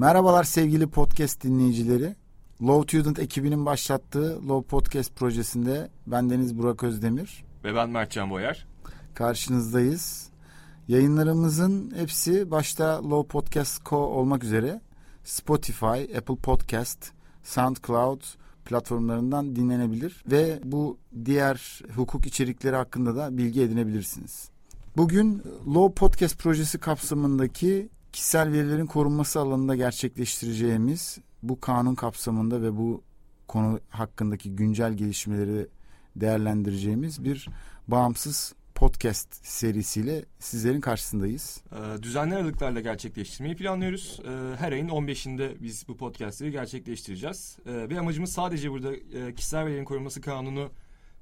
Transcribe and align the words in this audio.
Merhabalar 0.00 0.44
sevgili 0.44 0.86
podcast 0.86 1.42
dinleyicileri. 1.42 2.16
Low 2.62 2.98
Student 2.98 3.18
ekibinin 3.18 3.66
başlattığı 3.66 4.48
Low 4.48 4.68
Podcast 4.68 5.16
projesinde 5.16 5.90
ben 6.06 6.30
Deniz 6.30 6.58
Burak 6.58 6.84
Özdemir. 6.84 7.44
Ve 7.64 7.74
ben 7.74 7.90
Mertcan 7.90 8.30
Boyar. 8.30 8.66
Karşınızdayız. 9.14 10.28
Yayınlarımızın 10.88 11.92
hepsi 11.96 12.50
başta 12.50 13.10
Low 13.10 13.28
Podcast 13.28 13.84
Co 13.84 13.96
olmak 13.96 14.44
üzere 14.44 14.80
Spotify, 15.24 16.16
Apple 16.18 16.36
Podcast, 16.36 17.12
SoundCloud 17.42 18.22
platformlarından 18.64 19.56
dinlenebilir 19.56 20.24
ve 20.30 20.60
bu 20.64 20.98
diğer 21.24 21.80
hukuk 21.96 22.26
içerikleri 22.26 22.76
hakkında 22.76 23.16
da 23.16 23.36
bilgi 23.36 23.62
edinebilirsiniz. 23.62 24.48
Bugün 24.96 25.42
Low 25.66 25.94
Podcast 25.94 26.38
projesi 26.38 26.78
kapsamındaki 26.78 27.88
kişisel 28.12 28.52
verilerin 28.52 28.86
korunması 28.86 29.40
alanında 29.40 29.76
gerçekleştireceğimiz 29.76 31.18
bu 31.42 31.60
kanun 31.60 31.94
kapsamında 31.94 32.62
ve 32.62 32.76
bu 32.76 33.02
konu 33.48 33.80
hakkındaki 33.88 34.56
güncel 34.56 34.92
gelişmeleri 34.92 35.66
değerlendireceğimiz 36.16 37.24
bir 37.24 37.48
bağımsız 37.88 38.54
podcast 38.74 39.46
serisiyle 39.46 40.24
sizlerin 40.38 40.80
karşısındayız. 40.80 41.62
Ee, 41.72 42.02
düzenli 42.02 42.34
aralıklarla 42.34 42.80
gerçekleştirmeyi 42.80 43.56
planlıyoruz. 43.56 44.20
Ee, 44.24 44.56
her 44.56 44.72
ayın 44.72 44.88
15'inde 44.88 45.62
biz 45.62 45.88
bu 45.88 45.96
podcastleri 45.96 46.50
gerçekleştireceğiz. 46.50 47.58
Ee, 47.66 47.88
ve 47.88 48.00
amacımız 48.00 48.32
sadece 48.32 48.70
burada 48.70 48.94
e, 48.94 49.34
kişisel 49.34 49.66
verilerin 49.66 49.84
korunması 49.84 50.20
kanunu 50.20 50.70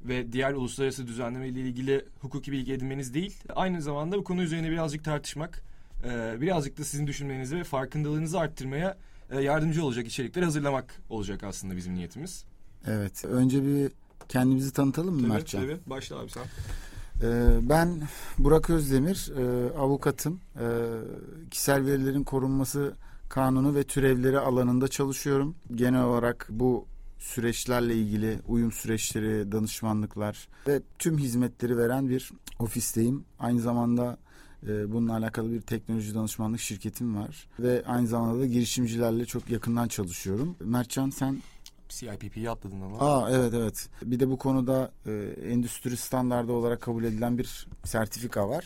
ve 0.01 0.32
diğer 0.32 0.52
uluslararası 0.52 1.07
düzenleme 1.07 1.48
ile 1.48 1.60
ilgili 1.60 2.04
hukuki 2.20 2.52
bilgi 2.52 2.73
edinmeniz 2.73 3.15
değil. 3.15 3.37
Aynı 3.54 3.82
zamanda 3.82 4.18
bu 4.18 4.24
konu 4.24 4.43
üzerine 4.43 4.70
birazcık 4.70 5.04
tartışmak, 5.04 5.63
e, 6.04 6.41
birazcık 6.41 6.79
da 6.79 6.85
sizin 6.85 7.07
düşünmenizi 7.07 7.57
ve 7.57 7.65
farkındalığınızı 7.65 8.41
arttırmaya 8.41 8.96
e, 9.30 9.41
yardımcı 9.41 9.85
olacak 9.85 10.07
içerikler 10.07 10.43
hazırlamak 10.43 10.95
olacak 11.10 11.45
aslında 11.45 11.77
bizim 11.77 11.95
niyetimiz. 11.95 12.45
Evet. 12.87 13.24
Önce 13.24 13.65
bir 13.65 13.93
kendimizi 14.29 14.73
tanıtalım 14.73 15.15
mı 15.15 15.21
tabii, 15.21 15.32
Mertcan? 15.32 15.63
Tabii. 15.63 15.79
Başla 15.87 16.19
abi 16.19 16.30
sen. 16.30 16.45
Ee, 17.23 17.59
ben 17.63 18.02
Burak 18.38 18.71
Özdemir, 18.71 19.32
e, 19.37 19.73
avukatım. 19.79 20.41
E, 20.60 20.66
kişisel 21.51 21.87
verilerin 21.87 22.24
korunması 22.24 22.95
kanunu 23.29 23.74
ve 23.74 23.85
türevleri 23.85 24.38
alanında 24.38 24.88
çalışıyorum. 24.88 25.54
Genel 25.74 26.02
olarak 26.02 26.46
bu 26.51 26.87
süreçlerle 27.19 27.95
ilgili 27.95 28.38
uyum 28.49 28.73
süreçleri, 28.73 29.52
danışmanlıklar 29.52 30.49
ve 30.69 30.82
tüm 30.99 31.19
hizmetleri 31.19 31.79
veren 31.79 32.09
bir 32.09 32.30
ofisteyim. 32.59 33.24
Aynı 33.38 33.60
zamanda 33.60 34.19
bununla 34.62 35.16
alakalı 35.16 35.52
bir 35.52 35.60
teknoloji 35.60 36.14
danışmanlık 36.14 36.60
şirketim 36.60 37.16
var. 37.16 37.46
Ve 37.60 37.82
aynı 37.87 38.06
zamanda 38.06 38.40
da 38.40 38.46
girişimcilerle 38.46 39.24
çok 39.26 39.51
yakından 39.51 39.88
çalışıyorum. 39.88 40.56
Mertcan 40.60 41.10
sen 41.10 41.42
CIPP'yi 41.88 42.51
atladın 42.51 42.80
ama. 42.80 42.98
Aa 43.01 43.30
evet 43.30 43.54
evet. 43.54 43.88
Bir 44.02 44.20
de 44.20 44.29
bu 44.30 44.38
konuda 44.38 44.92
e, 45.06 45.12
endüstri 45.52 45.96
standardı 45.96 46.52
olarak 46.52 46.80
kabul 46.80 47.04
edilen 47.04 47.38
bir 47.38 47.66
sertifika 47.84 48.48
var. 48.48 48.64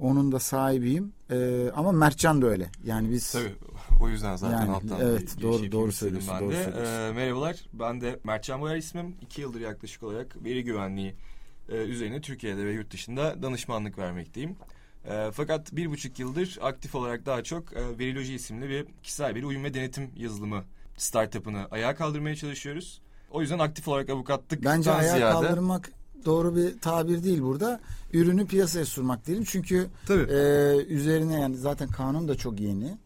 Onun 0.00 0.32
da 0.32 0.40
sahibiyim. 0.40 1.12
E, 1.30 1.70
ama 1.74 1.92
Mertcan 1.92 2.42
da 2.42 2.46
öyle. 2.46 2.70
Yani 2.84 3.10
biz 3.10 3.32
Tabii 3.32 3.54
o 4.00 4.08
yüzden 4.08 4.36
zaten 4.36 4.60
Yani, 4.60 4.70
alttan 4.70 5.00
evet, 5.00 5.42
doğru- 5.42 5.58
giriş 5.58 5.72
doğru 5.72 5.92
söylüyorsun, 5.92 6.34
ben 6.34 6.40
doğru 6.40 6.52
de. 6.52 6.64
söylüyorsun. 6.64 6.92
Ee, 6.92 7.12
merhabalar 7.12 7.56
ben 7.72 8.00
de 8.00 8.20
Mertcan 8.24 8.60
Boyar 8.60 8.76
ismim. 8.76 9.14
İki 9.22 9.40
yıldır 9.40 9.60
yaklaşık 9.60 10.02
olarak 10.02 10.44
veri 10.44 10.64
güvenliği 10.64 11.14
e, 11.68 11.76
üzerine 11.76 12.20
Türkiye'de 12.20 12.66
ve 12.66 12.72
yurt 12.72 12.92
dışında 12.92 13.42
danışmanlık 13.42 13.98
vermekteyim. 13.98 14.56
E, 15.08 15.30
fakat 15.32 15.72
bir 15.72 15.90
buçuk 15.90 16.18
yıldır 16.18 16.58
aktif 16.62 16.94
olarak 16.94 17.26
daha 17.26 17.42
çok 17.42 17.72
e, 17.72 17.98
Veriloji 17.98 18.34
isimli 18.34 18.68
bir 18.68 18.86
kişisel 19.02 19.34
veri 19.34 19.46
uyum 19.46 19.64
ve 19.64 19.74
denetim 19.74 20.10
yazılımı 20.16 20.64
startup'ını 20.96 21.66
ayağa 21.70 21.94
kaldırmaya 21.94 22.36
çalışıyoruz. 22.36 23.00
O 23.30 23.40
yüzden 23.40 23.58
aktif 23.58 23.88
olarak 23.88 24.10
avukatlıktan 24.10 24.78
bence 24.78 24.90
ayağa 24.90 25.16
ziyade... 25.16 25.32
kaldırmak 25.32 25.90
doğru 26.24 26.56
bir 26.56 26.78
tabir 26.80 27.24
değil 27.24 27.42
burada. 27.42 27.80
Ürünü 28.12 28.46
piyasaya 28.46 28.84
sürmek 28.84 29.26
diyelim. 29.26 29.44
Çünkü 29.44 29.86
Tabii. 30.06 30.32
e, 30.32 30.76
üzerine 30.88 31.40
yani 31.40 31.56
zaten 31.56 31.88
kanun 31.88 32.28
da 32.28 32.34
çok 32.34 32.60
yeni. 32.60 32.98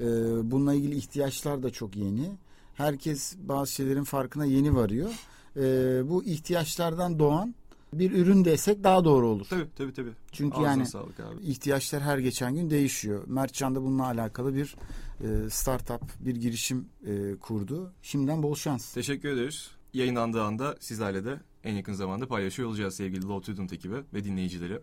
E, 0.00 0.06
bununla 0.50 0.74
ilgili 0.74 0.96
ihtiyaçlar 0.96 1.62
da 1.62 1.70
çok 1.70 1.96
yeni. 1.96 2.32
Herkes 2.74 3.34
bazı 3.38 3.72
şeylerin 3.72 4.04
farkına 4.04 4.44
yeni 4.44 4.76
varıyor. 4.76 5.10
E, 5.56 5.62
bu 6.08 6.24
ihtiyaçlardan 6.24 7.18
doğan 7.18 7.54
bir 7.92 8.12
ürün 8.12 8.44
desek 8.44 8.84
daha 8.84 9.04
doğru 9.04 9.26
olur. 9.26 9.46
Tabii 9.50 9.66
tabii 9.76 9.92
tabii. 9.92 10.12
Çünkü 10.32 10.56
Ağzına 10.56 10.66
yani 10.66 10.86
sağlık 10.86 11.20
abi. 11.20 11.42
ihtiyaçlar 11.42 12.02
her 12.02 12.18
geçen 12.18 12.54
gün 12.54 12.70
değişiyor. 12.70 13.22
Mertcan 13.26 13.74
da 13.74 13.82
bununla 13.82 14.04
alakalı 14.06 14.54
bir 14.54 14.76
e, 15.20 15.50
startup, 15.50 16.02
bir 16.20 16.36
girişim 16.36 16.88
e, 17.06 17.34
kurdu. 17.40 17.92
Şimdiden 18.02 18.42
bol 18.42 18.54
şans. 18.54 18.92
Teşekkür 18.94 19.28
ederiz. 19.28 19.70
Yayınlandığı 19.94 20.42
anda 20.42 20.76
sizlerle 20.80 21.24
de 21.24 21.40
en 21.64 21.74
yakın 21.74 21.92
zamanda 21.92 22.26
paylaşıyor 22.28 22.68
olacağız 22.68 22.94
sevgili 22.94 23.28
Law 23.28 23.52
Student 23.52 23.72
ekibi 23.72 23.96
ve 24.14 24.24
dinleyicileri. 24.24 24.78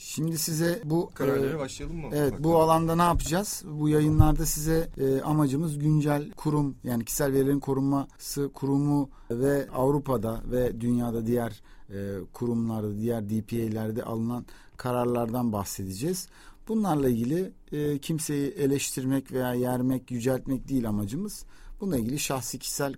Şimdi 0.00 0.38
size 0.38 0.82
bu 0.84 1.10
Kararlara 1.14 1.54
e, 1.54 1.58
başlayalım 1.58 1.96
mı? 1.96 2.08
Evet 2.12 2.34
bu 2.38 2.58
alanda 2.58 2.96
ne 2.96 3.02
yapacağız? 3.02 3.62
Bu 3.66 3.88
yayınlarda 3.88 4.46
size 4.46 4.88
e, 4.98 5.20
amacımız 5.20 5.78
güncel 5.78 6.30
kurum 6.30 6.76
yani 6.84 7.04
kişisel 7.04 7.32
verilerin 7.32 7.60
korunması 7.60 8.50
kurumu 8.54 9.10
ve 9.30 9.68
Avrupa'da 9.70 10.42
ve 10.50 10.80
dünyada 10.80 11.26
diğer 11.26 11.62
e, 11.90 11.96
kurumlarda, 12.32 12.98
diğer 12.98 13.30
DPA'lerde 13.30 14.02
alınan 14.02 14.46
kararlardan 14.76 15.52
bahsedeceğiz. 15.52 16.28
Bunlarla 16.68 17.08
ilgili 17.08 17.52
e, 17.72 17.98
kimseyi 17.98 18.50
eleştirmek 18.50 19.32
veya 19.32 19.54
yermek, 19.54 20.10
yüceltmek 20.10 20.68
değil 20.68 20.88
amacımız. 20.88 21.44
Bununla 21.80 21.96
ilgili 21.96 22.18
şahsi 22.18 22.58
kişisel 22.58 22.94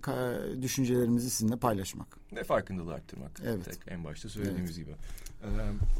düşüncelerimizi 0.61 1.29
sizinle 1.29 1.55
paylaşmak. 1.55 2.17
Ve 2.35 2.43
farkındalığı 2.43 2.93
arttırmak. 2.93 3.31
Evet. 3.45 3.65
Tek, 3.65 3.77
en 3.87 4.03
başta 4.03 4.29
söylediğimiz 4.29 4.77
gibi. 4.77 4.91
Ee, 5.43 5.47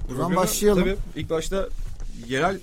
programı 0.08 0.36
başlayalım. 0.36 0.84
Tabii 0.84 0.98
ilk 1.16 1.30
başta 1.30 1.68
yerel 2.28 2.60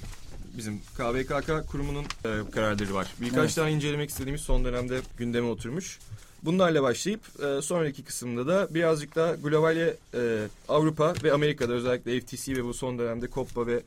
bizim 0.57 0.79
KVKK 0.97 1.69
kurumunun 1.71 2.05
e, 2.05 2.51
kararları 2.51 2.95
var. 2.95 3.07
Birkaç 3.21 3.39
Evet. 3.39 3.55
tane 3.55 3.73
incelemek 3.73 4.11
istediğimiz 4.11 4.41
son 4.41 4.65
dönemde 4.65 5.01
gündeme 5.19 5.49
oturmuş. 5.49 5.99
Bunlarla 6.43 6.83
başlayıp 6.83 7.21
e, 7.45 7.63
sonraki 7.63 8.05
kısımda 8.05 8.47
da 8.47 8.75
birazcık 8.75 9.17
daha 9.17 9.35
globale 9.35 9.97
e, 10.15 10.47
Avrupa 10.69 11.15
ve 11.23 11.33
Amerika'da 11.33 11.73
özellikle 11.73 12.21
FTC 12.21 12.57
ve 12.57 12.65
bu 12.65 12.75
son 12.75 12.99
dönemde 12.99 13.29
COPPA 13.31 13.67
ve 13.67 13.83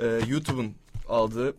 e, 0.00 0.20
YouTube'un 0.28 0.72
aldığı 1.08 1.54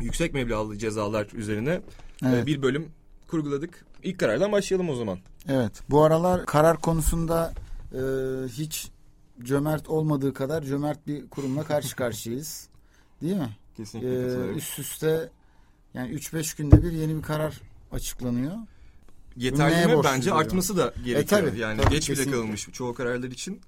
yüksek 0.00 0.34
meblağlı 0.34 0.78
cezalar 0.78 1.26
üzerine 1.34 1.70
e, 1.70 1.80
Evet. 2.26 2.46
bir 2.46 2.62
bölüm 2.62 2.86
kurguladık. 3.28 3.84
İlk 4.02 4.18
karardan 4.18 4.52
başlayalım 4.52 4.90
o 4.90 4.94
zaman. 4.94 5.18
Evet. 5.48 5.72
Bu 5.90 6.02
aralar 6.04 6.46
karar 6.46 6.80
konusunda 6.80 7.52
e, 7.92 7.98
hiç 8.48 8.88
cömert 9.42 9.88
olmadığı 9.88 10.34
kadar 10.34 10.62
cömert 10.62 11.06
bir 11.06 11.28
kurumla 11.30 11.64
karşı 11.64 11.96
karşıyayız. 11.96 12.68
Değil 13.22 13.36
mi? 13.36 13.56
Kesinlikle 13.76 14.18
E, 14.18 14.22
katılıyorum. 14.22 14.58
üst 14.58 14.78
üste 14.78 15.30
yani 15.94 16.12
3-5 16.14 16.56
günde 16.58 16.82
bir 16.82 16.92
yeni 16.92 17.16
bir 17.16 17.22
karar 17.22 17.60
açıklanıyor. 17.92 18.52
Yeterli 19.36 19.96
mi? 19.96 20.02
Bence 20.04 20.32
artması 20.32 20.76
da 20.76 20.94
gerekiyor. 21.04 21.42
E, 21.42 21.46
tabii, 21.46 21.58
yani 21.58 21.80
tabii, 21.80 21.94
geç 21.94 22.08
bile 22.08 22.14
kesinlikle. 22.16 22.32
kalınmış 22.38 22.68
çoğu 22.72 22.94
kararlar 22.94 23.28
için. 23.30 23.60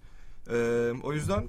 Ee, 0.51 0.93
o 1.03 1.13
yüzden 1.13 1.47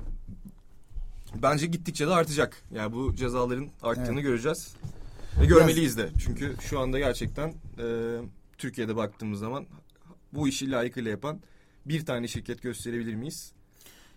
bence 1.41 1.67
gittikçe 1.67 2.07
de 2.07 2.11
artacak. 2.13 2.61
Yani 2.71 2.93
bu 2.93 3.15
cezaların 3.15 3.67
arttığını 3.83 4.13
Evet. 4.13 4.23
göreceğiz. 4.23 4.75
Ve 5.41 5.45
görmeliyiz 5.45 5.97
de. 5.97 6.09
Çünkü 6.19 6.55
şu 6.61 6.79
anda 6.79 6.99
gerçekten 6.99 7.53
e, 7.79 8.17
Türkiye'de 8.57 8.95
baktığımız 8.95 9.39
zaman 9.39 9.65
bu 10.33 10.47
işi 10.47 10.71
layıkıyla 10.71 11.11
yapan 11.11 11.39
bir 11.85 12.05
tane 12.05 12.27
şirket 12.27 12.61
gösterebilir 12.61 13.15
miyiz? 13.15 13.51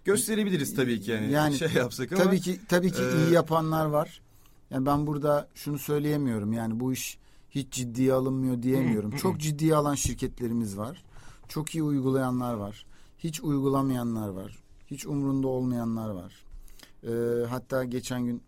Gösterebiliriz 0.08 0.76
tabii 0.76 1.00
ki 1.00 1.10
yani, 1.10 1.32
Yani 1.32 1.58
şey 1.58 1.72
yapsak 1.72 2.12
ama. 2.12 2.24
Tabii 2.24 2.40
ki 2.40 2.60
tabii 2.68 2.92
ki 2.92 3.02
e, 3.02 3.16
iyi 3.16 3.32
yapanlar 3.32 3.86
var. 3.86 4.20
Yani 4.70 4.86
ben 4.86 5.06
burada 5.06 5.48
şunu 5.54 5.78
söyleyemiyorum. 5.78 6.52
Yani 6.52 6.80
bu 6.80 6.92
iş 6.92 7.18
hiç 7.50 7.72
ciddiye 7.72 8.12
alınmıyor 8.12 8.62
diyemiyorum. 8.62 9.10
Çok 9.10 9.40
ciddiye 9.40 9.74
alan 9.74 9.94
şirketlerimiz 9.94 10.78
var. 10.78 11.04
Çok 11.48 11.74
iyi 11.74 11.82
uygulayanlar 11.82 12.54
var. 12.54 12.86
Hiç 13.18 13.40
uygulamayanlar 13.40 14.28
var. 14.28 14.58
Hiç 14.86 15.06
umrunda 15.06 15.48
olmayanlar 15.48 16.08
var. 16.08 16.32
Ee, 17.04 17.46
hatta 17.46 17.84
geçen 17.84 18.24
gün 18.24 18.42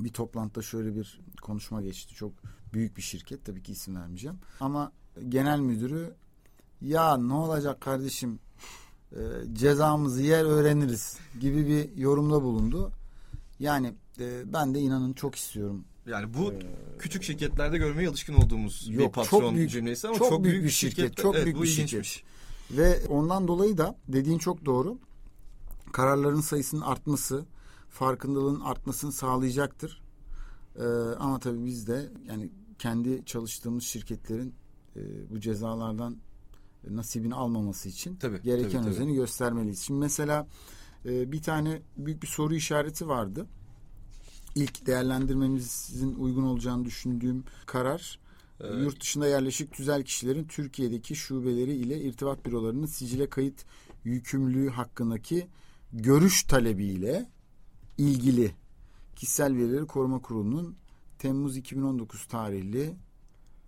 bir 0.00 0.12
toplantıda 0.12 0.62
şöyle 0.62 0.96
bir 0.96 1.20
konuşma 1.42 1.82
geçti. 1.82 2.14
Çok 2.14 2.32
büyük 2.72 2.96
bir 2.96 3.02
şirket. 3.02 3.44
Tabii 3.44 3.62
ki 3.62 3.72
isim 3.72 3.96
vermeyeceğim. 3.96 4.38
Ama 4.60 4.92
genel 5.28 5.60
müdürü 5.60 6.14
ya 6.80 7.16
ne 7.16 7.32
olacak 7.32 7.80
kardeşim 7.80 8.38
e, 9.12 9.18
cezamızı 9.52 10.22
yer 10.22 10.44
öğreniriz 10.44 11.16
gibi 11.40 11.66
bir 11.66 11.96
yorumda 12.02 12.42
bulundu. 12.42 12.92
Yani 13.58 13.94
e, 14.20 14.52
ben 14.52 14.74
de 14.74 14.80
inanın 14.80 15.12
çok 15.12 15.34
istiyorum. 15.34 15.84
Yani 16.06 16.34
bu 16.34 16.52
Ee, 16.52 16.58
küçük 16.98 17.22
şirketlerde 17.22 17.78
görmeye 17.78 18.08
alışkın 18.08 18.34
olduğumuz 18.34 18.86
bir 18.90 18.94
Yok, 18.94 19.14
patron 19.14 19.40
çok 19.40 19.54
büyük- 19.54 19.70
cümlesi 19.70 20.08
ama 20.08 20.18
çok 20.18 20.28
çok, 20.28 20.44
büyük 20.44 20.54
büyük, 20.54 20.66
bir 20.66 20.70
şirket, 20.70 20.98
şirkette- 21.10 21.22
çok 21.22 21.34
evet, 21.34 21.44
büyük 21.44 21.62
bir 21.62 21.68
ilginçmiş. 21.68 22.24
Ve 22.70 23.06
ondan 23.08 23.48
dolayı 23.48 23.78
da 23.78 23.96
dediğin 24.08 24.38
çok 24.38 24.64
doğru. 24.64 24.98
Kararların 25.92 26.40
sayısının 26.40 26.80
artması, 26.80 27.44
farkındalığın 27.88 28.60
artmasını 28.60 29.12
sağlayacaktır. 29.12 30.02
Ee, 30.76 30.82
ama 31.18 31.38
tabii 31.38 31.64
biz 31.64 31.86
de 31.86 32.08
yani 32.28 32.50
kendi 32.78 33.24
çalıştığımız 33.24 33.84
şirketlerin 33.84 34.54
e, 34.96 35.00
bu 35.30 35.40
cezalardan 35.40 36.16
nasibini 36.88 37.34
almaması 37.34 37.88
için 37.88 38.16
Tabii, 38.16 38.42
gereken 38.42 38.70
tabii, 38.70 38.82
tabii. 38.82 38.90
özeni 38.90 39.14
göstermeliyiz. 39.14 39.80
Şimdi 39.80 40.00
mesela 40.00 40.46
e, 41.04 41.32
bir 41.32 41.42
tane 41.42 41.82
büyük 41.96 42.22
bir 42.22 42.26
soru 42.28 42.54
işareti 42.54 43.08
vardı. 43.08 43.46
İlk 44.54 44.86
değerlendirmemizin 44.86 46.14
uygun 46.14 46.42
olacağını 46.42 46.84
düşündüğüm 46.84 47.44
karar 47.66 48.18
Evet. 48.60 48.82
yurt 48.82 49.00
dışında 49.00 49.28
yerleşik 49.28 49.72
tüzel 49.72 50.02
kişilerin 50.04 50.44
Türkiye'deki 50.44 51.16
şubeleri 51.16 51.72
ile 51.72 52.00
irtibat 52.00 52.46
bürolarının 52.46 52.86
sicile 52.86 53.28
kayıt 53.28 53.64
yükümlülüğü 54.04 54.70
hakkındaki 54.70 55.46
görüş 55.92 56.42
talebiyle 56.42 57.28
ilgili 57.98 58.54
Kişisel 59.16 59.56
Verileri 59.56 59.86
Koruma 59.86 60.22
Kurulu'nun 60.22 60.76
Temmuz 61.18 61.56
2019 61.56 62.24
tarihli 62.26 62.94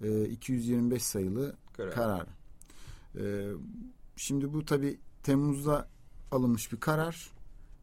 e, 0.05 0.25
225 0.29 1.03
sayılı 1.03 1.57
Karar. 1.73 1.95
karar. 1.95 2.27
E, 3.17 3.51
şimdi 4.17 4.53
bu 4.53 4.65
tabi 4.65 4.99
Temmuz'da 5.23 5.89
alınmış 6.31 6.73
bir 6.73 6.81
karar. 6.81 7.31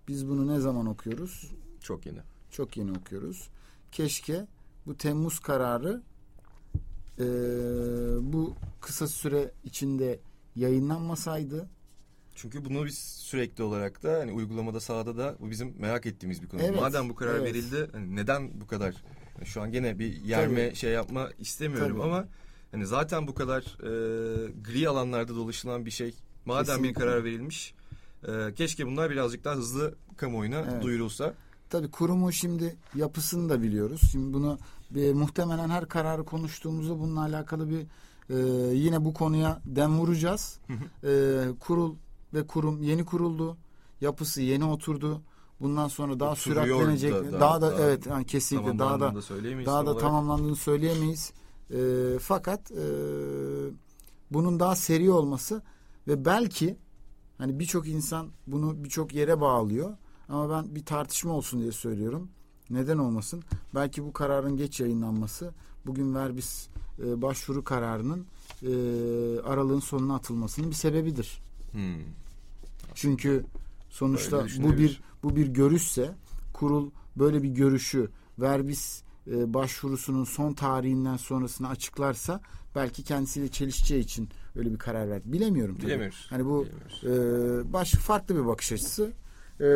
Biz 0.08 0.28
bunu 0.28 0.48
ne 0.48 0.60
zaman 0.60 0.86
okuyoruz? 0.86 1.52
Çok 1.81 2.06
yeni. 2.06 2.20
Çok 2.52 2.78
yeni 2.78 2.92
okuyoruz. 2.92 3.50
Keşke 3.92 4.48
bu 4.86 4.98
Temmuz 4.98 5.40
kararı 5.40 6.02
e, 7.20 7.26
bu 8.34 8.56
kısa 8.81 9.08
süre 9.08 9.52
içinde 9.64 10.20
yayınlanmasaydı. 10.56 11.70
Çünkü 12.36 12.66
bunu 12.66 12.86
biz 12.86 12.98
sürekli 12.98 13.64
olarak 13.64 14.04
da 14.04 14.20
hani 14.20 14.32
uygulamada 14.32 14.80
sahada 14.80 15.18
da 15.18 15.36
bu 15.40 15.50
bizim 15.50 15.75
merak 15.80 16.06
ettiğimiz 16.06 16.42
bir 16.42 16.48
konu. 16.48 16.62
Evet, 16.62 16.75
Madem 16.82 17.10
bu 17.10 17.16
karar 17.16 17.36
evet. 17.36 17.54
verildi 17.54 17.90
hani 17.92 18.16
neden 18.16 18.62
bu 18.62 18.68
kadar 18.68 18.96
yani 19.38 19.48
şu 19.48 19.62
an 19.62 19.72
gene 19.72 20.00
bir 20.00 20.22
yerme 20.22 20.68
Tabii. 20.68 20.75
şey 20.75 20.92
yapma 20.92 21.30
istemiyorum 21.40 21.98
Tabii. 21.98 22.04
ama 22.04 22.28
hani 22.71 22.86
zaten 22.86 23.27
bu 23.27 23.33
kadar 23.36 23.62
e, 23.62 24.51
gri 24.62 24.89
alanlarda 24.89 25.36
dolaşılan 25.36 25.86
bir 25.86 25.92
şey. 25.92 26.13
Madem 26.45 26.66
Kesinlikle. 26.66 26.89
bir 26.89 26.94
karar 26.94 27.24
verilmiş 27.24 27.74
e, 28.27 28.54
keşke 28.54 28.88
bunlar 28.88 29.10
birazcık 29.10 29.44
daha 29.45 29.56
hızlı 29.56 29.95
kamuoyuna 30.18 30.56
Evet. 30.60 30.83
duyurulsa. 30.83 31.33
Tabii 31.69 31.92
kurumun 31.92 32.31
şimdi 32.31 32.75
yapısını 32.95 33.50
da 33.50 33.62
biliyoruz. 33.62 34.01
Şimdi 34.12 34.33
bunu 34.33 34.57
bir, 34.92 35.13
muhtemelen 35.13 35.69
her 35.69 35.88
kararı 35.88 36.25
konuştuğumuzda 36.25 37.00
bununla 37.00 37.21
alakalı 37.21 37.69
bir 37.69 37.81
e, 38.30 38.38
yine 38.75 39.06
bu 39.06 39.13
konuya 39.13 39.62
dem 39.65 40.00
vuracağız. 40.00 40.60
E, 41.04 41.42
kurul 41.60 41.95
ve 42.33 42.48
kurum 42.48 42.83
yeni 42.83 43.06
kuruldu. 43.06 43.57
Yapısı 44.01 44.42
yeni 44.42 44.65
oturdu. 44.65 45.22
Bundan 45.62 45.88
sonra 45.88 46.19
daha 46.19 46.31
Oturuyor 46.31 46.65
süratlenecek. 46.65 47.13
da- 47.13 47.31
daha, 47.31 47.39
daha- 47.39 47.62
da 47.62 47.72
daha 47.77 47.81
evet 47.83 48.06
yani 48.07 48.25
kesinlikle 48.25 48.80
daha 48.80 49.00
da 49.00 49.10
daha 49.65 49.86
da 49.86 49.89
olarak. 49.92 50.00
tamamlandığını 50.01 50.56
söyleyemeyiz. 50.56 51.33
E, 51.74 52.19
fakat 52.19 52.71
e, 52.71 52.86
bunun 54.31 54.60
daha 54.60 54.75
seri 54.75 55.12
olması 55.12 55.62
ve 56.07 56.25
belki 56.25 56.77
hani 57.38 57.60
birçok 57.60 57.88
insan 57.88 58.27
bunu 58.48 58.83
birçok 58.83 59.13
yere 59.13 59.42
bağlıyor 59.42 59.98
ama 60.30 60.50
ben 60.50 60.75
bir 60.75 60.86
tartışma 60.86 61.33
olsun 61.33 61.62
diye 61.62 61.71
söylüyorum. 61.71 62.30
Neden 62.69 62.98
olmasın? 62.98 63.44
Belki 63.75 64.04
bu 64.04 64.13
kararın 64.13 64.57
geç 64.57 64.80
yayınlanması 64.80 65.54
bugün 65.86 66.16
Verbis 66.16 66.68
e, 67.00 67.21
başvuru 67.21 67.63
kararının 67.63 68.25
e, 68.62 68.69
aralığın 69.39 69.80
sonuna 69.80 70.15
atılmasının 70.15 70.69
bir 70.69 70.75
sebebidir. 70.75 71.42
Hmm. 71.72 71.95
Çünkü 72.95 73.45
sonuçta 73.89 74.45
bu 74.60 74.77
bir 74.77 75.01
bu 75.24 75.36
bir 75.36 75.48
görüşse 75.48 76.15
kurul 76.54 76.92
böyle 77.15 77.44
bir 77.44 77.50
görüşü 77.50 78.10
Verbis 78.39 79.04
e, 79.27 79.54
başvurusunun 79.54 80.24
son 80.24 80.54
tarihinden 80.54 81.18
sonrasını 81.18 81.69
açıklarsa 81.69 82.42
belki 82.75 83.04
kendisiyle 83.04 83.48
çelişeceği 83.48 84.04
için 84.04 84.30
öyle 84.56 84.71
bir 84.74 84.77
karar 84.77 85.10
verdi. 85.10 85.24
Bilemiyorum 85.33 85.75
tabii. 85.75 85.88
Bilemiyoruz. 85.88 86.27
Hani 86.30 86.45
bu 86.45 86.66
Bilemiyoruz. 87.04 87.66
e, 87.69 87.74
baş 87.74 87.92
farklı 87.92 88.36
bir 88.36 88.45
bakış 88.48 88.71
açısı. 88.71 89.12
E, 89.62 89.68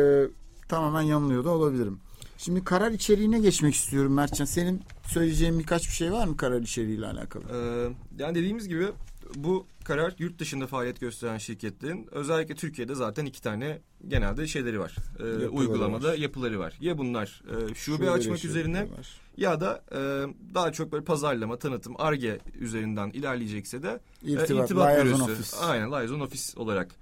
tamamen 0.68 1.02
yanılıyor 1.02 1.44
da 1.44 1.50
olabilirim. 1.50 1.98
Şimdi 2.38 2.64
karar 2.64 2.90
içeriğine 2.90 3.38
geçmek 3.40 3.74
istiyorum 3.74 4.14
Mertcan. 4.14 4.44
Senin 4.44 4.82
söyleyeceğin 5.06 5.58
birkaç 5.58 5.82
bir 5.88 5.92
şey 5.92 6.12
var 6.12 6.26
mı 6.26 6.36
karar 6.36 6.60
içeriğiyle 6.60 7.06
alakalı? 7.06 7.44
Ee, 7.52 8.22
yani 8.22 8.34
dediğimiz 8.34 8.68
gibi 8.68 8.88
bu 9.36 9.66
karar 9.84 10.14
yurt 10.18 10.38
dışında 10.38 10.66
faaliyet 10.66 11.00
gösteren 11.00 11.38
şirketlerin 11.38 12.08
özellikle 12.10 12.54
Türkiye'de 12.54 12.94
zaten 12.94 13.26
iki 13.26 13.42
tane 13.42 13.80
genelde 14.08 14.46
şeyleri 14.46 14.80
var. 14.80 14.94
Yapıları 15.18 15.48
uygulamada 15.48 16.08
var. 16.08 16.14
yapıları 16.14 16.58
var. 16.58 16.74
Ya 16.80 16.98
bunlar 16.98 17.42
e, 17.48 17.74
şube, 17.74 17.74
Şube 17.74 18.10
açmak 18.10 18.44
üzerine 18.44 18.80
var. 18.82 19.20
ya 19.36 19.60
da 19.60 19.84
e, 19.92 19.98
daha 20.54 20.72
çok 20.72 20.92
böyle 20.92 21.04
pazarlama, 21.04 21.58
tanıtım, 21.58 21.94
arge 21.98 22.38
üzerinden 22.60 23.10
ilerleyecekse 23.10 23.82
de 23.82 24.00
e, 24.26 24.30
İrtibat, 24.30 24.50
irtibat 24.50 24.88
liaison 24.98 25.18
bürosu. 25.28 25.32
office. 25.32 25.56
Aynen 25.56 25.92
liaison 25.92 26.20
office 26.20 26.60
olarak 26.60 26.94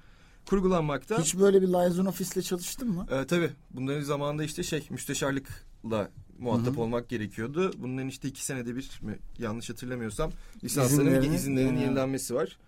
kurgulanmakta. 0.47 1.19
Hiç 1.19 1.39
böyle 1.39 1.63
bir 1.63 1.69
liaison 1.69 2.07
office'le 2.07 2.43
çalıştın 2.43 2.89
mı? 2.89 3.07
E, 3.11 3.27
tabii 3.27 3.51
bunların 3.71 4.01
zamanında 4.03 4.45
işte 4.45 4.63
şey 4.63 4.87
müsteşarlıkla 4.91 6.11
muhatap 6.43 6.73
Hı 6.75 6.77
hı. 6.77 6.81
olmak 6.81 7.09
gerekiyordu. 7.09 7.73
Bunların 7.79 8.09
işte 8.09 8.29
iki 8.29 8.45
senede 8.45 8.77
bir 8.77 8.91
mi 9.03 9.19
yanlış 9.39 9.71
hatırlamıyorsam 9.71 10.31
lisansların 10.65 11.07
İzinlerini- 11.07 11.35
izinlerin 11.35 11.67
Yani- 11.67 11.81
yenilenmesi 11.81 12.35
var. 12.35 12.59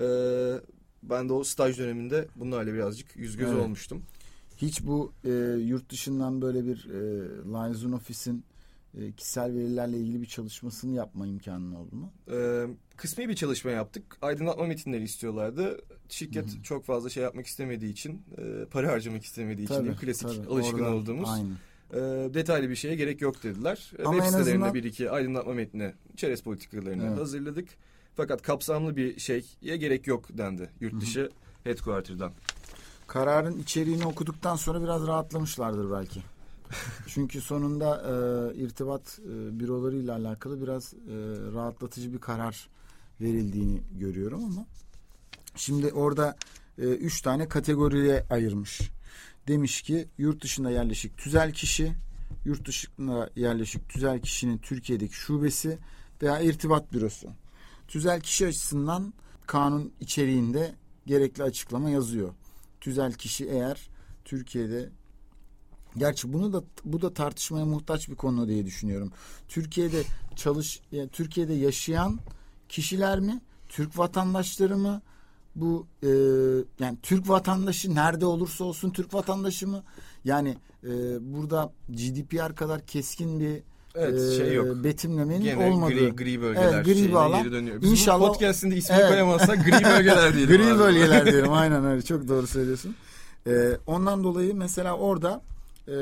Ee, 0.00 0.60
ben 1.02 1.28
de 1.28 1.32
o 1.32 1.44
staj 1.44 1.78
döneminde 1.78 2.28
bunlarla 2.36 2.74
birazcık 2.74 3.16
yüz 3.16 3.36
göz 3.36 3.48
Evet. 3.50 3.62
olmuştum. 3.62 4.02
Hiç 4.56 4.82
bu 4.86 5.12
e, 5.24 5.30
yurt 5.66 5.90
dışından 5.90 6.42
böyle 6.42 6.64
bir 6.66 6.86
e, 6.90 6.98
liaison 7.52 7.92
office'in 7.92 8.44
e, 9.00 9.12
kişisel 9.12 9.54
verilerle 9.54 9.96
ilgili 9.98 10.20
bir 10.22 10.26
çalışmasını 10.26 10.94
yapma 10.94 11.26
imkanın 11.26 11.74
oldu 11.74 11.96
mu? 11.96 12.12
Ee, 12.32 12.66
kısmi 12.96 13.28
bir 13.28 13.34
çalışma 13.34 13.70
yaptık. 13.70 14.16
Aydınlatma 14.22 14.66
metinleri 14.66 15.02
istiyorlardı. 15.04 15.80
Şirket 16.08 16.46
Hı 16.54 16.58
hı. 16.58 16.62
çok 16.62 16.84
fazla 16.84 17.10
şey 17.10 17.22
yapmak 17.22 17.46
istemediği 17.46 17.92
için, 17.92 18.22
e, 18.38 18.64
para 18.70 18.92
harcamak 18.92 19.24
istemediği 19.24 19.64
için 19.64 19.74
diyeyim, 19.74 19.96
klasik 19.96 20.28
tabii. 20.28 20.46
alışkın 20.48 20.78
Oradan- 20.78 20.92
olduğumuz 20.94 21.28
Aynı. 21.28 21.52
E, 21.92 21.96
detaylı 22.34 22.70
bir 22.70 22.76
şeye 22.76 22.94
gerek 22.96 23.20
yok 23.20 23.42
dediler. 23.42 23.92
E, 23.98 24.02
Ama 24.02 24.12
Web 24.12 24.24
en 24.24 24.30
sitelerinde 24.30 24.50
azından- 24.64 24.74
bir 24.74 24.84
iki 24.84 25.10
aydınlatma 25.10 25.52
metni, 25.54 25.94
çerez 26.16 26.42
politikalarını 26.42 27.06
Evet. 27.06 27.18
hazırladık. 27.18 27.68
Fakat 28.16 28.42
kapsamlı 28.42 28.96
bir 28.96 29.18
şeye 29.18 29.76
gerek 29.76 30.06
yok 30.06 30.24
dendi 30.38 30.70
yurt 30.80 31.00
dışı 31.00 31.30
headquarter'dan. 31.64 32.32
Kararın 33.06 33.58
içeriğini 33.58 34.06
okuduktan 34.06 34.56
sonra 34.56 34.82
biraz 34.82 35.06
rahatlamışlardır 35.06 35.90
belki. 35.92 36.20
Çünkü 37.06 37.40
sonunda 37.40 38.02
e, 38.54 38.56
irtibat 38.56 39.18
e, 39.24 39.60
bürolarıyla 39.60 40.14
alakalı 40.16 40.62
biraz 40.62 40.94
e, 40.94 40.98
rahatlatıcı 41.54 42.12
bir 42.12 42.18
karar 42.18 42.68
verildiğini 43.20 43.80
görüyorum 44.00 44.44
ama 44.44 44.66
şimdi 45.56 45.92
orada 45.92 46.36
e, 46.78 46.82
üç 46.82 47.22
tane 47.22 47.48
kategoriye 47.48 48.24
ayırmış. 48.30 48.80
Demiş 49.48 49.82
ki 49.82 50.08
yurt 50.18 50.42
dışında 50.42 50.70
yerleşik 50.70 51.18
tüzel 51.18 51.52
kişi, 51.52 51.92
yurt 52.44 52.66
dışında 52.66 53.30
yerleşik 53.36 53.88
tüzel 53.88 54.20
kişinin 54.20 54.58
Türkiye'deki 54.58 55.14
şubesi 55.14 55.78
veya 56.22 56.40
irtibat 56.40 56.92
bürosu. 56.92 57.28
Tüzel 57.88 58.20
kişi 58.20 58.46
açısından 58.46 59.14
kanun 59.46 59.92
içeriğinde 60.00 60.74
gerekli 61.06 61.42
açıklama 61.42 61.90
yazıyor. 61.90 62.34
Tüzel 62.80 63.12
kişi 63.12 63.46
eğer 63.46 63.88
Türkiye'de 64.24 64.90
Gerçi 65.96 66.32
bunu 66.32 66.52
da 66.52 66.62
bu 66.84 67.02
da 67.02 67.14
tartışmaya 67.14 67.64
muhtaç 67.64 68.08
bir 68.08 68.14
konu 68.14 68.48
diye 68.48 68.66
düşünüyorum. 68.66 69.12
Türkiye'de 69.48 70.02
çalış 70.36 70.80
yani 70.92 71.08
Türkiye'de 71.08 71.54
yaşayan 71.54 72.18
kişiler 72.68 73.20
mi? 73.20 73.40
Türk 73.68 73.98
vatandaşları 73.98 74.76
mı? 74.76 75.02
Bu 75.60 75.86
e, 76.02 76.08
yani 76.84 76.98
Türk 77.02 77.28
vatandaşı 77.28 77.94
nerede 77.94 78.26
olursa 78.26 78.64
olsun 78.64 78.90
Türk 78.90 79.14
vatandaşı 79.14 79.68
mı? 79.68 79.82
Yani 80.24 80.56
e, 80.84 80.88
burada 81.34 81.72
GDPR 81.88 82.54
kadar 82.54 82.86
keskin 82.86 83.40
bir 83.40 83.62
Evet 83.94 84.20
e, 84.32 84.36
şey 84.36 84.54
yok. 84.54 84.84
betimlemenin 84.84 85.44
Gene 85.44 85.70
olmadığı. 85.70 85.92
gri, 85.94 86.10
gri 86.16 86.40
bölgeler 86.42 86.72
Evet, 86.74 86.84
gri 86.86 87.16
alan. 87.16 87.42
geri 87.42 87.52
dönüyor. 87.52 87.82
Biz 87.82 87.90
İnşallah- 87.90 88.28
bu 88.28 88.32
podcast'in 88.32 88.70
de 88.70 88.76
ismini 88.76 88.98
Evet. 89.00 89.10
koyamazsak 89.10 89.64
gri 89.64 89.72
bölgeler 89.84 90.34
diyelim. 90.34 90.56
Gri 90.56 90.72
abi. 90.72 90.78
bölgeler 90.78 91.26
diyelim 91.32 91.52
aynen 91.52 91.84
öyle 91.84 92.02
çok 92.02 92.28
doğru 92.28 92.46
söylüyorsun. 92.46 92.94
Ee, 93.46 93.76
ondan 93.86 94.24
dolayı 94.24 94.54
mesela 94.54 94.96
orada 94.96 95.42
e, 95.88 95.94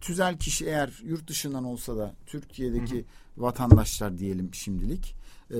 tüzel 0.00 0.38
kişi 0.38 0.66
eğer 0.66 1.00
yurt 1.04 1.28
dışından 1.28 1.64
olsa 1.64 1.96
da 1.96 2.14
Türkiye'deki 2.26 3.04
vatandaşlar 3.36 4.18
diyelim 4.18 4.54
şimdilik 4.54 5.14
Ee, 5.50 5.54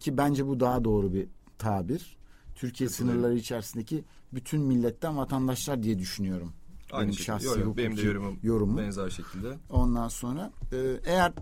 ki 0.00 0.16
bence 0.16 0.46
bu 0.46 0.60
daha 0.60 0.84
doğru 0.84 1.12
bir 1.12 1.26
tabir. 1.58 2.16
Türkiye 2.54 2.90
sınırları 2.90 3.34
içerisindeki 3.34 4.04
bütün 4.34 4.60
milletten 4.60 5.16
vatandaşlar 5.16 5.82
diye 5.82 5.98
düşünüyorum. 5.98 6.52
Aynı 6.92 7.02
Benim 7.02 7.12
şekilde. 7.12 7.26
şahsi 7.26 7.46
Yok, 7.46 7.58
yok, 7.58 7.76
benim 7.76 7.96
de 7.96 8.02
yorumum 8.02 8.38
yorumum. 8.42 8.76
benzer 8.76 9.10
şekilde. 9.10 9.56
Ondan 9.70 10.08
sonra 10.08 10.52
e, 10.72 10.76
eğer 11.06 11.32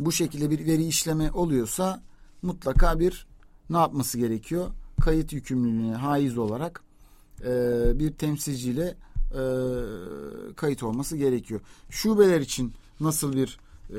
bu 0.00 0.12
şekilde 0.12 0.50
bir 0.50 0.66
veri 0.66 0.84
işleme 0.86 1.30
oluyorsa 1.30 2.02
mutlaka 2.42 3.00
bir 3.00 3.26
ne 3.70 3.76
yapması 3.76 4.18
gerekiyor? 4.18 4.70
Kayıt 5.00 5.32
yükümlülüğüne 5.32 5.94
haiz 5.94 6.38
olarak 6.38 6.82
e, 7.44 7.50
bir 7.98 8.12
temsilciyle 8.12 8.96
e, 9.30 9.42
kayıt 10.56 10.82
olması 10.82 11.16
gerekiyor. 11.16 11.60
Şubeler 11.90 12.40
için 12.40 12.72
nasıl 13.00 13.32
bir 13.32 13.58
e, 13.90 13.98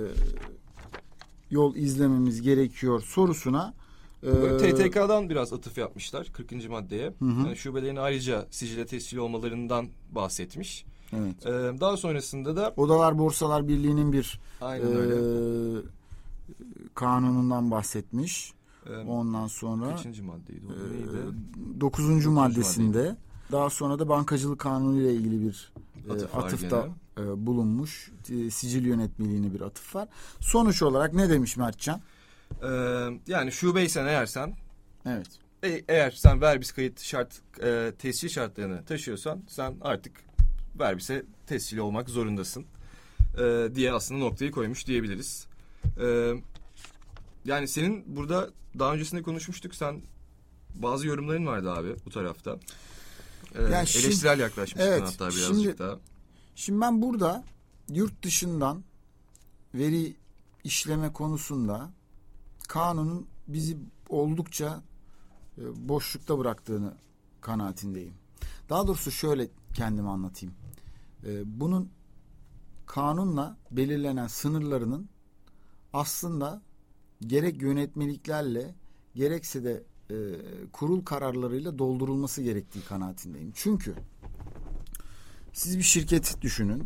yol 1.52 1.76
izlememiz 1.76 2.42
gerekiyor 2.42 3.02
sorusuna 3.02 3.74
Böyle 4.24 4.68
e, 4.68 4.74
TTK'dan 4.74 5.30
biraz 5.30 5.54
atıf 5.54 5.78
yapmışlar 5.78 6.28
40. 6.34 6.70
maddeye. 6.70 7.06
Hı 7.20 7.26
hı. 7.26 7.48
Yani 7.48 7.56
şubelerin 7.56 7.96
ayrıca 7.96 8.46
sicile 8.52 8.86
tescil 8.86 9.18
olmalarından 9.18 9.88
bahsetmiş. 10.12 10.86
evet. 11.14 11.46
Ee, 11.46 11.50
daha 11.80 11.98
sonrasında 11.98 12.56
da 12.56 12.74
Odalar 12.78 13.18
Borsalar 13.18 13.68
Birliği'nin 13.68 14.14
bir 14.14 14.40
aynen 14.62 14.96
öyle. 14.96 15.16
e, 15.16 15.82
kanunundan 16.96 17.72
bahsetmiş. 17.72 18.54
Ee, 18.90 18.98
Ondan 18.98 19.48
sonra 19.48 19.90
kaçıncı 19.90 20.24
maddeydi 20.24 20.62
o? 20.70 20.72
e, 20.74 20.94
Neydi? 20.94 21.82
9. 21.82 22.26
maddesinde 22.26 23.16
daha 23.52 23.70
sonra 23.70 24.00
da 24.00 24.10
bankacılık 24.10 24.60
kanunu 24.60 25.02
ile 25.02 25.14
ilgili 25.14 25.42
bir 25.48 25.72
e, 26.10 26.12
Atıf 26.14 26.36
var 26.36 26.44
atıfta 26.44 26.88
e, 27.18 27.46
bulunmuş. 27.48 28.12
E, 28.30 28.50
sicil 28.50 28.86
yönetmeliğine 28.86 29.54
bir 29.54 29.62
atıf 29.62 29.96
var. 29.96 30.08
Sonuç 30.40 30.82
olarak 30.82 31.14
ne 31.14 31.30
demiş 31.30 31.58
Mertcan? 31.58 32.02
Ee, 32.64 32.68
yani 33.28 33.52
şubeysen 33.52 34.06
eğer 34.06 34.26
sen 34.26 34.56
Evet. 35.06 35.28
e- 35.64 35.84
eğer 35.88 36.12
sen 36.12 36.42
verbis 36.42 36.72
kayıt 36.72 37.02
şart 37.02 37.42
e, 37.64 37.92
tescil 38.00 38.30
şartlarını 38.30 38.86
taşıyorsan 38.86 39.44
sen 39.48 39.78
artık 39.82 40.22
verbise 40.80 41.26
tescil 41.48 41.78
olmak 41.78 42.10
zorundasın 42.10 42.66
e, 43.38 43.76
diye 43.76 43.94
aslında 43.94 44.20
noktayı 44.20 44.52
koymuş 44.52 44.88
diyebiliriz. 44.88 45.48
E, 46.02 46.34
yani 47.46 47.68
senin 47.68 48.16
burada 48.16 48.50
daha 48.80 48.94
öncesinde 48.94 49.22
konuşmuştuk 49.22 49.76
sen 49.76 50.02
bazı 50.76 51.08
yorumların 51.08 51.46
vardı 51.46 51.72
abi 51.72 51.96
bu 52.06 52.10
tarafta. 52.10 52.60
E, 53.56 53.62
Yani 53.64 53.88
şimdi- 53.88 54.06
eleştirel 54.06 54.40
yaklaşmıştın 54.40 54.92
Evet, 54.92 55.02
hatta 55.02 55.26
birazcık 55.30 55.46
şimdi- 55.46 55.78
daha. 55.78 56.00
Şimdi 56.56 56.82
ben 56.82 57.02
burada 57.02 57.44
yurt 57.90 58.24
dışından 58.24 58.84
veri 59.76 60.14
işleme 60.64 61.14
konusunda 61.14 61.90
kanunun 62.70 63.28
bizi 63.48 63.78
oldukça 64.10 64.84
e, 65.58 65.90
boşlukta 65.90 66.40
bıraktığını 66.40 66.94
kanaatindeyim. 67.42 68.14
Daha 68.70 68.88
doğrusu 68.88 69.12
şöyle 69.12 69.48
kendimi 69.74 70.10
anlatayım. 70.10 70.56
E, 71.26 71.60
Bunun 71.60 71.90
kanunla 72.86 73.58
belirlenen 73.72 74.28
sınırlarının 74.28 75.10
aslında 75.94 76.62
gerek 77.28 77.62
yönetmeliklerle 77.62 78.76
gerekse 79.16 79.64
de 79.64 79.84
e, 80.12 80.16
kurul 80.74 81.06
kararlarıyla 81.06 81.80
doldurulması 81.80 82.42
gerektiği 82.42 82.82
kanaatindeyim. 82.82 83.52
Çünkü 83.56 83.96
siz 85.54 85.78
bir 85.78 85.84
şirket 85.84 86.42
düşünün. 86.42 86.84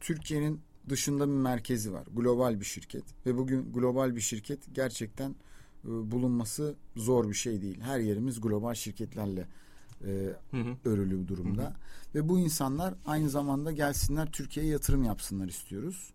Türkiye'nin 0.00 0.60
dışında 0.90 1.28
bir 1.28 1.34
merkezi 1.34 1.92
var. 1.92 2.04
Global 2.16 2.60
bir 2.60 2.64
şirket. 2.64 3.04
Ve 3.26 3.36
bugün 3.36 3.72
global 3.72 4.16
bir 4.16 4.20
şirket 4.20 4.74
gerçekten 4.74 5.30
e, 5.84 5.88
bulunması 5.88 6.74
zor 6.96 7.28
bir 7.28 7.34
şey 7.34 7.62
değil. 7.62 7.80
Her 7.80 8.00
yerimiz 8.00 8.40
global 8.40 8.74
şirketlerle 8.74 9.48
e, 10.04 10.34
Hı 10.50 10.56
hı. 10.56 10.76
örülü 10.84 11.22
bir 11.22 11.28
durumda. 11.28 11.76
Ve 12.14 12.28
bu 12.28 12.38
insanlar 12.38 12.94
aynı 13.06 13.30
zamanda 13.30 13.72
gelsinler 13.72 14.32
Türkiye'ye 14.32 14.72
yatırım 14.72 15.04
yapsınlar 15.04 15.48
istiyoruz. 15.48 16.10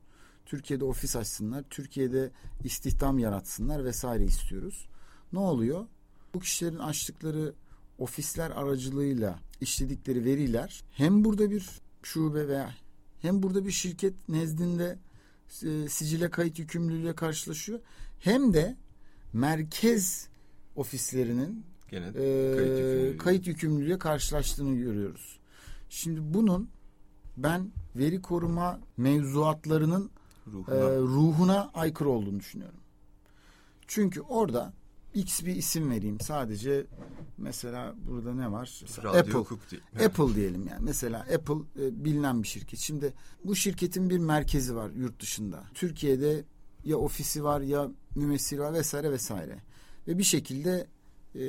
Türkiye'de 0.45 0.85
ofis 0.85 1.15
açsınlar, 1.15 1.63
Türkiye'de 1.69 2.31
istihdam 2.63 3.19
yaratsınlar 3.19 3.85
vesaire 3.85 4.23
istiyoruz. 4.23 4.87
Ne 5.33 5.39
oluyor? 5.39 5.85
Bu 6.33 6.39
kişilerin 6.39 6.79
açtıkları 6.79 7.53
ofisler 7.99 8.51
aracılığıyla 8.51 9.39
işledikleri 9.61 10.25
veriler 10.25 10.83
hem 10.91 11.23
burada 11.23 11.51
bir 11.51 11.69
şube 12.03 12.47
veya 12.47 12.73
hem 13.21 13.43
burada 13.43 13.65
bir 13.65 13.71
şirket 13.71 14.29
nezdinde 14.29 14.99
e, 15.63 15.89
sicile 15.89 16.29
kayıt 16.29 16.59
yükümlülüğüyle 16.59 17.15
karşılaşıyor 17.15 17.79
hem 18.19 18.53
de 18.53 18.75
merkez 19.33 20.27
ofislerinin 20.75 21.65
Gene 21.89 22.05
e, 22.07 22.11
kayıt 22.55 22.79
yükümlülüğü. 22.79 23.17
kayıt 23.17 23.47
yükümlülüğüyle 23.47 23.99
karşılaştığını 23.99 24.75
görüyoruz. 24.75 25.39
Şimdi 25.89 26.33
bunun 26.33 26.69
ben 27.37 27.71
veri 27.95 28.21
koruma 28.21 28.79
mevzuatlarının 28.97 30.11
ruhuna. 30.47 30.75
e, 30.75 30.97
ruhuna 30.97 31.71
aykırı 31.73 32.09
olduğunu 32.09 32.39
düşünüyorum. 32.39 32.79
Çünkü 33.87 34.21
orada 34.21 34.73
X 35.15 35.45
bir 35.45 35.55
isim 35.55 35.91
vereyim. 35.91 36.19
Sadece 36.19 36.85
mesela 37.37 37.95
burada 38.07 38.33
ne 38.33 38.51
var? 38.51 38.79
Mesela 38.81 39.09
Radyo 39.09 39.19
Apple. 39.19 39.33
hukuk 39.33 39.71
değil. 39.71 39.83
Apple 40.05 40.35
diyelim 40.35 40.67
yani. 40.67 40.83
Mesela 40.83 41.19
Apple 41.19 41.85
e, 41.85 42.05
bilinen 42.05 42.43
bir 42.43 42.47
şirket. 42.47 42.79
Şimdi 42.79 43.13
bu 43.43 43.55
şirketin 43.55 44.09
bir 44.09 44.17
merkezi 44.17 44.75
var 44.75 44.89
yurt 44.89 45.21
dışında. 45.21 45.63
Türkiye'de 45.73 46.43
ya 46.83 46.97
ofisi 46.97 47.43
var 47.43 47.61
ya 47.61 47.91
mümessili 48.15 48.59
var 48.59 48.73
vesaire 48.73 49.11
vesaire. 49.11 49.63
Ve 50.07 50.17
bir 50.17 50.23
şekilde 50.23 50.87
e, 51.35 51.43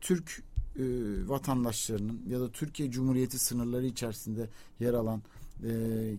Türk 0.00 0.42
e, 0.76 0.82
vatandaşlarının 1.28 2.22
ya 2.28 2.40
da 2.40 2.52
Türkiye 2.52 2.90
Cumhuriyeti 2.90 3.38
sınırları 3.38 3.86
içerisinde 3.86 4.48
yer 4.80 4.94
alan 4.94 5.22
e, 5.64 5.70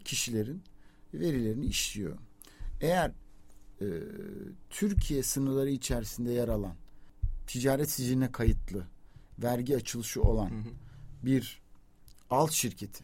kişilerin 0.03 0.61
verilerini 1.13 1.65
işliyor. 1.65 2.17
Eğer 2.81 3.11
e, 3.81 3.87
Türkiye 4.69 5.23
sınırları 5.23 5.69
içerisinde 5.69 6.31
yer 6.31 6.47
alan 6.47 6.75
ticaret 7.51 7.91
siciline 7.91 8.31
kayıtlı 8.31 8.87
vergi 9.39 9.75
açılışı 9.75 10.21
olan 10.21 10.49
Hı 10.49 10.55
hı. 10.55 10.73
bir 11.23 11.61
alt 12.29 12.51
şirketi 12.51 13.03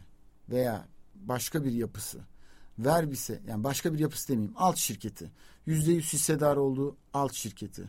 veya 0.50 0.88
başka 1.14 1.64
bir 1.64 1.72
yapısı 1.72 2.18
verbise 2.78 3.42
yani 3.46 3.64
başka 3.64 3.94
bir 3.94 3.98
yapısı 3.98 4.28
demeyeyim 4.28 4.54
alt 4.56 4.76
şirketi 4.76 5.30
yüzde 5.66 5.92
yüz 5.92 6.12
hissedar 6.12 6.56
olduğu 6.56 6.96
alt 7.14 7.32
şirketi 7.32 7.84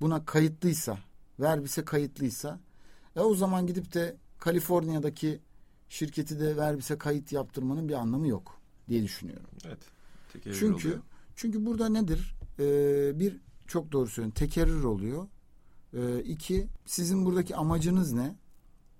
buna 0.00 0.24
kayıtlıysa 0.24 0.98
verbise 1.40 1.84
kayıtlıysa 1.84 2.60
e 3.16 3.20
o 3.20 3.34
zaman 3.34 3.66
gidip 3.66 3.94
de 3.94 4.16
Kaliforniya'daki 4.38 5.40
şirketi 5.88 6.40
de 6.40 6.56
verbise 6.56 6.98
kayıt 6.98 7.32
yaptırmanın 7.32 7.88
bir 7.88 7.94
anlamı 7.94 8.28
yok 8.28 8.60
diye 8.88 9.02
düşünüyorum. 9.02 9.50
Evet. 9.64 9.78
Çünkü 10.42 10.88
oluyor. 10.88 11.02
çünkü 11.36 11.66
burada 11.66 11.88
nedir? 11.88 12.34
Ee, 12.58 13.20
bir 13.20 13.40
çok 13.66 13.92
doğru 13.92 14.08
söylüyorsun. 14.08 14.38
Tekerrür 14.38 14.84
oluyor. 14.84 15.26
Ee, 15.96 16.20
iki 16.20 16.66
sizin 16.86 17.24
buradaki 17.24 17.56
amacınız 17.56 18.12
ne? 18.12 18.36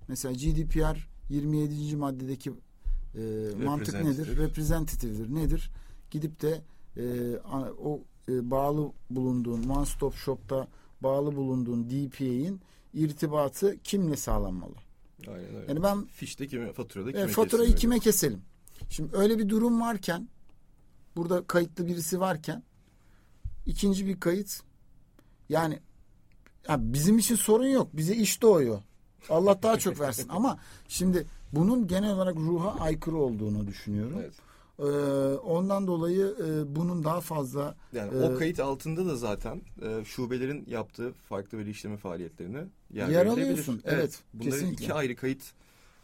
Mesela 0.09 0.35
GDPR 0.35 1.09
27. 1.29 1.97
maddedeki 1.97 2.51
e, 2.51 2.55
mantık 3.65 3.95
nedir? 3.95 4.07
Representative. 4.07 4.45
Representative'dir. 4.45 5.35
Nedir? 5.35 5.71
Gidip 6.11 6.43
de 6.43 6.63
e, 6.97 7.37
o 7.83 8.01
e, 8.29 8.51
bağlı 8.51 8.93
bulunduğun 9.11 9.69
one 9.69 9.87
stop 9.87 10.15
shop'ta 10.15 10.69
bağlı 11.01 11.37
bulunduğun 11.37 11.91
DPA'in 11.91 12.61
irtibatı 12.95 13.77
kimle 13.85 14.17
sağlanmalı? 14.17 14.75
Aynen 15.29 15.55
öyle. 15.55 15.67
Yani 15.69 15.83
ben 15.83 16.05
Fişte 16.05 16.47
kime, 16.47 16.73
faturada 16.73 17.13
kime 17.13 17.23
e, 17.23 17.27
faturayı 17.27 17.71
kesilmeli? 17.71 17.81
kime 17.81 17.99
keselim? 17.99 18.43
Şimdi 18.91 19.17
öyle 19.17 19.39
bir 19.39 19.49
durum 19.49 19.81
varken 19.81 20.29
burada 21.17 21.47
kayıtlı 21.47 21.87
birisi 21.87 22.21
varken 22.21 22.63
ikinci 23.67 24.07
bir 24.07 24.21
kayıt 24.21 24.61
yani 25.49 25.81
ya 26.69 26.76
bizim 26.81 27.19
için 27.19 27.37
sorun 27.37 27.66
yok. 27.66 27.88
Bize 27.92 28.14
iş 28.14 28.42
doğuyor. 28.42 28.81
Allah 29.28 29.62
daha 29.62 29.78
çok 29.78 30.00
versin. 30.00 30.26
Ama 30.28 30.59
şimdi 30.88 31.26
bunun 31.52 31.87
genel 31.87 32.14
olarak 32.14 32.37
ruha 32.37 32.81
aykırı 32.81 33.16
olduğunu 33.16 33.66
düşünüyorum. 33.66 34.19
Evet. 34.21 34.33
Ee, 34.78 34.85
ondan 35.37 35.87
dolayı 35.87 36.35
e, 36.47 36.76
bunun 36.76 37.04
daha 37.04 37.21
fazla 37.21 37.75
Yani 37.92 38.16
Ee, 38.16 38.23
o 38.23 38.38
kayıt 38.38 38.61
altında 38.61 39.07
da 39.07 39.16
zaten 39.16 39.62
e, 39.83 40.04
şubelerin 40.04 40.64
yaptığı 40.66 41.12
farklı 41.12 41.59
veri 41.59 41.71
işleme 41.71 41.97
faaliyetlerine 41.97 42.64
yer, 42.92 43.09
Yer 43.09 43.26
alıyorsun. 43.26 43.83
Evet, 43.85 44.19
Bunları 44.35 44.50
kesinlikle. 44.50 44.85
iki 44.85 44.95
ayrı 44.95 45.16
kayıt 45.16 45.42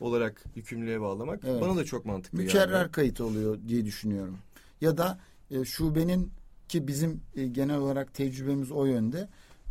olarak 0.01 0.45
yükümlülüğe 0.57 1.01
bağlamak 1.01 1.41
Evet. 1.47 1.63
bana 1.63 1.77
da 1.77 1.85
çok 1.85 2.05
mantıklı 2.07 2.39
mükerrer 2.39 2.81
geldi. 2.83 2.93
kayıt 2.93 3.21
oluyor 3.21 3.59
diye 3.69 3.85
düşünüyorum. 3.85 4.39
Ya 4.81 4.99
da 4.99 5.19
e, 5.51 5.65
şubenin 5.65 6.31
ki 6.69 6.89
bizim 6.89 7.21
e, 7.37 7.47
genel 7.47 7.77
olarak 7.79 8.15
tecrübemiz 8.15 8.73
o 8.73 8.85
yönde. 8.85 9.29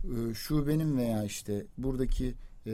E, 0.08 0.34
şubenin 0.34 0.98
veya 0.98 1.24
işte 1.24 1.66
buradaki 1.78 2.36
e, 2.66 2.72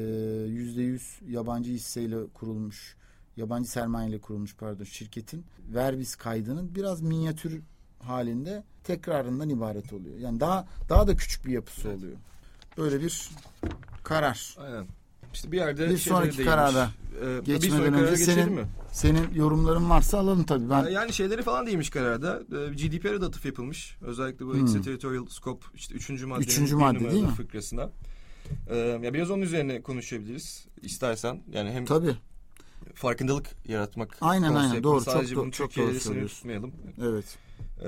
yüzde 0.47 0.81
yüz 0.81 1.19
yabancı 1.27 1.71
hisseyle 1.71 2.27
kurulmuş, 2.33 2.95
yabancı 3.37 3.69
sermayeyle 3.69 4.21
kurulmuş 4.21 4.55
pardon 4.55 4.83
şirketin 4.83 5.45
verbis 5.73 6.15
kaydının 6.15 6.75
biraz 6.75 7.01
minyatür 7.01 7.61
halinde 7.99 8.63
tekrarından 8.83 9.49
ibaret 9.49 9.93
oluyor. 9.93 10.17
Yani 10.17 10.39
daha 10.39 10.67
daha 10.89 11.07
da 11.07 11.15
küçük 11.15 11.45
bir 11.45 11.51
yapısı 11.51 11.87
Evet. 11.87 11.97
oluyor. 11.97 12.17
Böyle 12.77 13.01
bir 13.01 13.29
karar. 14.03 14.55
Aynen. 14.59 14.87
İşte 15.33 15.51
bir 15.51 15.57
yerde 15.57 15.89
Bir 15.89 15.97
sonraki 15.97 16.45
karara 16.45 16.89
Ee, 17.21 17.39
bir 17.41 17.45
geçmeden 17.45 17.93
önce 17.93 18.17
senin- 18.17 18.53
mi? 18.53 18.65
Senin 18.91 19.33
yorumların 19.35 19.89
varsa 19.89 20.17
alalım 20.19 20.43
tabii. 20.43 20.69
Ben 20.69 20.83
Yani 20.89 21.13
şeyleri 21.13 21.41
falan 21.43 21.67
değilmiş 21.67 21.89
kararda. 21.89 22.41
Ee, 22.51 22.73
GDPR'e 22.73 23.21
de 23.21 23.25
atıf 23.25 23.45
yapılmış. 23.45 23.97
Özellikle 24.01 24.45
bu 24.45 24.53
Hmm. 24.53 24.63
Extraterritorial 24.63 25.25
Scope 25.25 25.65
işte 25.75 25.95
üçüncü 25.95 26.25
maddenin 26.25 26.45
Üçüncü 26.47 26.75
madde 26.75 27.11
değil 27.11 27.23
mi? 27.23 27.29
fıkrasına. 27.29 27.89
Ee, 28.69 28.77
ya 28.77 29.13
biraz 29.13 29.31
onun 29.31 29.41
üzerine 29.41 29.81
konuşabiliriz 29.81 30.65
istersen. 30.81 31.43
Yani 31.51 31.71
hem 31.71 31.85
tabii. 31.85 32.15
farkındalık 32.93 33.49
yaratmak 33.67 34.17
Aynen, 34.21 34.53
aynen. 34.53 34.83
Doğru, 34.83 35.01
Sadece 35.01 35.33
çok 35.35 35.43
bunu 35.43 35.51
çok 35.51 35.75
doğru 35.77 35.99
söylüyorsun. 35.99 36.49
Evet. 37.01 37.37
Ee, 37.83 37.87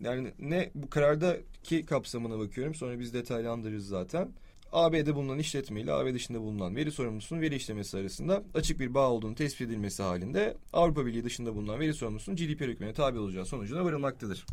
yani 0.00 0.32
ne 0.38 0.70
bu 0.74 0.90
karardaki 0.90 1.86
kapsamına 1.86 2.38
bakıyorum. 2.38 2.74
Sonra 2.74 2.98
biz 3.00 3.14
detaylandırırız 3.14 3.86
zaten. 3.88 4.28
AB'de 4.72 5.14
bulunan 5.14 5.38
işletme 5.38 5.80
ile 5.80 5.92
AB 5.92 6.14
dışında 6.14 6.40
bulunan 6.40 6.76
veri 6.76 6.92
sorumlusunun 6.92 7.40
veri 7.40 7.54
işlemesi 7.56 7.98
arasında 7.98 8.42
açık 8.54 8.80
bir 8.80 8.94
bağ 8.94 9.10
olduğunu 9.10 9.34
tespit 9.34 9.68
edilmesi 9.68 10.02
halinde 10.02 10.56
Avrupa 10.72 11.06
Birliği 11.06 11.24
dışında 11.24 11.54
bulunan 11.54 11.80
veri 11.80 11.94
sorumlusunun 11.94 12.36
GDPR 12.36 12.68
hükmüne 12.68 12.92
tabi 12.92 13.18
olacağı 13.18 13.46
sonucuna 13.46 13.84
varılmaktadır. 13.84 14.46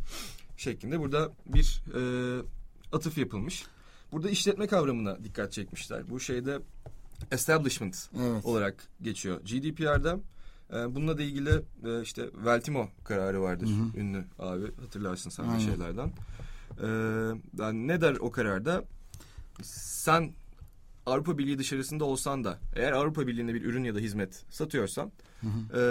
Şeklinde 0.57 0.99
burada 0.99 1.31
bir 1.45 1.81
e, 1.95 2.01
atıf 2.91 3.17
yapılmış. 3.17 3.63
Burada 4.11 4.29
işletme 4.29 4.67
kavramına 4.67 5.23
dikkat 5.23 5.51
çekmişler. 5.51 6.09
Bu 6.09 6.19
şeyde 6.19 6.59
establishment 7.31 8.09
Evet. 8.19 8.45
olarak 8.45 8.87
geçiyor. 9.01 9.41
GDPR'da 9.41 10.19
e, 10.73 10.95
bununla 10.95 11.17
da 11.17 11.21
ilgili 11.21 11.61
e, 11.85 12.01
işte 12.01 12.29
Veltimo 12.45 12.89
kararı 13.03 13.41
vardır. 13.41 13.67
Hı 13.67 13.71
hı. 13.71 13.99
Ünlü 13.99 14.25
abi 14.39 14.65
hatırlarsın 14.81 15.29
sen 15.29 15.59
şeylerden. 15.59 16.11
E, 16.81 16.87
yani 17.63 17.87
ne 17.87 18.01
der 18.01 18.15
o 18.15 18.31
kararda? 18.31 18.83
Sen 19.63 20.33
Avrupa 21.05 21.37
Birliği 21.37 21.57
dışarısında 21.57 22.05
olsan 22.05 22.43
da 22.43 22.59
eğer 22.75 22.91
Avrupa 22.91 23.27
Birliği'nde 23.27 23.53
bir 23.53 23.61
ürün 23.65 23.83
ya 23.83 23.95
da 23.95 23.99
hizmet 23.99 24.45
satıyorsan 24.49 25.11
Hı 25.41 25.47
hı. 25.47 25.79
e, 25.79 25.81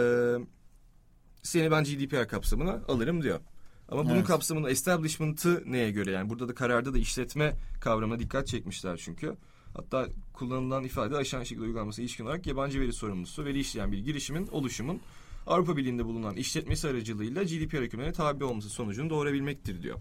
seni 1.43 1.71
ben 1.71 1.85
GDPR 1.85 2.29
kapsamına 2.29 2.73
alırım 2.89 3.23
diyor. 3.23 3.41
Ama 3.89 4.05
bunun 4.05 4.15
Evet. 4.15 4.27
kapsamında 4.27 4.71
establishment'ı 4.71 5.63
neye 5.67 5.91
göre 5.91 6.11
yani 6.11 6.31
burada 6.31 6.49
da 6.49 6.55
kararda 6.55 6.95
da 6.95 6.99
işletme 6.99 7.57
kavramına 7.81 8.19
dikkat 8.19 8.47
çekmişler 8.47 8.97
çünkü. 8.97 9.37
Hatta 9.75 10.07
kullanılan 10.33 10.85
ifade 10.85 11.17
aşağı 11.17 11.47
şekilde 11.47 11.65
uygulanması 11.65 12.03
ilişkin 12.03 12.25
olarak 12.25 12.47
yabancı 12.47 12.81
veri 12.81 12.93
sorumlusu 12.93 13.45
veri 13.45 13.61
işleyen 13.61 13.93
bir 13.93 13.99
girişimin 13.99 14.47
oluşumun 14.47 15.01
Avrupa 15.47 15.77
Birliği'nde 15.77 16.05
bulunan 16.05 16.37
işletmesi 16.37 16.89
aracılığıyla 16.89 17.43
GDPR 17.43 17.77
hükümlerine 17.83 18.13
tabi 18.13 18.45
olması 18.45 18.69
sonucunu 18.69 19.11
doğurabilmektir 19.11 19.83
diyor. 19.83 19.99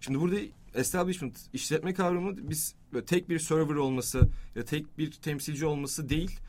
Şimdi 0.00 0.20
burada 0.20 0.36
establishment 0.74 1.38
işletme 1.52 1.94
kavramı 1.94 2.50
biz 2.50 2.74
böyle 2.92 3.04
tek 3.04 3.28
bir 3.28 3.38
server 3.38 3.74
olması 3.74 4.28
ya 4.54 4.64
tek 4.64 4.98
bir 4.98 5.10
temsilci 5.10 5.66
olması 5.66 6.08
değil. 6.08 6.40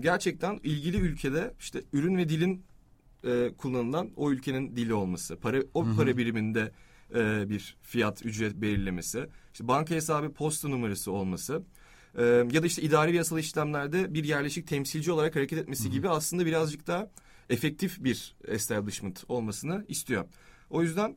Gerçekten 0.00 0.60
ilgili 0.62 0.96
ülkede 0.96 1.54
işte 1.60 1.82
ürün 1.92 2.16
ve 2.16 2.28
dilin 2.28 2.64
e, 3.24 3.52
kullanılan 3.58 4.10
o 4.16 4.30
ülkenin 4.30 4.76
dili 4.76 4.94
olması, 4.94 5.36
para 5.36 5.58
o 5.74 5.86
Hı 5.86 5.90
hı. 5.90 5.96
para 5.96 6.16
biriminde 6.16 6.72
e, 7.14 7.48
bir 7.50 7.76
fiyat 7.82 8.26
ücret 8.26 8.54
belirlemesi, 8.56 9.28
işte 9.52 9.68
banka 9.68 9.94
hesabı 9.94 10.32
posta 10.32 10.68
numarası 10.68 11.12
olması 11.12 11.62
ya 12.52 12.62
da 12.62 12.66
işte 12.66 12.82
idari 12.82 13.12
ve 13.12 13.16
yasal 13.16 13.38
işlemlerde 13.38 14.14
bir 14.14 14.24
yerleşik 14.24 14.66
temsilci 14.66 15.12
olarak 15.12 15.36
hareket 15.36 15.58
etmesi 15.58 15.90
gibi 15.90 16.08
aslında 16.08 16.46
birazcık 16.46 16.86
daha 16.86 17.10
efektif 17.50 18.04
bir 18.04 18.34
establishment 18.48 19.24
olmasını 19.28 19.84
istiyor. 19.88 20.24
O 20.70 20.82
yüzden 20.82 21.16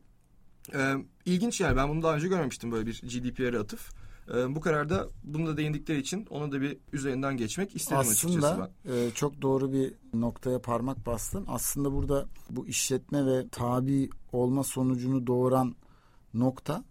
e, 0.73 0.95
ilginç 1.25 1.61
yani 1.61 1.77
ben 1.77 1.89
bunu 1.89 2.03
daha 2.03 2.15
önce 2.15 2.27
görmemiştim 2.27 2.71
böyle 2.71 2.85
bir 2.85 3.01
GDPR'e 3.01 3.59
atıf. 3.59 3.91
E, 4.33 4.55
bu 4.55 4.61
kararda 4.61 5.07
bunu 5.23 5.47
da 5.47 5.57
değindikleri 5.57 5.99
için 5.99 6.25
onu 6.29 6.51
da 6.51 6.61
bir 6.61 6.77
üzerinden 6.93 7.37
geçmek 7.37 7.75
istedim 7.75 7.97
açıkçası 7.97 8.41
ben. 8.41 8.47
Aslında 8.47 8.71
e, 8.85 9.11
çok 9.11 9.41
doğru 9.41 9.73
bir 9.73 9.93
noktaya 10.13 10.61
parmak 10.61 11.05
bastın. 11.05 11.45
Aslında 11.47 11.93
burada 11.93 12.25
bu 12.49 12.67
işletme 12.67 13.25
ve 13.25 13.49
tabi 13.49 14.09
olma 14.31 14.63
sonucunu 14.63 15.27
doğuran 15.27 15.75
nokta 16.33 16.83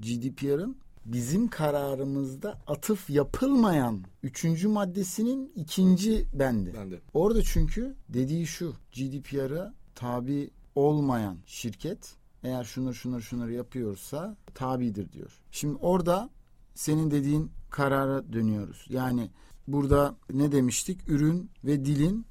GDPR'ın 0.00 0.76
bizim 1.04 1.48
kararımızda 1.48 2.58
atıf 2.66 3.10
yapılmayan 3.10 4.04
üçüncü 4.22 4.68
maddesinin 4.68 5.52
ikinci 5.56 6.26
bendi. 6.34 6.74
Ben 6.76 6.90
de. 6.90 7.00
Orada 7.14 7.42
çünkü 7.42 7.94
dediği 8.08 8.46
şu 8.46 8.74
GDPR'a 8.92 9.74
tabi 9.94 10.50
olmayan 10.74 11.38
şirket 11.46 12.19
eğer 12.44 12.64
şunları 12.64 12.94
şunları 12.94 13.22
şunları 13.22 13.52
yapıyorsa 13.52 14.36
tabidir 14.54 15.12
diyor. 15.12 15.30
Şimdi 15.50 15.74
orada 15.80 16.30
senin 16.74 17.10
dediğin 17.10 17.50
karara 17.70 18.32
dönüyoruz. 18.32 18.86
Yani 18.88 19.30
burada 19.68 20.16
ne 20.32 20.52
demiştik? 20.52 21.08
Ürün 21.08 21.50
ve 21.64 21.84
dilin 21.84 22.26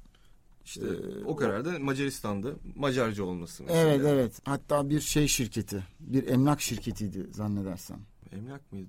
İşte 0.64 0.86
Ee, 0.86 1.24
o 1.24 1.36
kararda 1.36 1.78
Macaristan'da 1.78 2.50
Macarca 2.76 3.24
olması. 3.24 3.62
mesela. 3.62 3.80
evet 3.80 4.00
evet 4.06 4.40
hatta 4.44 4.90
bir 4.90 5.00
şey 5.00 5.28
şirketi 5.28 5.84
bir 6.00 6.26
emlak 6.28 6.60
şirketiydi 6.60 7.26
zannedersem. 7.32 7.98
Emlak 8.32 8.72
mıydı? 8.72 8.88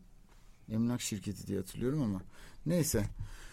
Emlak 0.70 1.02
şirketi 1.02 1.48
diye 1.48 1.58
hatırlıyorum 1.58 2.02
ama 2.02 2.22
neyse 2.66 3.06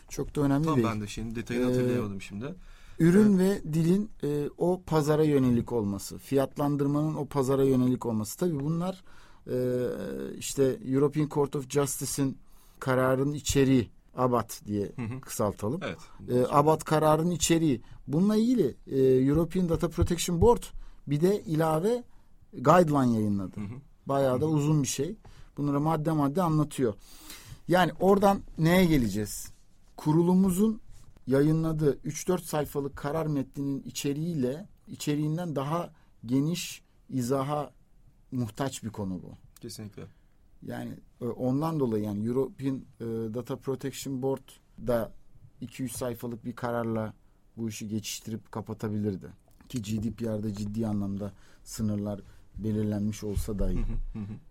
çok 0.09 0.37
da 0.37 0.40
önemli 0.40 0.64
Tam 0.64 0.76
değil. 0.76 0.87
ben 0.88 1.00
de 1.00 1.07
şimdi 1.07 1.35
detayını 1.35 1.64
Ee, 1.64 1.66
hatırlayamadım 1.68 2.22
şimdi. 2.22 2.54
Ürün 2.99 3.39
ve 3.39 3.63
dilin 3.73 4.11
e, 4.23 4.51
o 4.59 4.83
pazara 4.87 5.25
yönelik 5.25 5.73
olması, 5.73 6.19
fiyatlandırmanın 6.19 7.15
o 7.15 7.27
pazara 7.27 7.65
yönelik 7.65 8.07
olması. 8.07 8.39
Tabii 8.39 8.61
bunlar 8.61 9.05
e, 9.47 9.57
işte 10.39 10.79
European 10.87 11.29
Court 11.29 11.57
of 11.57 11.71
Justice'in 11.71 12.39
kararının 12.79 13.35
içeriği, 13.35 13.91
ABAT 14.17 14.63
diye 14.67 14.93
Hı 14.97 15.03
hı. 15.03 15.21
kısaltalım. 15.21 15.81
Evet. 15.85 15.99
E, 16.31 16.47
ABAT 16.51 16.85
kararının 16.85 17.31
içeriği. 17.31 17.81
Bununla 18.07 18.37
ilgili 18.37 18.75
e, 18.87 19.01
European 19.01 19.69
Data 19.69 19.89
Protection 19.89 20.41
Board 20.41 20.63
bir 21.07 21.21
de 21.21 21.41
ilave 21.41 22.05
guideline 22.53 23.15
yayınladı. 23.15 23.57
Hı 23.57 23.65
hı. 23.65 23.79
Bayağı 24.07 24.41
da 24.41 24.47
uzun 24.47 24.83
bir 24.83 24.89
şey. 24.89 25.17
Bunları 25.57 25.81
madde 25.81 26.13
madde 26.13 26.43
anlatıyor. 26.43 26.95
Yani 27.69 27.93
oradan 28.01 28.41
neye 28.59 28.85
geleceğiz? 28.85 29.49
Kurulumuzun 29.97 30.81
yayınladığı 31.29 31.97
3-4 31.97 32.43
sayfalık 32.43 32.97
karar 32.97 33.27
metninin 33.27 33.83
içeriğiyle 33.83 34.69
içeriğinden 34.87 35.57
daha 35.57 35.93
geniş 36.27 36.83
izaha 37.09 37.71
muhtaç 38.33 38.85
bir 38.85 38.91
konu 38.91 39.23
bu. 39.23 39.33
Kesinlikle. 39.61 40.03
Yani 40.62 40.91
e, 41.21 41.25
ondan 41.25 41.81
dolayı 41.81 42.05
yani 42.05 42.27
European 42.27 42.77
e, 43.01 43.05
Data 43.35 43.57
Protection 43.57 44.23
Board 44.23 44.49
da 44.87 45.12
200 45.61 45.93
sayfalık 45.93 46.45
bir 46.45 46.57
kararla 46.57 47.14
bu 47.57 47.69
işi 47.69 47.88
geçiştirip 47.88 48.53
kapatabilirdi. 48.53 49.27
Ki 49.69 49.83
GDPR'da 49.83 50.55
ciddi 50.55 50.87
anlamda 50.87 51.33
sınırlar 51.64 52.21
belirlenmiş 52.57 53.25
olsa 53.25 53.59
dahi. 53.59 53.85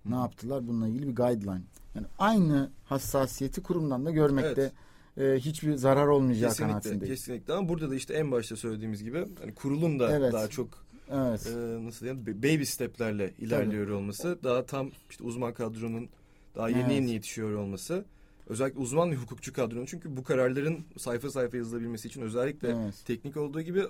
Ne 0.06 0.16
yaptılar? 0.16 0.68
Bununla 0.68 0.88
ilgili 0.88 1.08
bir 1.08 1.16
guideline. 1.16 1.62
Yani 1.96 2.08
aynı 2.20 2.72
hassasiyeti 2.86 3.64
kurumdan 3.64 4.06
da 4.06 4.12
görmekte 4.12 4.72
e, 5.18 5.36
hiçbir 5.40 5.76
zarar 5.76 6.08
olmayacağı 6.08 6.50
Kesinlikle, 6.50 6.68
kanaatindeyim. 6.72 7.16
kesinlikle. 7.16 7.54
Ama 7.54 7.70
burada 7.70 7.90
da 7.90 7.96
işte 7.96 8.14
en 8.14 8.32
başta 8.32 8.56
söylediğimiz 8.56 9.04
gibi 9.04 9.26
hani 9.42 9.54
kurulun 9.56 10.00
da 10.00 10.18
Evet. 10.18 10.34
daha 10.34 10.48
çok 10.48 10.68
Evet. 11.12 11.48
e, 11.56 11.86
nasıl 11.86 12.06
diyeyim 12.06 12.26
baby 12.44 12.64
steplerle 12.64 13.34
ilerliyor 13.40 13.88
olması, 13.88 14.40
daha 14.44 14.66
tam 14.66 14.92
işte 15.10 15.24
uzman 15.24 15.54
kadronun 15.54 16.10
daha 16.56 16.70
yeni 16.70 16.82
Evet. 16.82 16.92
yeni 16.92 17.12
yetişiyor 17.12 17.52
olması. 17.54 18.06
Özellikle 18.48 18.80
uzman 18.80 19.12
ve 19.12 19.16
hukukçu 19.16 19.54
kadronun 19.54 19.86
çünkü 19.86 20.18
bu 20.18 20.24
kararların 20.24 20.80
sayfa 20.98 21.30
sayfa 21.30 21.58
yazılabilmesi 21.58 22.08
için 22.08 22.22
özellikle 22.22 22.68
Evet. 22.70 22.94
teknik 23.06 23.38
olduğu 23.38 23.62
gibi 23.62 23.84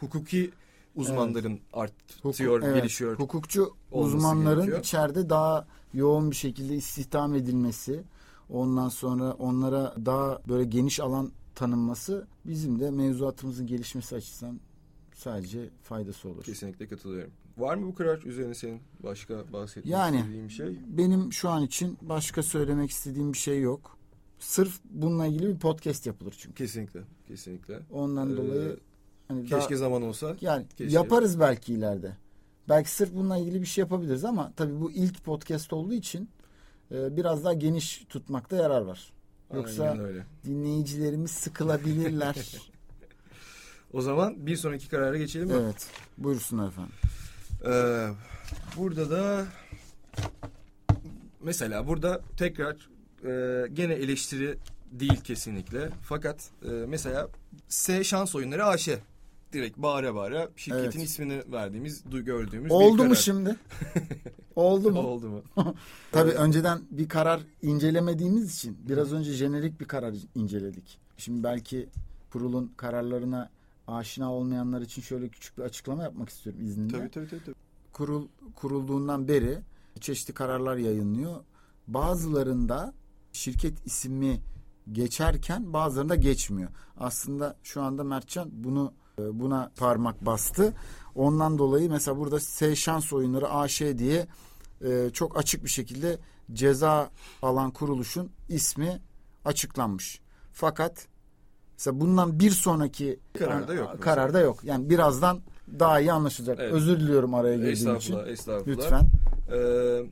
hukuki 0.00 0.50
uzmanların 0.94 1.60
Hukuk- 1.72 2.28
artıyor, 2.28 2.62
evet, 2.64 2.74
gelişiyor. 2.76 3.18
Hukukçu 3.18 3.74
olması 3.92 4.16
uzmanların 4.16 4.56
gerekiyor. 4.56 4.78
içeride 4.80 5.30
daha 5.30 5.66
yoğun 5.94 6.30
bir 6.30 6.36
şekilde 6.36 6.74
istihdam 6.74 7.34
edilmesi, 7.34 8.02
ondan 8.54 8.88
sonra 8.88 9.32
onlara 9.32 9.94
daha 10.06 10.40
böyle 10.48 10.64
geniş 10.64 11.00
alan 11.00 11.32
tanınması 11.54 12.26
bizim 12.46 12.80
de 12.80 12.90
mevzuatımızın 12.90 13.66
gelişmesi 13.66 14.16
açısından 14.16 14.60
sadece 15.14 15.70
faydası 15.82 16.28
olur. 16.28 16.42
Kesinlikle 16.44 16.88
katılıyorum. 16.88 17.32
Var 17.58 17.74
mı 17.76 17.86
bu 17.86 17.94
karar 17.94 18.22
üzerine 18.22 18.54
senin 18.54 18.80
başka 19.02 19.52
bahsetmek 19.52 19.86
Yani 19.92 20.16
istediğin 20.16 20.44
bir 20.48 20.52
şey? 20.52 20.78
benim 20.86 21.32
şu 21.32 21.48
an 21.48 21.62
için 21.62 21.98
başka 22.02 22.42
söylemek 22.42 22.90
istediğim 22.90 23.32
bir 23.32 23.38
şey 23.38 23.60
yok. 23.60 23.98
Sırf 24.38 24.80
bununla 24.90 25.26
ilgili 25.26 25.48
bir 25.54 25.58
podcast 25.58 26.06
yapılır 26.06 26.34
çünkü. 26.38 26.54
Kesinlikle, 26.54 27.00
kesinlikle. 27.28 27.80
Ondan 27.92 28.32
Ee, 28.32 28.36
dolayı 28.36 28.76
hani 29.28 29.40
Keşke 29.46 29.70
daha- 29.70 29.76
zaman 29.76 30.02
olsa. 30.02 30.36
yani 30.40 30.66
keşke. 30.76 30.94
yaparız 30.94 31.40
belki 31.40 31.74
ileride. 31.74 32.16
Belki 32.68 32.90
sırf 32.90 33.14
bununla 33.14 33.36
ilgili 33.38 33.60
bir 33.60 33.66
şey 33.66 33.82
yapabiliriz 33.82 34.24
ama 34.24 34.52
tabii 34.56 34.80
bu 34.80 34.92
ilk 34.92 35.24
podcast 35.24 35.72
olduğu 35.72 35.94
için 35.94 36.28
e, 36.92 37.16
biraz 37.16 37.44
daha 37.44 37.52
geniş 37.52 38.04
tutmakta 38.08 38.56
yarar 38.56 38.80
var. 38.82 39.12
Yoksa 39.54 39.84
Aynen 39.90 40.04
öyle. 40.04 40.26
dinleyicilerimiz 40.44 41.30
sıkılabilirler. 41.30 42.36
O 43.92 44.00
zaman 44.00 44.46
bir 44.46 44.56
sonraki 44.56 44.88
karara 44.88 45.18
geçelim 45.18 45.48
mi? 45.48 45.54
evet. 45.64 45.86
Buyursunlar 46.18 46.68
efendim. 46.68 46.92
Ee, 47.66 48.08
burada 48.76 49.10
da 49.10 49.44
mesela 51.40 51.86
burada 51.86 52.20
tekrar 52.36 52.76
e, 53.24 53.68
gene 53.72 53.92
eleştiri 53.94 54.58
değil 54.92 55.20
kesinlikle. 55.20 55.90
Fakat 56.02 56.50
e, 56.64 56.68
mesela 56.70 57.28
S 57.68 58.04
şans 58.04 58.34
oyunları 58.34 58.64
AŞ 58.64 58.88
direkt 59.52 59.78
bağıra 59.78 60.14
bağıra 60.14 60.48
şirketin 60.56 60.98
Evet. 60.98 61.08
ismini 61.08 61.42
verdiğimiz, 61.52 62.02
gördüğümüz 62.10 62.64
bir 62.64 62.70
Oldu 62.74 62.96
karar. 62.96 63.08
mu 63.08 63.16
şimdi? 63.16 63.56
Oldu 64.56 64.90
mu? 64.92 64.98
Oldu 65.00 65.28
mu? 65.28 65.42
Tabii 66.12 66.30
Evet. 66.30 66.40
önceden 66.40 66.80
bir 66.90 67.08
karar 67.08 67.40
incelemediğimiz 67.62 68.54
için 68.54 68.78
biraz 68.88 69.12
önce 69.12 69.32
jenerik 69.32 69.80
bir 69.80 69.84
karar 69.84 70.14
inceledik. 70.34 70.98
Şimdi 71.16 71.42
belki 71.44 71.88
kurulun 72.32 72.72
kararlarına 72.76 73.50
aşina 73.88 74.32
olmayanlar 74.32 74.80
için 74.80 75.02
şöyle 75.02 75.28
küçük 75.28 75.58
bir 75.58 75.62
açıklama 75.62 76.02
yapmak 76.02 76.28
istiyorum 76.28 76.62
izninle. 76.64 76.92
Tabii 76.98 77.10
tabii 77.10 77.28
tabii. 77.28 77.44
tabii. 77.44 77.54
Kurul 77.92 78.26
kurulduğundan 78.54 79.28
beri 79.28 79.58
çeşitli 80.00 80.34
kararlar 80.34 80.76
yayınlıyor. 80.76 81.40
Bazılarında 81.88 82.94
şirket 83.32 83.86
ismi 83.86 84.40
geçerken 84.92 85.72
bazılarında 85.72 86.14
geçmiyor. 86.14 86.70
Aslında 86.98 87.56
şu 87.62 87.82
anda 87.82 88.04
Mertcan 88.04 88.50
bunu 88.52 88.92
e, 89.18 89.40
buna 89.40 89.70
parmak 89.76 90.26
bastı. 90.26 90.74
Ondan 91.14 91.58
dolayı 91.58 91.90
mesela 91.90 92.18
burada 92.18 92.40
S 92.40 92.76
Şans 92.76 93.12
Oyunları 93.12 93.50
AŞ 93.50 93.80
diye 93.80 94.26
e, 94.84 95.10
çok 95.12 95.38
açık 95.38 95.64
bir 95.64 95.68
şekilde 95.68 96.18
ceza 96.52 97.10
alan 97.42 97.70
kuruluşun 97.70 98.30
ismi 98.48 99.00
açıklanmış. 99.44 100.20
Fakat 100.52 101.06
mesela 101.72 102.00
bundan 102.00 102.40
bir 102.40 102.50
sonraki 102.50 103.18
Kararda 103.38 103.74
yok 103.74 103.88
mesela. 103.92 104.00
Kararda 104.00 104.40
yok. 104.40 104.64
Yani 104.64 104.90
birazdan 104.90 105.40
daha 105.78 106.00
iyi 106.00 106.12
anlaşılacak. 106.12 106.58
Evet. 106.60 106.72
Özür 106.72 107.00
diliyorum 107.00 107.34
araya 107.34 107.56
girdiğim 107.56 107.96
için. 107.96 108.18
Estağfurullah. 108.26 108.66
Lütfen. 108.66 109.02
Ee, 109.48 109.56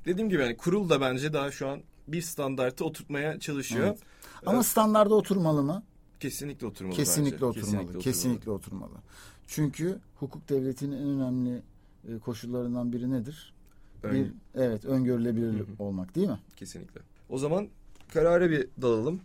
dediğim 0.06 0.30
gibi 0.30 0.42
yani 0.42 0.56
kurul 0.56 0.90
da 0.90 1.00
bence 1.00 1.32
daha 1.32 1.50
şu 1.50 1.68
an 1.68 1.80
bir 2.08 2.22
standartı 2.22 2.84
oturtmaya 2.84 3.40
çalışıyor. 3.40 3.86
Evet. 3.86 3.98
Ama 4.46 4.62
standarda 4.62 5.14
oturmalı 5.14 5.62
mı? 5.62 5.82
Kesinlikle 6.20 6.66
oturmalı 6.66 6.96
Kesinlikle 6.96 7.34
bence. 7.34 7.46
oturmalı. 7.46 7.98
Kesinlikle, 7.98 8.50
oturmalı. 8.50 8.94
Çünkü 9.56 9.98
hukuk 10.16 10.48
devletinin 10.48 10.96
en 10.96 11.06
önemli 11.08 11.62
e, 12.08 12.18
koşullarından 12.18 12.92
biri 12.92 13.10
nedir? 13.10 13.52
Ön- 14.02 14.14
Bir 14.14 14.32
evet 14.62 14.84
öngörülebilir 14.84 15.52
Hı 15.52 15.62
hı. 15.62 15.66
olmak 15.78 16.14
değil 16.14 16.28
mi? 16.28 16.38
Kesinlikle. 16.56 17.00
O 17.28 17.38
zaman 17.38 17.68
karara 18.12 18.50
bir 18.50 18.66
dalalım. 18.82 19.20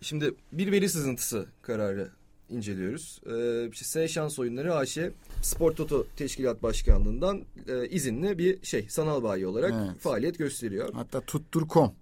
Şimdi 0.00 0.34
bir 0.52 0.72
veri 0.72 0.88
sızıntısı 0.88 1.46
kararı 1.62 2.10
inceliyoruz. 2.48 3.20
Ee, 3.26 3.68
işte 3.72 3.84
S 3.84 4.08
Şans 4.08 4.38
Oyunları 4.38 4.74
AŞ 4.74 4.98
Spor 5.42 5.72
Toto 5.72 6.06
Teşkilat 6.16 6.62
Başkanlığı'ndan 6.62 7.42
e, 7.68 7.88
izinli 7.88 8.38
bir 8.38 8.62
şey 8.64 8.86
sanal 8.88 9.22
bayi 9.22 9.46
olarak 9.46 9.74
Evet. 9.86 10.00
faaliyet 10.00 10.38
gösteriyor. 10.38 10.92
Hatta 10.94 11.20
tuttur.com 11.20 11.92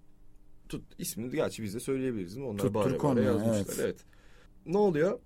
Tut 0.68 0.82
ismini 0.98 1.30
gerçi 1.30 1.62
biz 1.62 1.74
de 1.74 1.80
söyleyebiliriz 1.80 2.36
mi? 2.36 2.44
Onlar 2.44 2.58
Tuttur 2.58 2.74
bağıra 2.74 3.02
bağıra 3.02 3.20
ya, 3.20 3.26
yazmışlar. 3.26 3.56
evet. 3.58 3.78
Evet. 3.80 3.96
Ne 4.66 4.78
oluyor? 4.78 5.18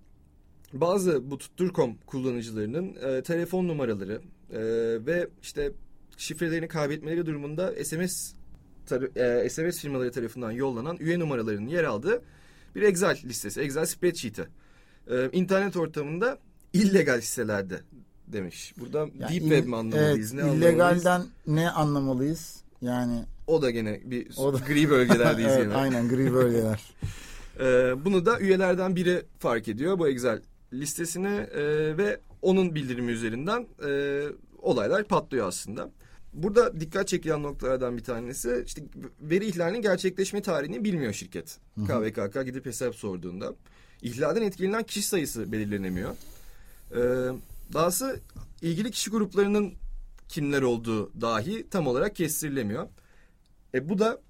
Bazı 0.73 1.31
bu 1.31 1.39
Tuttur.com 1.39 1.97
kullanıcılarının 2.07 2.95
e, 2.95 3.23
telefon 3.23 3.69
numaraları 3.69 4.21
e, 4.53 4.59
ve 5.07 5.29
işte 5.43 5.73
şifrelerini 6.17 6.69
kaybetmeleri 6.69 7.27
durumunda 7.27 7.85
SMS 7.85 8.33
tar- 8.89 9.43
e, 9.45 9.49
SMS 9.51 9.81
firmaları 9.81 10.13
tarafından 10.13 10.51
yollanan 10.51 10.97
üye 11.01 11.19
numaralarının 11.19 11.69
yer 11.69 11.85
aldığı 11.85 12.23
bir 12.75 12.83
Excel 12.83 13.19
listesi, 13.25 13.61
Excel 13.61 13.87
spreadsheet'i. 13.87 14.45
E, 15.11 15.29
internet 15.33 15.77
ortamında 15.77 16.39
illegal 16.73 17.19
hisselerde 17.21 17.81
demiş. 18.27 18.75
Burada 18.81 18.99
Yani 18.99 19.21
deep 19.21 19.31
il- 19.33 19.41
web 19.41 19.67
mi 19.67 19.77
anlamalıyız? 19.77 20.35
Evet, 20.35 20.43
ne 20.45 20.51
anlamalıyız? 20.51 20.63
illegalden 20.75 21.23
ne 21.47 21.71
anlamalıyız? 21.71 22.63
Yani 22.83 23.23
O 23.47 23.63
da 23.63 23.71
gene 23.71 24.01
bir 24.05 24.29
O 24.37 24.55
da- 24.55 24.59
gri 24.59 24.91
bölgelerdeyiz 24.91 25.53
evet, 25.57 25.65
yine. 25.65 25.75
aynen 25.75 26.09
gri 26.09 26.33
bölgeler. 26.33 26.95
Ee, 27.61 27.95
bunu 28.05 28.27
da 28.27 28.41
üyelerden 28.41 28.97
biri 28.97 29.23
fark 29.39 29.69
ediyor 29.69 29.99
bu 29.99 30.09
Excel 30.09 30.41
listesini 30.81 31.37
e, 31.37 31.63
ve 31.99 32.21
onun 32.43 32.75
bildirimi 32.75 33.13
üzerinden 33.13 33.67
e, 33.87 34.23
olaylar 34.59 35.05
patlıyor 35.05 35.49
aslında. 35.49 35.91
Burada 36.33 36.81
dikkat 36.81 37.09
çekilen 37.09 37.43
noktalardan 37.43 37.97
bir 37.97 38.05
tanesi 38.05 38.65
işte 38.67 38.83
veri 39.21 39.47
ihlalinin 39.47 39.83
gerçekleşme 39.83 40.43
tarihini 40.43 40.85
bilmiyor 40.85 41.13
şirket. 41.13 41.59
KVKK 41.87 42.45
gidip 42.45 42.67
hesap 42.67 42.95
sorduğunda. 42.95 43.55
İhlalden 44.03 44.43
etkilenen 44.43 44.83
kişi 44.83 45.03
sayısı 45.03 45.53
belirlenemiyor. 45.53 46.11
Ee, 46.93 46.97
dahası 47.73 48.21
ilgili 48.63 48.91
kişi 48.91 49.11
gruplarının 49.11 49.75
kimler 50.29 50.63
olduğu 50.63 51.21
dahi 51.21 51.69
tam 51.71 51.87
olarak 51.87 52.17
kestirilemiyor. 52.17 52.89
E 53.75 53.89
bu 53.89 53.99
da 53.99 54.21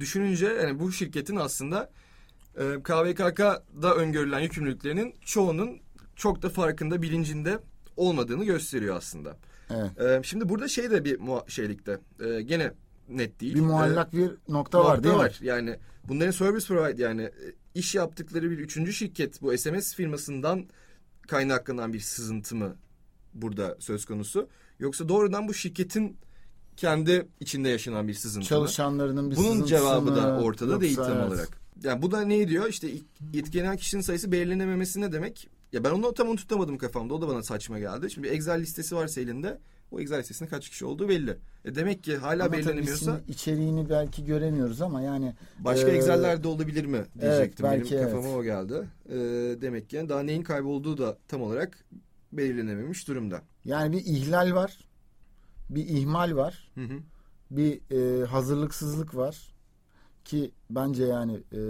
düşününce 0.00 0.46
yani 0.46 0.78
bu 0.78 0.92
şirketin 0.92 1.36
aslında 1.36 1.90
e, 2.56 2.82
KVKK'da 2.82 3.94
öngörülen 3.94 4.40
yükümlülüklerinin 4.40 5.14
çoğunun 5.24 5.80
çok 6.16 6.42
da 6.42 6.48
farkında 6.48 7.02
bilincinde 7.02 7.58
olmadığını 7.96 8.44
gösteriyor 8.44 8.96
aslında. 8.96 9.36
Evet. 9.70 10.00
E, 10.00 10.22
şimdi 10.22 10.48
burada 10.48 10.68
şey 10.68 10.90
de 10.90 11.04
bir 11.04 11.18
muha- 11.18 11.50
şeylikte 11.50 12.00
e, 12.20 12.42
gene 12.42 12.72
net 13.08 13.40
değil. 13.40 13.54
Bir 13.54 13.60
muallak 13.60 14.12
bir 14.12 14.30
nokta 14.48 14.84
var 14.84 14.94
Nokta 14.96 15.04
değil 15.04 15.16
var. 15.16 15.38
mi? 15.40 15.46
Yani 15.46 15.76
bunların 16.04 16.30
service 16.30 16.66
provide 16.66 17.02
yani 17.02 17.22
e, 17.22 17.32
iş 17.74 17.94
yaptıkları 17.94 18.50
bir 18.50 18.58
üçüncü 18.58 18.92
şirket 18.92 19.42
bu 19.42 19.58
SMS 19.58 19.94
firmasından 19.94 20.66
kaynaklanan 21.28 21.92
bir 21.92 22.00
sızıntı 22.00 22.56
mı 22.56 22.76
burada 23.34 23.76
söz 23.78 24.04
konusu? 24.04 24.48
Yoksa 24.78 25.08
doğrudan 25.08 25.48
bu 25.48 25.54
şirketin 25.54 26.16
kendi 26.76 27.28
içinde 27.40 27.68
yaşanan 27.68 28.08
bir 28.08 28.14
sızıntı 28.14 28.44
mı? 28.44 28.48
Çalışanlarının 28.48 29.30
bir 29.30 29.36
Bunun 29.36 29.44
sızıntısı 29.46 29.68
cevabı 29.68 30.16
da 30.16 30.20
mı? 30.34 30.40
ortada 30.40 30.70
Yoksa 30.72 30.80
değil 30.80 30.96
tam 30.96 31.12
evet. 31.12 31.28
olarak. 31.28 31.65
Yani 31.84 32.02
bu 32.02 32.10
da 32.10 32.20
ne 32.20 32.48
diyor? 32.48 32.68
İşte 32.68 32.88
yetkilenen 33.32 33.76
kişinin 33.76 34.02
sayısı 34.02 34.32
belirlenememesi 34.32 35.00
ne 35.00 35.12
demek? 35.12 35.48
Ya 35.72 35.84
ben 35.84 35.90
onu 35.90 36.14
tam 36.14 36.28
onu 36.28 36.36
tutamadım 36.36 36.78
kafamda. 36.78 37.14
O 37.14 37.20
da 37.22 37.28
bana 37.28 37.42
saçma 37.42 37.78
geldi. 37.78 38.10
Şimdi 38.10 38.28
Excel 38.28 38.60
listesi 38.60 38.96
varsa 38.96 39.20
elinde. 39.20 39.58
O 39.90 40.00
Excel 40.00 40.18
listesinde 40.18 40.48
kaç 40.48 40.68
kişi 40.68 40.84
olduğu 40.84 41.08
belli. 41.08 41.38
E 41.64 41.74
demek 41.74 42.04
ki 42.04 42.16
hala 42.16 42.44
Ama 42.44 42.52
belirlenemiyorsa 42.52 43.20
içeriğini 43.28 43.90
belki 43.90 44.24
göremiyoruz 44.24 44.82
ama 44.82 45.02
yani 45.02 45.34
başka 45.58 45.88
Ee, 45.88 45.96
Excel'ler 45.96 46.42
de 46.44 46.48
olabilir 46.48 46.84
mi 46.84 47.04
diyecektim. 47.20 47.66
belki 47.66 47.90
Benim 47.90 48.02
evet. 48.02 48.12
kafama 48.14 48.34
o 48.36 48.42
geldi. 48.42 48.88
Ee, 49.08 49.14
demek 49.60 49.90
ki 49.90 49.96
yani 49.96 50.08
daha 50.08 50.22
neyin 50.22 50.42
kaybolduğu 50.42 50.98
da 50.98 51.18
tam 51.28 51.42
olarak 51.42 51.84
belirlenememiş 52.32 53.08
durumda. 53.08 53.42
yani 53.64 53.92
bir 53.92 54.04
ihlal 54.04 54.54
var. 54.54 54.78
Bir 55.70 55.86
ihmal 55.88 56.36
var. 56.36 56.70
Hı 56.74 56.80
hı. 56.84 56.98
bir 57.50 57.80
e, 57.90 58.24
hazırlıksızlık 58.26 59.14
var 59.16 59.55
ki 60.26 60.52
bence 60.70 61.04
yani 61.04 61.42
e, 61.52 61.60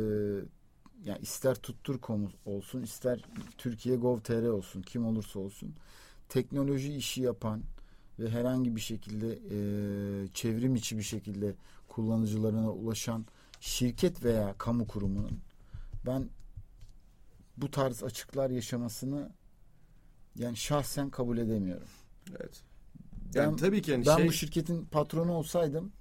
yani 1.05 1.19
ister 1.23 1.55
tuttur.com 1.55 2.33
olsun 2.45 2.83
ister 2.83 3.25
Türkiye 3.59 3.97
Gov.tr 3.97 4.49
olsun 4.49 4.83
kim 4.83 5.07
olursa 5.07 5.39
olsun 5.39 5.75
teknoloji 6.29 6.97
işi 6.97 7.23
yapan 7.23 7.63
ve 8.19 8.31
herhangi 8.31 8.77
bir 8.77 8.81
şekilde 8.81 9.33
e, 9.33 9.59
çevrim 10.35 10.75
içi 10.75 10.99
bir 10.99 11.03
şekilde 11.03 11.55
kullanıcılarına 11.89 12.73
ulaşan 12.73 13.27
şirket 13.61 14.25
veya 14.25 14.55
kamu 14.59 14.87
kurumunun 14.87 15.41
ben 16.07 16.29
bu 17.57 17.71
tarz 17.71 18.03
açıklar 18.03 18.51
yaşamasını 18.51 19.33
yani 20.37 20.57
şahsen 20.57 21.11
kabul 21.11 21.39
edemiyorum. 21.39 21.89
Evet. 22.31 22.63
Yani 23.35 23.51
Ben- 23.51 23.57
tabii 23.57 23.83
ki 23.83 23.91
yani 23.91 24.07
Ben 24.07 24.17
şey 24.17 24.29
bu 24.29 24.33
şirketin 24.33 24.85
patronu 24.85 25.33
olsaydım 25.33 25.93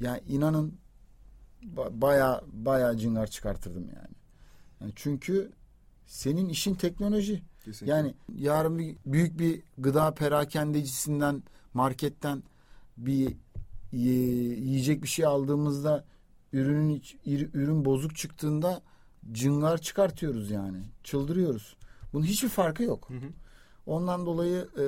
yani 0.00 0.20
inanın 0.28 0.81
baya 1.90 2.40
baya 2.52 2.96
cingar 2.96 3.26
çıkartırdım 3.26 3.84
yani. 3.96 4.14
yani. 4.80 4.92
Çünkü 4.96 5.52
senin 6.06 6.48
işin 6.48 6.74
teknoloji. 6.74 7.42
Kesinlikle. 7.64 7.96
Yani 7.96 8.14
yarın 8.34 8.78
bir 8.78 8.96
büyük 9.06 9.38
bir 9.38 9.62
gıda 9.78 10.14
perakendecisinden 10.14 11.42
marketten 11.74 12.42
bir 12.96 13.36
ye- 13.92 14.56
yiyecek 14.58 15.02
bir 15.02 15.08
şey 15.08 15.24
aldığımızda 15.26 16.04
ürünün 16.52 17.02
ürün 17.54 17.84
bozuk 17.84 18.16
çıktığında 18.16 18.82
cıngar 19.32 19.78
çıkartıyoruz 19.78 20.50
yani. 20.50 20.78
Çıldırıyoruz. 21.04 21.76
Bunun 22.12 22.24
hiçbir 22.24 22.48
farkı 22.48 22.82
yok. 22.82 23.10
Hı 23.10 23.14
hı. 23.14 23.30
Ondan 23.86 24.26
dolayı 24.26 24.68
e, 24.78 24.84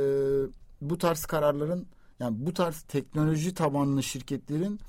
bu 0.81 0.99
tarz 0.99 1.25
kararların 1.25 1.87
yani 2.21 2.47
bu 2.47 2.55
tarz 2.55 2.83
teknoloji 2.83 3.55
tabanlı 3.55 4.03
şirketlerin 4.03 4.81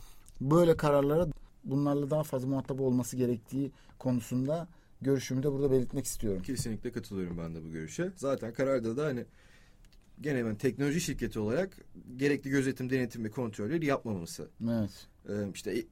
böyle 0.42 0.78
kararlara 0.78 1.28
bunlarla 1.66 2.10
daha 2.10 2.24
fazla 2.24 2.48
muhatap 2.48 2.82
olması 2.82 3.18
gerektiği 3.18 3.72
konusunda 4.00 4.68
görüşümü 5.02 5.44
de 5.44 5.52
burada 5.52 5.72
belirtmek 5.72 6.06
istiyorum. 6.06 6.42
Kesinlikle 6.42 6.92
katılıyorum 6.92 7.38
ben 7.38 7.56
de 7.56 7.64
bu 7.64 7.72
görüşe. 7.72 8.12
Zaten 8.16 8.54
kararda 8.54 8.98
da 8.98 9.06
hani 9.06 9.26
gene 10.22 10.46
ben 10.46 10.56
teknoloji 10.56 11.02
şirketi 11.02 11.40
olarak 11.40 11.78
gerekli 12.18 12.50
gözetim, 12.50 12.90
denetim 12.90 13.24
ve 13.24 13.32
kontrolleri 13.32 13.86
yapmaması. 13.86 14.50
Evet. 14.70 15.08
Ee, 15.30 15.52
işte 15.54 15.86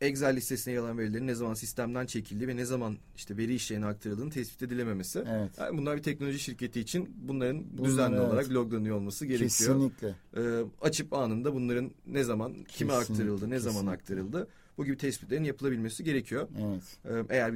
Excel 0.00 0.36
listesine 0.36 0.74
yer 0.74 0.80
alan 0.80 0.98
verilerin 0.98 1.26
ne 1.26 1.34
zaman 1.34 1.54
sistemden 1.54 2.06
çekildiği 2.06 2.48
ve 2.48 2.56
ne 2.56 2.64
zaman 2.64 2.96
işte 3.16 3.36
veri 3.36 3.54
işlerine 3.54 3.86
aktarıldığını 3.86 4.30
tespit 4.30 4.62
edilememesi. 4.62 5.24
Evet. 5.28 5.50
Yani 5.58 5.78
bunlar 5.78 5.96
bir 5.96 6.02
teknoloji 6.02 6.38
şirketi 6.38 6.80
için 6.80 7.16
bunların 7.22 7.64
Bunlar, 7.72 7.84
düzenli 7.90 8.16
evet. 8.16 8.26
olarak 8.28 8.50
loglanıyor 8.50 8.96
olması 8.96 9.26
gerekiyor. 9.26 9.48
Kesinlikle. 9.48 10.14
Ee, 10.36 10.64
açıp 10.80 11.12
anında 11.12 11.54
bunların 11.54 11.90
ne 12.06 12.24
zaman 12.24 12.52
kime 12.52 12.64
Kesinlikle, 12.68 12.94
aktarıldı, 12.94 13.50
ne 13.50 13.58
zaman 13.58 13.74
kesinlikle. 13.74 14.02
aktarıldı 14.02 14.48
bu 14.78 14.84
gibi 14.84 14.96
tespitlerin 14.96 15.44
yapılabilmesi 15.44 16.04
gerekiyor. 16.04 16.48
Evet. 16.60 16.82
Ee, 17.30 17.34
eğer 17.34 17.54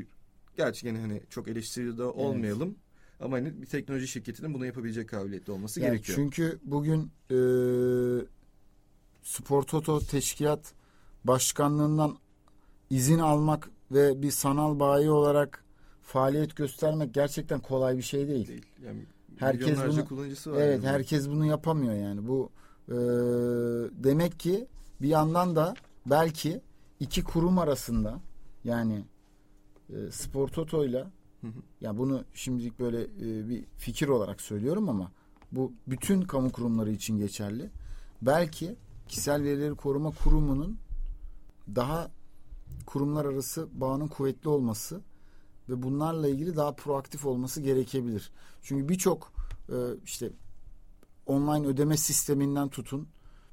gerçekten 0.57 1.01
hani 1.01 1.23
çok 1.31 1.49
eleştiride 1.49 2.03
olmayalım 2.05 2.75
ama 3.21 3.37
hani 3.37 3.63
bir 3.63 3.67
teknoloji 3.67 4.09
şirketinin 4.09 4.55
bunu 4.55 4.67
yapabilecek 4.67 5.09
kabiliyette 5.09 5.53
olması 5.53 5.81
Yani 5.81 5.91
gerekiyor. 5.91 6.17
çünkü 6.17 6.59
bugün 6.65 7.01
e, 7.31 7.37
Spor 9.23 9.63
Toto 9.63 10.01
Teşkilat 10.01 10.73
Başkanlığından 11.25 12.17
izin 12.91 13.19
almak 13.19 13.71
ve 13.91 14.23
bir 14.23 14.31
sanal 14.31 14.81
bayi 14.81 15.11
olarak 15.11 15.65
faaliyet 16.03 16.57
göstermek 16.57 17.15
gerçekten 17.15 17.61
kolay 17.61 17.97
bir 17.97 18.03
şey 18.03 18.29
değil. 18.29 18.49
Değil. 18.49 18.67
Yani 18.87 19.05
Herkes 19.39 19.79
bunu- 19.87 20.05
kullanıcısı 20.09 20.53
var. 20.53 20.61
Evet 20.61 20.85
yani. 20.85 20.93
herkes 20.93 21.29
bunu 21.29 21.47
yapamıyor 21.47 21.95
yani. 21.95 22.29
Bu 22.29 22.51
e, 22.89 22.95
demek 24.05 24.41
ki 24.41 24.67
bir 25.03 25.09
yandan 25.09 25.57
da 25.57 25.75
belki 26.07 26.61
iki 27.01 27.25
kurum 27.25 27.59
arasında 27.59 28.21
yani 28.65 29.05
e, 29.91 30.11
Spor 30.11 30.49
Hı 30.49 31.47
hı. 31.47 31.63
ya 31.81 31.99
bunu 31.99 32.25
şimdilik 32.35 32.81
böyle 32.81 33.03
e, 33.03 33.49
bir 33.49 33.65
fikir 33.79 34.09
olarak 34.09 34.41
söylüyorum 34.41 34.89
ama 34.89 35.13
bu 35.53 35.73
bütün 35.87 36.23
kamu 36.23 36.53
kurumları 36.53 36.91
için 36.91 37.19
geçerli. 37.19 37.71
Belki 38.23 38.77
kişisel 39.09 39.43
verileri 39.43 39.75
koruma 39.75 40.11
kurumunun 40.11 40.79
daha 41.75 42.11
kurumlar 42.87 43.25
arası 43.25 43.69
bağının 43.73 44.09
kuvvetli 44.09 44.49
olması 44.49 45.01
ve 45.69 45.83
bunlarla 45.83 46.29
ilgili 46.29 46.57
daha 46.57 46.75
proaktif 46.75 47.27
olması 47.27 47.61
gerekebilir. 47.61 48.33
Çünkü 48.63 48.89
birçok 48.89 49.33
e, 49.69 49.77
işte 50.05 50.31
online 51.27 51.67
ödeme 51.67 51.97
sisteminden 51.97 52.69
tutun 52.69 53.09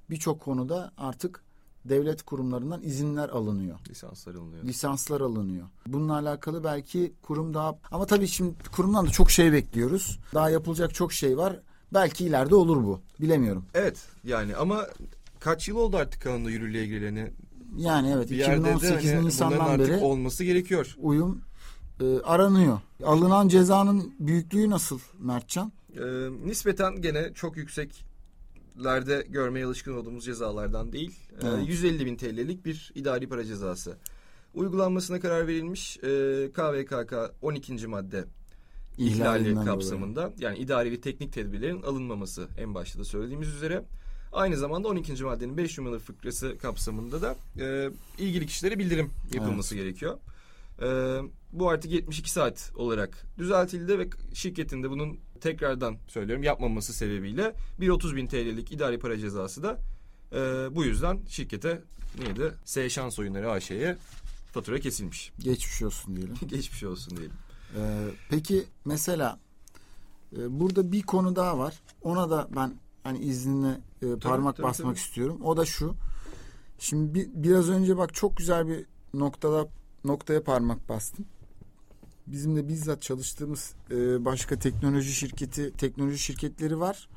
birçok 0.10 0.42
konuda 0.42 0.92
artık 0.98 1.44
devlet 1.86 2.24
kurumlarından 2.24 2.82
izinler 2.82 3.30
alınıyor. 3.30 3.80
Lisanslar 3.90 4.36
alınıyor. 4.36 4.64
Lisanslar 4.64 5.22
alınıyor. 5.22 5.68
Bununla 5.88 6.14
alakalı 6.14 6.64
belki 6.64 7.14
kurum 7.22 7.54
daha 7.54 7.76
ama 7.92 8.06
tabii 8.06 8.28
şimdi 8.28 8.54
kurumdan 8.76 9.06
da 9.08 9.10
çok 9.10 9.32
şey 9.32 9.54
bekliyoruz. 9.54 10.20
Daha 10.34 10.50
yapılacak 10.50 10.94
çok 10.94 11.14
şey 11.14 11.38
var. 11.38 11.60
Belki 11.94 12.26
ileride 12.26 12.56
olur 12.56 12.84
bu. 12.84 13.02
Bilemiyorum. 13.22 13.66
Evet 13.74 14.00
yani 14.24 14.56
ama 14.56 14.88
kaç 15.40 15.68
yıl 15.68 15.76
oldu 15.78 15.98
artık 15.98 16.22
kanunda 16.22 16.50
yürürlüğe 16.50 16.86
gireleni? 16.86 17.32
Yani 17.78 18.12
evet 18.16 18.30
Bir 18.30 18.36
yerde 18.36 18.64
de 18.66 18.74
2018 18.76 19.12
hani 19.12 19.26
Nisan'dan 19.26 19.80
beri 19.80 19.98
olması 19.98 20.44
gerekiyor. 20.44 20.96
uyum 21.02 21.42
e, 22.02 22.20
aranıyor. 22.20 22.80
Alınan 23.06 23.48
cezanın 23.48 24.14
büyüklüğü 24.20 24.70
nasıl 24.70 25.00
Mertcan? 25.20 25.72
Ee, 25.96 26.02
nispeten 26.46 27.02
gene 27.02 27.34
çok 27.34 27.58
yükseklerde 28.76 29.26
görmeye 29.30 29.66
alışkın 29.66 29.98
olduğumuz 29.98 30.26
cezalardan 30.26 30.92
değil. 30.92 31.20
Ee, 31.42 31.48
Evet. 31.48 31.68
150 31.68 32.06
bin 32.06 32.16
TL'lik 32.16 32.66
bir 32.66 32.92
idari 32.96 33.30
para 33.30 33.44
cezası. 33.46 33.98
Uygulanmasına 34.54 35.20
karar 35.20 35.48
verilmiş 35.48 35.98
KVKK 36.54 37.14
12. 37.42 37.88
madde 37.88 38.26
ihlali 38.98 39.56
kapsamında 39.66 40.34
yani 40.40 40.58
idari 40.58 40.92
ve 40.92 41.02
teknik 41.02 41.34
tedbirlerin 41.34 41.82
alınmaması 41.82 42.48
en 42.58 42.76
başta 42.76 43.00
da 43.00 43.04
söylediğimiz 43.04 43.48
üzere. 43.48 43.84
Aynı 44.34 44.58
zamanda 44.58 44.88
12. 44.88 45.24
maddenin 45.24 45.58
5 45.58 45.78
numaralı 45.78 46.00
fıkrası 46.00 46.58
kapsamında 46.58 47.22
da 47.22 47.36
e, 47.60 47.90
ilgili 48.20 48.46
kişilere 48.48 48.80
bildirim 48.80 49.10
yapılması 49.34 49.76
gerekiyor. 49.76 50.18
E, 50.82 51.18
bu 51.54 51.70
artık 51.70 51.92
72 51.92 52.32
saat 52.32 52.72
olarak 52.76 53.26
düzeltildi 53.38 54.00
ve 54.00 54.10
şirketin 54.34 54.84
de 54.84 54.90
bunun 54.90 55.20
tekrardan 55.42 55.98
söylüyorum 56.08 56.44
yapmaması 56.44 56.94
sebebiyle 56.94 57.56
1.30 57.80 58.16
bin 58.16 58.28
TL'lik 58.28 58.72
idari 58.72 59.00
para 59.00 59.18
cezası 59.18 59.64
da 59.64 59.80
e, 60.32 60.40
bu 60.76 60.84
yüzden 60.84 61.20
şirkete 61.28 61.82
neydi? 62.20 62.54
S 62.66 62.90
Şans 62.90 63.20
Oyunları 63.20 63.52
AŞ'ye 63.52 63.98
fatura 64.52 64.80
kesilmiş. 64.80 65.32
Geçmiş 65.40 65.82
olsun 65.82 66.16
diyelim. 66.16 66.36
Geçmiş 66.48 66.84
olsun 66.84 67.18
diyelim. 67.18 67.36
Ee, 67.78 68.08
peki 68.30 68.66
mesela 68.86 69.40
e, 70.38 70.60
burada 70.60 70.92
bir 70.92 71.02
konu 71.02 71.36
daha 71.36 71.60
var. 71.60 71.80
Ona 72.02 72.30
da 72.30 72.48
ben 72.56 72.74
hani 73.04 73.20
izninle 73.20 73.82
e, 74.02 74.20
parmak 74.20 74.58
tabii, 74.58 74.68
basmak 74.68 74.96
tabii. 74.96 75.00
istiyorum. 75.00 75.42
O 75.44 75.58
da 75.58 75.66
şu. 75.66 75.96
Şimdi 76.80 77.14
bi- 77.14 77.30
biraz 77.34 77.70
önce 77.70 77.98
bak 77.98 78.14
çok 78.14 78.38
güzel 78.38 78.68
bir 78.68 78.86
noktada 79.14 79.68
noktaya 80.04 80.44
parmak 80.44 80.90
bastın. 80.90 81.26
Bizim 82.28 82.56
de 82.56 82.68
bizzat 82.68 83.02
çalıştığımız 83.02 83.74
e, 83.92 84.26
başka 84.26 84.60
teknoloji 84.60 85.14
şirketi 85.14 85.74
teknoloji 85.78 86.18
şirketleri 86.20 86.80
var. 86.80 87.10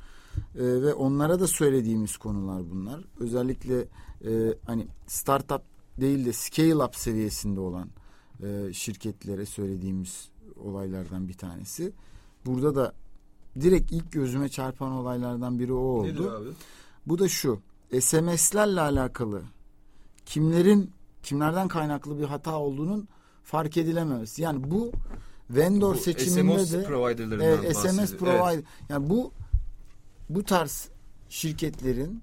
E, 0.54 0.62
ve 0.64 0.94
onlara 0.94 1.40
da 1.40 1.46
söylediğimiz 1.46 2.16
konular 2.16 2.70
bunlar. 2.70 3.04
Özellikle 3.20 3.80
e, 4.24 4.54
hani 4.66 4.86
startup 5.06 5.62
değil 6.00 6.26
de 6.26 6.32
scale 6.32 6.76
up 6.84 6.96
seviyesinde 6.96 7.60
olan 7.60 7.88
e, 8.42 8.72
şirketlere 8.72 9.46
söylediğimiz 9.46 10.28
olaylardan 10.56 11.28
bir 11.28 11.34
tanesi. 11.34 11.92
Burada 12.46 12.74
da 12.74 12.92
direkt 13.60 13.92
ilk 13.92 14.12
gözüme 14.12 14.48
çarpan 14.48 14.92
olaylardan 14.92 15.58
biri 15.58 15.72
o 15.72 16.04
Nedir 16.04 16.18
oldu. 16.18 16.30
abi? 16.30 16.48
Bu 17.06 17.18
da 17.18 17.28
şu. 17.28 17.60
SMS'lerle 18.00 18.80
alakalı 18.80 19.42
kimlerin 20.26 20.90
kimlerden 21.24 21.68
kaynaklı 21.68 22.18
bir 22.18 22.24
hata 22.24 22.58
olduğunun 22.58 23.08
fark 23.42 23.76
edilememesi. 23.76 24.42
Yani 24.42 24.70
bu 24.70 24.92
vendor 25.50 25.94
Bu 25.94 25.98
seçiminde 25.98 26.64
SMS 26.64 26.72
de 26.72 26.84
providerlarından 26.84 27.46
Evet, 27.46 27.76
SMS 27.76 28.16
provider. 28.16 28.54
Evet. 28.54 28.64
Yani 28.88 29.10
bu 29.10 29.32
bu 30.28 30.44
tarz 30.44 30.88
şirketlerin 31.28 32.22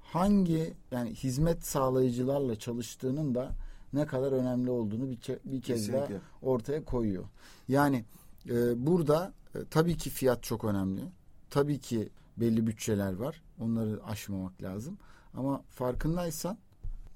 hangi 0.00 0.74
yani 0.90 1.14
hizmet 1.14 1.66
sağlayıcılarla 1.66 2.58
çalıştığının 2.58 3.34
da 3.34 3.50
ne 3.92 4.06
kadar 4.06 4.32
önemli 4.32 4.70
olduğunu 4.70 5.10
bir, 5.10 5.18
bir 5.44 5.62
kez 5.62 5.92
daha 5.92 6.00
Kesinlikle. 6.00 6.26
ortaya 6.42 6.84
koyuyor. 6.84 7.24
Yani 7.68 8.04
e, 8.48 8.86
burada 8.86 9.32
e, 9.54 9.58
tabii 9.70 9.96
ki 9.96 10.10
fiyat 10.10 10.42
çok 10.42 10.64
önemli. 10.64 11.00
Tabii 11.50 11.78
ki 11.78 12.08
belli 12.36 12.66
bütçeler 12.66 13.12
var. 13.12 13.42
Onları 13.60 14.04
aşmamak 14.04 14.62
lazım. 14.62 14.98
Ama 15.34 15.62
farkındaysan 15.70 16.58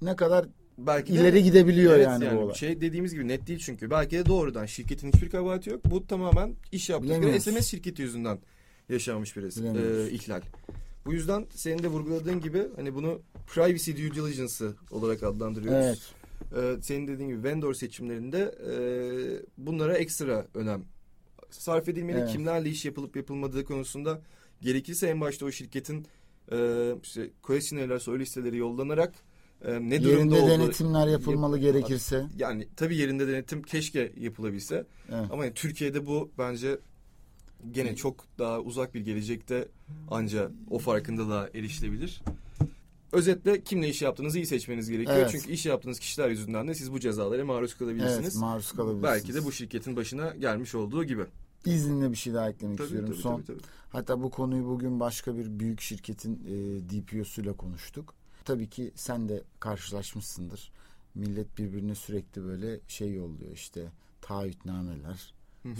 ne 0.01 0.15
kadar 0.15 0.45
Belki 0.77 1.13
de- 1.13 1.19
ileri 1.19 1.43
gidebiliyor 1.43 1.95
Evet, 1.95 2.05
yani, 2.05 2.35
bu 2.35 2.39
olay. 2.39 2.55
Şey 2.55 2.81
dediğimiz 2.81 3.13
gibi 3.13 3.27
net 3.27 3.47
değil 3.47 3.59
çünkü. 3.59 3.89
Belki 3.89 4.17
de 4.17 4.25
doğrudan 4.25 4.65
şirketin 4.65 5.11
hiçbir 5.11 5.29
kabahati 5.29 5.69
yok. 5.69 5.85
Bu 5.85 6.07
tamamen 6.07 6.55
iş 6.71 6.89
yaptıkları. 6.89 7.41
SMS 7.41 7.67
şirketi 7.67 8.01
yüzünden 8.01 8.39
yaşanmış 8.89 9.37
bir 9.37 9.43
e, 9.43 10.11
ihlal. 10.11 10.41
Bu 11.05 11.13
yüzden 11.13 11.45
senin 11.55 11.83
de 11.83 11.87
vurguladığın 11.87 12.41
gibi 12.41 12.67
hani 12.75 12.95
bunu 12.95 13.21
privacy 13.47 13.91
due 13.91 14.15
diligence'ı 14.15 14.73
olarak 14.91 15.23
adlandırıyoruz. 15.23 16.13
Evet. 16.53 16.77
E, 16.79 16.81
senin 16.81 17.07
dediğin 17.07 17.29
gibi 17.29 17.43
vendor 17.43 17.73
seçimlerinde 17.73 18.55
e, 18.69 18.73
bunlara 19.57 19.97
ekstra 19.97 20.47
önem 20.53 20.83
sarf 21.49 21.89
edilmeli. 21.89 22.17
Evet. 22.17 22.31
Kimlerle 22.31 22.69
iş 22.69 22.85
yapılıp 22.85 23.15
yapılmadığı 23.15 23.65
konusunda 23.65 24.21
gerekirse 24.61 25.07
en 25.07 25.21
başta 25.21 25.45
o 25.45 25.51
şirketin 25.51 26.07
e, 26.51 26.89
işte 27.03 27.29
questionnaire, 27.41 27.99
soru 27.99 28.19
listeleri 28.19 28.57
yollanarak 28.57 29.13
e, 29.61 29.89
ne 29.89 30.03
durumda 30.03 30.35
Yerinde 30.37 30.51
denetimler 30.51 31.07
yapılmalı 31.07 31.57
gerekirse. 31.59 32.25
yani 32.37 32.67
tabii 32.75 32.95
yerinde 32.97 33.27
denetim 33.27 33.63
keşke 33.63 34.13
yapılabilse. 34.17 34.85
Evet. 35.09 35.25
Ama 35.31 35.45
yani 35.45 35.53
Türkiye'de 35.53 36.05
bu 36.05 36.31
bence 36.37 36.77
gene 37.71 37.95
çok 37.95 38.25
daha 38.39 38.59
uzak 38.59 38.93
bir 38.93 39.01
gelecekte 39.01 39.67
anca 40.11 40.51
o 40.69 40.79
farkındalığa 40.79 41.49
erişilebilir. 41.53 42.21
Özetle 43.11 43.61
kimle 43.63 43.89
iş 43.89 44.01
yaptığınızı 44.01 44.39
iyi 44.39 44.45
seçmeniz 44.45 44.89
gerekiyor. 44.89 45.17
Evet. 45.17 45.29
Çünkü 45.31 45.51
iş 45.51 45.65
yaptığınız 45.65 45.99
kişiler 45.99 46.29
yüzünden 46.29 46.67
de 46.67 46.75
siz 46.75 46.91
bu 46.91 46.99
cezalara 46.99 47.45
maruz 47.45 47.73
kalabilirsiniz. 47.77 48.19
Evet, 48.21 48.35
maruz 48.35 48.71
kalabilirsiniz. 48.71 49.03
Belki 49.23 49.33
de 49.33 49.43
bu 49.45 49.51
şirketin 49.51 49.95
başına 49.95 50.29
gelmiş 50.35 50.75
olduğu 50.75 51.03
gibi. 51.03 51.23
İzinle 51.65 52.11
bir 52.11 52.15
şey 52.17 52.33
daha 52.33 52.49
eklemek 52.49 52.77
Tabii, 52.77 52.85
istiyorum. 52.85 53.09
tabii, 53.11 53.21
Son. 53.21 53.35
tabii, 53.35 53.45
tabii. 53.45 53.59
Hatta 53.89 54.23
bu 54.23 54.29
konuyu 54.31 54.65
bugün 54.65 54.99
başka 54.99 55.37
bir 55.37 55.59
büyük 55.59 55.81
şirketin 55.81 56.33
e, 56.35 56.49
DPO'suyla 56.89 57.53
konuştuk. 57.53 58.13
Tabii 58.45 58.69
ki 58.69 58.91
sen 58.95 59.29
de 59.29 59.43
karşılaşmışsındır. 59.59 60.71
Millet 61.15 61.57
birbirine 61.57 61.95
sürekli 61.95 62.43
böyle 62.43 62.79
şey 62.87 63.13
yolluyor 63.13 63.51
işte 63.51 63.91
taahhütnameler, 64.21 65.33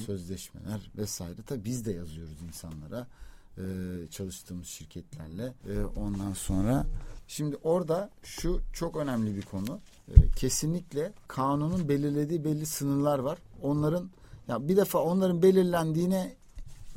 sözleşmeler 0.06 0.92
vesaire. 0.98 1.42
Tabii 1.46 1.66
biz 1.66 1.86
de 1.86 1.92
yazıyoruz 1.92 2.42
insanlara 2.42 3.08
e, 3.58 3.64
çalıştığımız 4.12 4.68
şirketlerle. 4.68 5.54
E, 5.70 5.84
ondan 5.84 6.34
sonra 6.34 6.86
şimdi 7.28 7.58
orada 7.64 8.10
şu 8.24 8.62
çok 8.74 8.96
önemli 8.96 9.36
bir 9.36 9.42
konu. 9.42 9.80
E, 10.08 10.14
kesinlikle 10.36 11.14
kanunun 11.28 11.90
belirlediği 11.90 12.46
belli 12.46 12.66
sınırlar 12.66 13.20
var. 13.20 13.38
Onların 13.62 14.10
ya 14.48 14.68
bir 14.68 14.78
defa 14.78 15.00
onların 15.00 15.42
belirlendiğine 15.42 16.36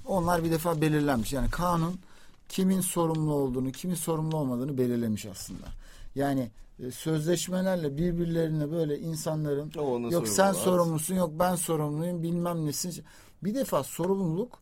onlar 0.05 0.45
bir 0.45 0.51
defa 0.51 0.81
belirlenmiş. 0.81 1.33
Yani 1.33 1.51
kanun 1.51 2.01
kimin 2.49 2.81
sorumlu 2.81 3.33
olduğunu, 3.33 3.73
kimin 3.73 3.95
sorumlu 3.95 4.37
olmadığını 4.37 4.79
belirlemiş 4.79 5.27
aslında. 5.27 5.67
Yani 6.15 6.51
e, 6.79 6.91
sözleşmelerle 6.91 7.97
birbirlerine 7.97 8.71
böyle 8.71 8.99
insanların 8.99 9.73
O 9.79 10.11
yok 10.11 10.29
sen 10.29 10.45
olan. 10.45 10.53
sorumlusun, 10.53 11.15
yok 11.15 11.33
ben 11.39 11.55
sorumluyum, 11.55 12.23
bilmem 12.23 12.67
nesin. 12.67 13.05
Bir 13.45 13.55
defa 13.55 13.83
sorumluluk 13.85 14.59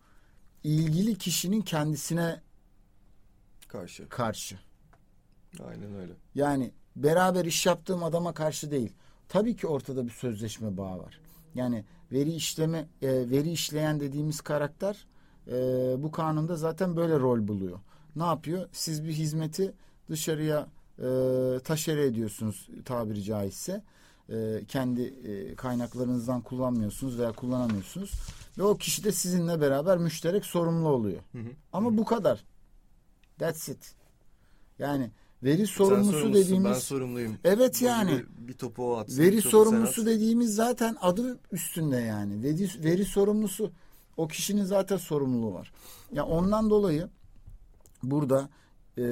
ilgili 0.64 1.18
kişinin 1.18 1.60
kendisine 1.60 2.40
Karşı. 3.68 4.08
karşı. 4.08 4.58
Aynen 5.68 5.94
öyle. 5.94 6.12
Yani 6.34 6.72
beraber 6.96 7.44
iş 7.44 7.66
yaptığım 7.66 8.02
adama 8.02 8.34
karşı 8.34 8.70
değil. 8.70 8.92
Tabii 9.28 9.56
ki 9.56 9.66
ortada 9.66 10.06
bir 10.06 10.10
sözleşme 10.12 10.76
bağı 10.76 10.98
var. 10.98 11.20
Yani 11.54 11.84
veri 12.12 12.32
işleme, 12.32 12.78
e, 13.02 13.08
veri 13.30 13.50
işleyen 13.50 14.00
dediğimiz 14.00 14.40
karakter 14.40 15.06
e, 15.48 15.52
bu 16.02 16.10
kanunda 16.10 16.56
zaten 16.56 16.96
böyle 16.96 17.18
rol 17.18 17.48
buluyor. 17.48 17.78
Ne 18.16 18.24
yapıyor? 18.24 18.68
Siz 18.72 19.04
bir 19.04 19.12
hizmeti 19.12 19.72
dışarıya 20.10 20.66
e, 20.98 21.08
taşere 21.64 22.06
ediyorsunuz 22.06 22.68
tabiri 22.84 23.22
caizse. 23.22 23.82
E, 24.28 24.64
kendi 24.68 25.02
e, 25.02 25.54
kaynaklarınızdan 25.54 26.40
kullanmıyorsunuz 26.40 27.18
veya 27.18 27.32
kullanamıyorsunuz. 27.32 28.12
Ve 28.58 28.62
o 28.62 28.76
kişi 28.76 29.04
de 29.04 29.12
sizinle 29.12 29.60
beraber 29.60 29.98
müşterek 29.98 30.44
sorumlu 30.44 30.88
oluyor. 30.88 31.20
Hı 31.32 31.38
hı. 31.38 31.50
Ama 31.72 31.96
bu 31.96 32.04
kadar. 32.04 32.44
That's 33.38 33.68
it. 33.68 33.94
Yani 34.78 35.10
Veri 35.42 35.66
sorumlusu 35.66 36.34
dediğimiz 36.34 36.70
ben 36.70 36.78
sorumluyum. 36.78 37.38
Evet 37.44 37.82
yani. 37.82 38.10
gibi 38.10 38.26
Bir 38.38 38.52
topu 38.52 38.92
o 38.92 38.96
atsın. 38.96 39.22
veri 39.22 39.36
bir 39.36 39.42
topu 39.42 39.50
sorumlusu 39.50 40.06
dediğimiz 40.06 40.54
zaten 40.54 40.96
adı 41.00 41.38
üstünde 41.52 41.96
yani. 41.96 42.42
Veri, 42.42 42.84
veri 42.84 43.04
sorumlusu 43.04 43.72
o 44.16 44.28
kişinin 44.28 44.64
zaten 44.64 44.96
sorumluluğu 44.96 45.54
var. 45.54 45.72
Ya 46.12 46.24
ondan 46.26 46.70
dolayı 46.70 47.08
burada 48.02 48.48
e, 48.96 49.02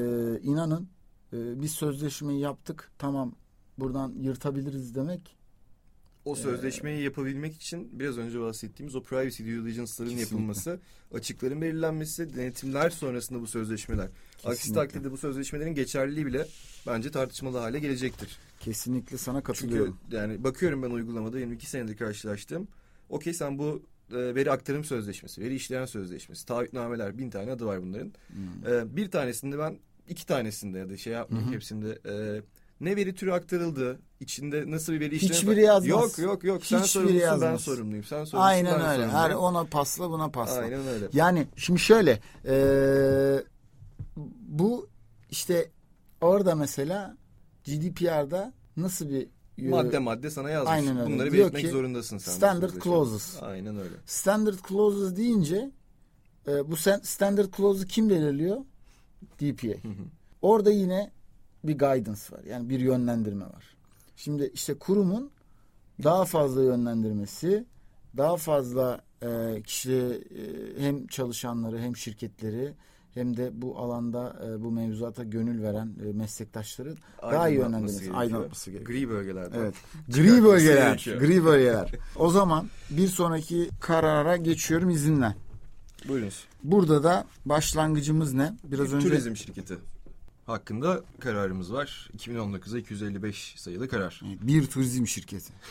inanın 0.42 0.88
e, 1.32 1.62
biz 1.62 1.70
sözleşmeyi 1.72 2.40
yaptık 2.40 2.90
tamam 2.98 3.34
buradan 3.78 4.14
yırtabiliriz 4.20 4.94
demek 4.94 5.36
O 6.24 6.34
sözleşmeyi 6.36 7.02
yapabilmek 7.02 7.54
için 7.56 7.98
biraz 7.98 8.18
önce 8.18 8.40
bahsettiğimiz 8.40 8.94
o 8.94 9.02
privacy 9.02 9.42
due 9.42 9.52
diligence'ların 9.52 10.10
yapılması, 10.16 10.80
açıkların 11.14 11.62
belirlenmesi, 11.62 12.36
denetimler 12.36 12.90
sonrasında 12.90 13.40
bu 13.40 13.46
sözleşmeler. 13.46 14.08
Aksi 14.44 14.58
Kesinlikle. 14.58 14.80
takdirde 14.82 15.10
bu 15.10 15.16
sözleşmelerin 15.16 15.74
geçerliliği 15.74 16.26
bile 16.26 16.46
bence 16.86 17.10
tartışmalı 17.10 17.58
hale 17.58 17.78
gelecektir. 17.78 18.38
kesinlikle 18.60 19.18
sana 19.18 19.38
Çünkü 19.38 19.46
katılıyorum. 19.46 19.98
yani 20.10 20.44
bakıyorum 20.44 20.82
ben 20.82 20.90
uygulamada 20.90 21.38
22 21.38 21.66
senedir 21.70 21.96
karşılaştım. 21.96 22.68
Okey 23.08 23.34
sen 23.34 23.58
bu 23.58 23.82
veri 24.10 24.50
aktarım 24.52 24.84
sözleşmesi, 24.84 25.40
veri 25.40 25.54
işleyen 25.54 25.86
sözleşmesi, 25.86 26.46
taahhütnameler 26.46 27.18
bin 27.18 27.30
tane 27.30 27.52
adı 27.52 27.66
var 27.66 27.82
bunların. 27.82 28.12
Hmm. 28.28 28.72
E, 28.72 28.96
bir 28.96 29.10
tanesinde 29.10 29.58
ben 29.58 29.78
iki 30.08 30.26
tanesinde 30.26 30.78
ya 30.78 30.90
da 30.90 30.96
şey 30.96 31.12
yapmayayım 31.12 31.52
hepsinde 31.52 31.98
e, 32.08 32.42
ne 32.80 32.96
veri 32.96 33.14
türü 33.14 33.32
aktarıldı, 33.32 33.98
içinde 34.20 34.70
nasıl 34.70 34.92
bir 34.92 35.00
veri 35.00 35.14
işlemi 35.16 35.34
Hiçbiri 35.34 35.60
yazmaz. 35.62 35.88
Yok 35.88 36.18
yok 36.18 36.44
yok 36.44 36.66
sen 36.66 36.76
Hiçbiri 36.78 36.88
sorumlusun 36.88 37.20
ben 37.20 37.26
yazmaz. 37.26 37.60
sorumluyum. 37.60 38.04
Sen 38.04 38.24
sorumlusun 38.24 38.38
Aynen 38.38 38.74
ben 38.74 38.80
öyle. 38.80 38.86
sorumluyum. 38.88 39.10
Her 39.14 39.30
ona 39.30 39.64
pasla 39.64 40.10
buna 40.10 40.28
pasla. 40.28 40.60
Aynen 40.60 40.86
öyle. 40.86 41.08
Yani 41.12 41.46
şimdi 41.56 41.80
şöyle 41.80 42.20
eee, 42.44 43.44
bu 44.48 44.88
işte 45.30 45.70
orada 46.20 46.54
mesela 46.54 47.16
GDPR'da 47.64 48.52
nasıl 48.76 49.08
bir 49.10 49.22
e, 49.22 49.28
Madde 49.58 49.98
madde 49.98 50.30
sana 50.30 50.50
yazmış. 50.50 50.72
Aynen 50.72 50.98
öyle. 50.98 51.12
Bunları 51.14 51.32
Diyor 51.32 51.42
belirtmek 51.44 51.62
ki, 51.64 51.70
zorundasın 51.70 52.18
sen. 52.18 52.32
standard 52.32 52.82
clauses. 52.82 53.42
Aynen 53.42 53.76
öyle. 53.78 53.94
standard 54.06 54.58
clauses 54.68 55.16
deyince 55.16 55.70
e, 56.48 56.70
bu 56.70 56.76
sen- 56.76 57.00
standard 57.02 57.54
clause'u 57.56 57.86
kim 57.86 58.10
belirliyor? 58.10 58.56
DPA. 59.40 59.68
Hı 59.68 59.88
hı. 59.88 60.04
Orada 60.42 60.70
yine 60.70 61.10
bir 61.64 61.78
guidance 61.78 62.20
var. 62.32 62.44
Yani 62.48 62.68
bir 62.68 62.80
yönlendirme 62.80 63.44
var. 63.44 63.64
Şimdi 64.16 64.50
işte 64.54 64.74
kurumun 64.74 65.30
daha 66.04 66.24
fazla 66.24 66.62
yönlendirmesi, 66.62 67.64
daha 68.16 68.36
fazla 68.36 69.00
e, 69.22 69.62
kişi 69.66 69.92
e, 70.78 70.82
hem 70.82 71.06
çalışanları 71.06 71.78
hem 71.78 71.96
şirketleri 71.96 72.72
hem 73.14 73.36
de 73.36 73.50
bu 73.62 73.78
alanda 73.78 74.36
e, 74.46 74.62
bu 74.62 74.70
mevzuata 74.70 75.24
gönül 75.24 75.62
veren 75.62 75.92
e, 76.08 76.12
meslektaşları 76.12 76.94
daha 77.22 77.48
iyi 77.48 77.58
yönlendirmesi, 77.58 78.12
aydınlatması 78.12 78.70
gerekiyor. 78.70 78.98
Gri 78.98 79.08
bölgelerde. 79.10 79.56
Evet. 79.58 79.74
Gri 80.08 80.44
bölgeler. 80.44 80.86
gerekiyor. 80.88 81.20
Gri 81.20 81.44
bölgeler. 81.44 81.90
O 82.16 82.30
zaman 82.30 82.68
bir 82.90 83.08
sonraki 83.08 83.70
karara 83.80 84.36
geçiyorum 84.36 84.90
izinle. 84.90 85.34
Buyurunuz. 86.08 86.44
Burada 86.64 87.02
da 87.04 87.24
başlangıcımız 87.44 88.32
ne? 88.34 88.52
Biraz 88.64 88.88
Bir 88.88 88.92
önce 88.96 89.08
Turizm 89.08 89.36
şirketi 89.36 89.78
hakkında 90.46 91.02
kararımız 91.20 91.72
var. 91.72 92.10
2019'a 92.18 92.78
255 92.78 93.54
sayılı 93.58 93.88
karar. 93.88 94.20
bir 94.42 94.66
turizm 94.66 95.06
şirketi. 95.06 95.52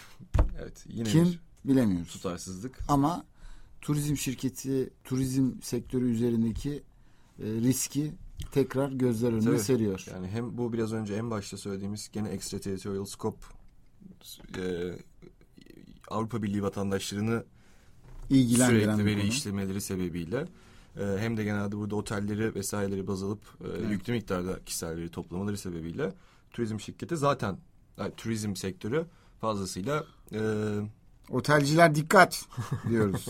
Evet 0.61 0.85
yine 0.87 1.09
Kim 1.09 1.25
bir 1.25 1.39
bilemiyoruz. 1.65 2.07
tutarsızlık. 2.13 2.79
Ama 2.87 3.23
turizm 3.81 4.17
şirketi 4.17 4.89
turizm 5.03 5.51
sektörü 5.61 6.11
üzerindeki 6.11 6.83
riski 7.39 8.13
tekrar 8.51 8.91
gözler 8.91 9.29
önüne 9.31 9.43
Tabii. 9.45 9.59
seriyor. 9.59 10.05
Yani 10.11 10.27
hem 10.27 10.57
bu 10.57 10.73
biraz 10.73 10.93
önce 10.93 11.13
en 11.15 11.31
başta 11.31 11.57
söylediğimiz 11.57 12.09
gene 12.13 12.29
extraterritorial 12.29 13.05
scope 13.05 13.45
e, 14.57 14.93
Avrupa 16.07 16.43
Birliği 16.43 16.63
vatandaşlarını 16.63 17.43
İlgilendiren 18.29 18.95
sürekli 18.95 19.05
veri 19.05 19.19
konu. 19.21 19.29
işlemeleri 19.29 19.81
sebebiyle 19.81 20.47
e, 20.99 21.03
hem 21.17 21.37
de 21.37 21.43
genelde 21.43 21.77
burada 21.77 21.95
otelleri 21.95 22.55
vesaireleri 22.55 23.07
baz 23.07 23.23
alıp 23.23 23.41
e, 23.61 23.67
Evet. 23.77 23.91
yüklü 23.91 24.13
miktarda 24.13 24.59
kişisel 24.65 24.97
veri 24.97 25.09
toplamaları 25.09 25.57
sebebiyle 25.57 26.13
turizm 26.51 26.79
şirketi 26.79 27.17
zaten 27.17 27.57
yani 27.97 28.11
turizm 28.17 28.55
sektörü 28.55 29.05
fazlasıyla 29.41 30.05
e, 30.31 30.39
Otelciler 31.29 31.95
dikkat 31.95 32.45
diyoruz. 32.89 33.25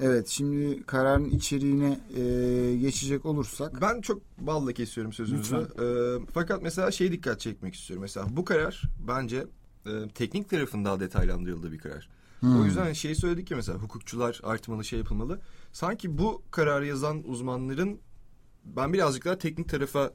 Evet 0.00 0.28
şimdi 0.28 0.82
kararın 0.82 1.24
içeriğine 1.30 2.00
e, 2.16 2.76
geçecek 2.76 3.26
olursak 3.26 3.80
ben 3.80 4.00
çok 4.00 4.22
balla 4.38 4.72
kesiyorum 4.72 5.12
sözünüzü. 5.12 5.56
Lütfen. 5.56 5.84
E, 5.84 6.18
fakat 6.34 6.62
mesela 6.62 6.90
şey 6.90 7.12
dikkat 7.12 7.40
çekmek 7.40 7.74
istiyorum. 7.74 8.02
Mesela 8.02 8.26
bu 8.30 8.44
karar 8.44 8.82
bence 9.08 9.46
e, 9.86 10.08
teknik 10.14 10.50
tarafın 10.50 10.84
daha 10.84 11.00
detaylandırıldığı 11.00 11.72
bir 11.72 11.78
karar. 11.78 12.08
Hmm. 12.40 12.60
O 12.60 12.64
yüzden 12.64 12.92
şey 12.92 13.14
söyledik 13.14 13.50
ya 13.50 13.56
mesela 13.56 13.78
hukukçular 13.78 14.40
artmalı 14.42 14.84
şey 14.84 14.98
yapılmalı. 14.98 15.40
Sanki 15.72 16.18
bu 16.18 16.42
kararı 16.50 16.86
yazan 16.86 17.22
uzmanların 17.28 17.98
ben 18.64 18.92
birazcık 18.92 19.24
daha 19.24 19.38
teknik 19.38 19.68
tarafa 19.68 20.12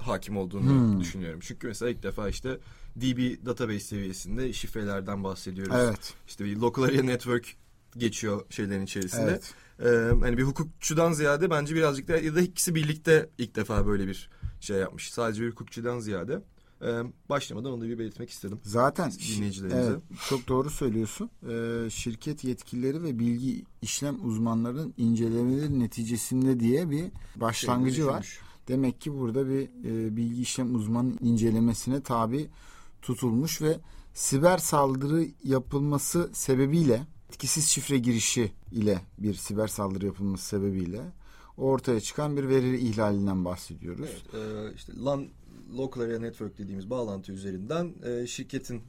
hakim 0.00 0.36
olduğunu 0.36 0.70
Hmm. 0.70 1.00
düşünüyorum. 1.00 1.40
Çünkü 1.42 1.66
mesela 1.66 1.90
ilk 1.90 2.02
defa 2.02 2.28
işte 2.28 2.58
DB 2.96 3.46
database 3.46 3.80
seviyesinde 3.80 4.52
şifrelerden 4.52 5.24
bahsediyoruz. 5.24 5.74
evet. 5.78 6.14
İşte 6.26 6.44
bir 6.44 6.56
local 6.56 6.82
area 6.82 7.02
network 7.02 7.56
geçiyor 7.96 8.44
şeylerin 8.50 8.84
içerisinde. 8.84 9.22
Evet. 9.22 9.54
Ee, 9.80 10.20
hani 10.20 10.38
bir 10.38 10.42
hukukçudan 10.42 11.12
ziyade 11.12 11.50
bence 11.50 11.74
birazcık 11.74 12.08
da 12.08 12.18
ya 12.18 12.34
da 12.34 12.40
ikisi 12.40 12.74
birlikte 12.74 13.30
ilk 13.38 13.56
defa 13.56 13.86
böyle 13.86 14.06
bir 14.06 14.30
şey 14.60 14.76
yapmış. 14.76 15.12
Sadece 15.12 15.42
bir 15.42 15.50
hukukçudan 15.50 16.00
ziyade. 16.00 16.40
Ee, 16.82 17.02
başlamadan 17.28 17.72
onu 17.72 17.80
da 17.80 17.88
bir 17.88 17.98
belirtmek 17.98 18.30
istedim. 18.30 18.60
Zaten 18.62 19.12
Dinleyicilerimize. 19.36 19.90
evet, 19.90 20.00
çok 20.28 20.48
doğru 20.48 20.70
söylüyorsun. 20.70 21.30
Ee, 21.48 21.90
şirket 21.90 22.44
yetkilileri 22.44 23.02
ve 23.02 23.18
bilgi 23.18 23.64
işlem 23.82 24.28
uzmanlarının 24.28 24.94
incelemeleri 24.96 25.80
neticesinde 25.80 26.60
diye 26.60 26.90
bir 26.90 27.04
başlangıcı 27.36 27.96
Şeyini 27.96 28.10
var. 28.10 28.38
Demek 28.68 29.00
ki 29.00 29.14
burada 29.18 29.48
bir 29.48 29.62
e, 29.62 30.16
bilgi 30.16 30.42
işlem 30.42 30.74
uzmanının 30.74 31.18
incelemesine 31.20 32.02
tabi 32.02 32.48
tutulmuş 33.02 33.62
ve 33.62 33.78
siber 34.14 34.58
saldırı 34.58 35.26
yapılması 35.44 36.30
sebebiyle 36.32 37.06
etkisiz 37.34 37.68
şifre 37.68 37.98
girişi 37.98 38.52
ile 38.72 39.00
bir 39.18 39.34
siber 39.34 39.68
saldırı 39.68 40.06
yapılması 40.06 40.44
sebebiyle 40.44 41.00
ortaya 41.56 42.00
çıkan 42.00 42.36
bir 42.36 42.48
veri 42.48 42.78
ihlalinden 42.78 43.44
bahsediyoruz. 43.44 44.08
Evet, 44.34 44.44
e, 44.70 44.74
işte 44.74 44.92
LAN 45.04 45.28
Local 45.76 46.02
Area 46.02 46.18
Network 46.18 46.58
dediğimiz 46.58 46.90
bağlantı 46.90 47.32
üzerinden 47.32 47.94
e, 48.04 48.26
şirketin 48.26 48.82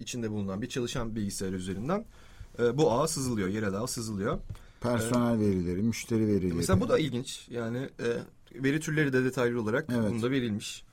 içinde 0.00 0.30
bulunan 0.30 0.62
bir 0.62 0.68
çalışan 0.68 1.16
bilgisayar 1.16 1.52
üzerinden 1.52 2.04
e, 2.58 2.78
bu 2.78 2.92
ağa 2.92 3.08
sızılıyor, 3.08 3.48
yerel 3.48 3.74
ağa 3.74 3.86
sızılıyor. 3.86 4.38
Personel 4.80 5.40
verileri, 5.40 5.82
müşteri 5.82 6.26
verileri. 6.26 6.54
Mesela 6.54 6.80
bu 6.80 6.88
da 6.88 6.98
ilginç. 6.98 7.48
Yani 7.50 7.78
e, 7.78 8.08
veri 8.54 8.80
türleri 8.80 9.12
de 9.12 9.24
detaylı 9.24 9.62
olarak 9.62 9.86
Evet. 9.92 10.10
bunda 10.10 10.30
verilmiş. 10.30 10.84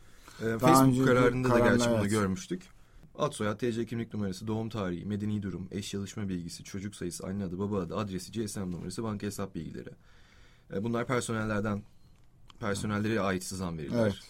E, 0.41 0.45
önceki 0.45 0.65
Facebook 0.65 1.07
kararında 1.07 1.49
da 1.49 1.59
gerçi 1.59 1.89
bunu 1.89 1.99
evet. 1.99 2.11
görmüştük. 2.11 2.76
Ad 3.17 3.31
soyad, 3.31 3.59
TC 3.59 3.85
kimlik 3.85 4.13
numarası, 4.13 4.47
doğum 4.47 4.69
tarihi, 4.69 5.05
medeni 5.05 5.43
durum, 5.43 5.67
eş 5.71 5.89
çalışma 5.89 6.29
bilgisi, 6.29 6.63
çocuk 6.63 6.95
sayısı, 6.95 7.27
anne 7.27 7.43
adı, 7.43 7.59
baba 7.59 7.79
adı, 7.79 7.95
adresi, 7.97 8.31
GSM 8.31 8.59
numarası, 8.59 9.03
banka 9.03 9.27
hesap 9.27 9.55
bilgileri. 9.55 9.89
E, 10.73 10.83
bunlar 10.83 11.07
personellerden 11.07 11.83
personellere 12.59 13.19
ait 13.19 13.43
sızan 13.43 13.77
veriler. 13.77 14.23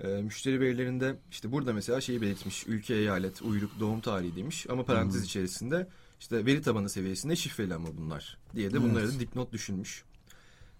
Evet. 0.00 0.18
E, 0.18 0.22
müşteri 0.22 0.60
verilerinde 0.60 1.16
işte 1.30 1.52
burada 1.52 1.72
mesela 1.72 2.00
şeyi 2.00 2.20
belirtmiş. 2.20 2.66
Ülke, 2.66 2.94
eyalet, 2.94 3.42
uyruk, 3.42 3.70
doğum 3.80 4.00
tarihi 4.00 4.36
demiş. 4.36 4.66
Ama 4.70 4.84
parantez 4.84 5.24
içerisinde 5.24 5.88
işte 6.20 6.46
veri 6.46 6.62
tabanı 6.62 6.88
seviyesinde 6.88 7.36
şifreli 7.36 7.74
ama 7.74 7.88
bunlar 7.96 8.38
diye 8.54 8.70
de 8.72 8.82
bunları 8.82 9.04
Evet. 9.04 9.14
da 9.14 9.20
dipnot 9.20 9.52
düşünmüş. 9.52 10.04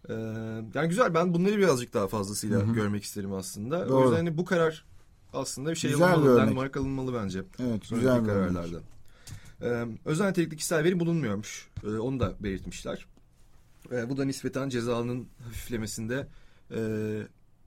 E, 0.09 0.13
yani 0.75 0.89
güzel 0.89 1.15
ben 1.15 1.35
bunları 1.35 1.59
birazcık 1.59 1.95
daha 1.95 2.09
fazlasıyla 2.09 2.61
Hı 2.61 2.65
hı. 2.65 2.75
görmek 2.75 3.05
isterim 3.05 3.33
aslında. 3.33 3.89
Doğru. 3.89 3.97
O 3.97 4.03
yüzden 4.03 4.17
hani 4.17 4.39
bu 4.39 4.45
karar 4.45 4.85
aslında 5.33 5.71
bir 5.71 5.77
şey 5.77 5.91
Güzel 5.91 6.09
bir 6.09 6.13
alınmalı, 6.13 6.35
örnek. 6.35 6.49
landmark 6.49 6.77
alınmalı 6.77 7.15
bence. 7.15 7.45
Evet, 7.59 7.83
güzel 7.91 8.25
bir 8.25 8.29
örnek. 8.29 8.55
kararlarda. 8.55 8.81
Ee, 9.63 9.87
özel 10.05 10.29
nitelikli 10.29 10.57
kişisel 10.57 10.85
veri 10.85 11.01
bulunmuyormuş. 11.01 11.69
Ee, 11.85 11.89
onu 11.89 12.21
da 12.21 12.35
belirtmişler. 12.41 13.07
Ee, 13.93 14.11
bu 14.11 14.17
da 14.17 14.25
nispeten 14.25 14.69
cezanın 14.69 15.29
hafiflemesinde 15.45 16.29
e, 16.71 16.79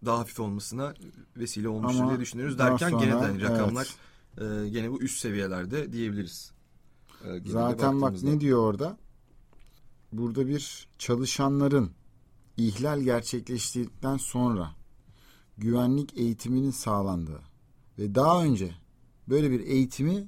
daha 0.06 0.20
hafif 0.20 0.40
olmasına 0.40 0.94
vesile 1.38 1.70
olmuştur 1.70 2.02
Ama 2.02 2.10
diye 2.10 2.20
düşünüyoruz. 2.20 2.60
Derken 2.60 2.90
sonra, 2.90 3.06
gene 3.06 3.16
de 3.16 3.20
hani 3.26 3.42
evet. 3.42 3.50
rakamlar 3.50 3.96
e, 4.38 4.70
gene 4.70 4.92
bu 4.92 5.02
üst 5.02 5.20
seviyelerde 5.20 5.92
diyebiliriz. 5.92 6.52
Genelde 7.24 7.50
Zaten 7.50 8.02
bak 8.02 8.24
ne 8.24 8.40
diyor 8.40 8.60
orada? 8.60 8.98
Burada 10.12 10.48
bir 10.48 10.88
çalışanların 10.98 11.92
ihlal 12.58 13.02
gerçekleştirdikten 13.02 14.18
sonra 14.18 14.72
güvenlik 15.58 16.18
eğitiminin 16.18 16.72
sağlandığı 16.72 17.42
ve 18.00 18.16
daha 18.16 18.44
önce 18.44 18.72
böyle 19.30 19.52
bir 19.52 19.60
eğitimi 19.60 20.28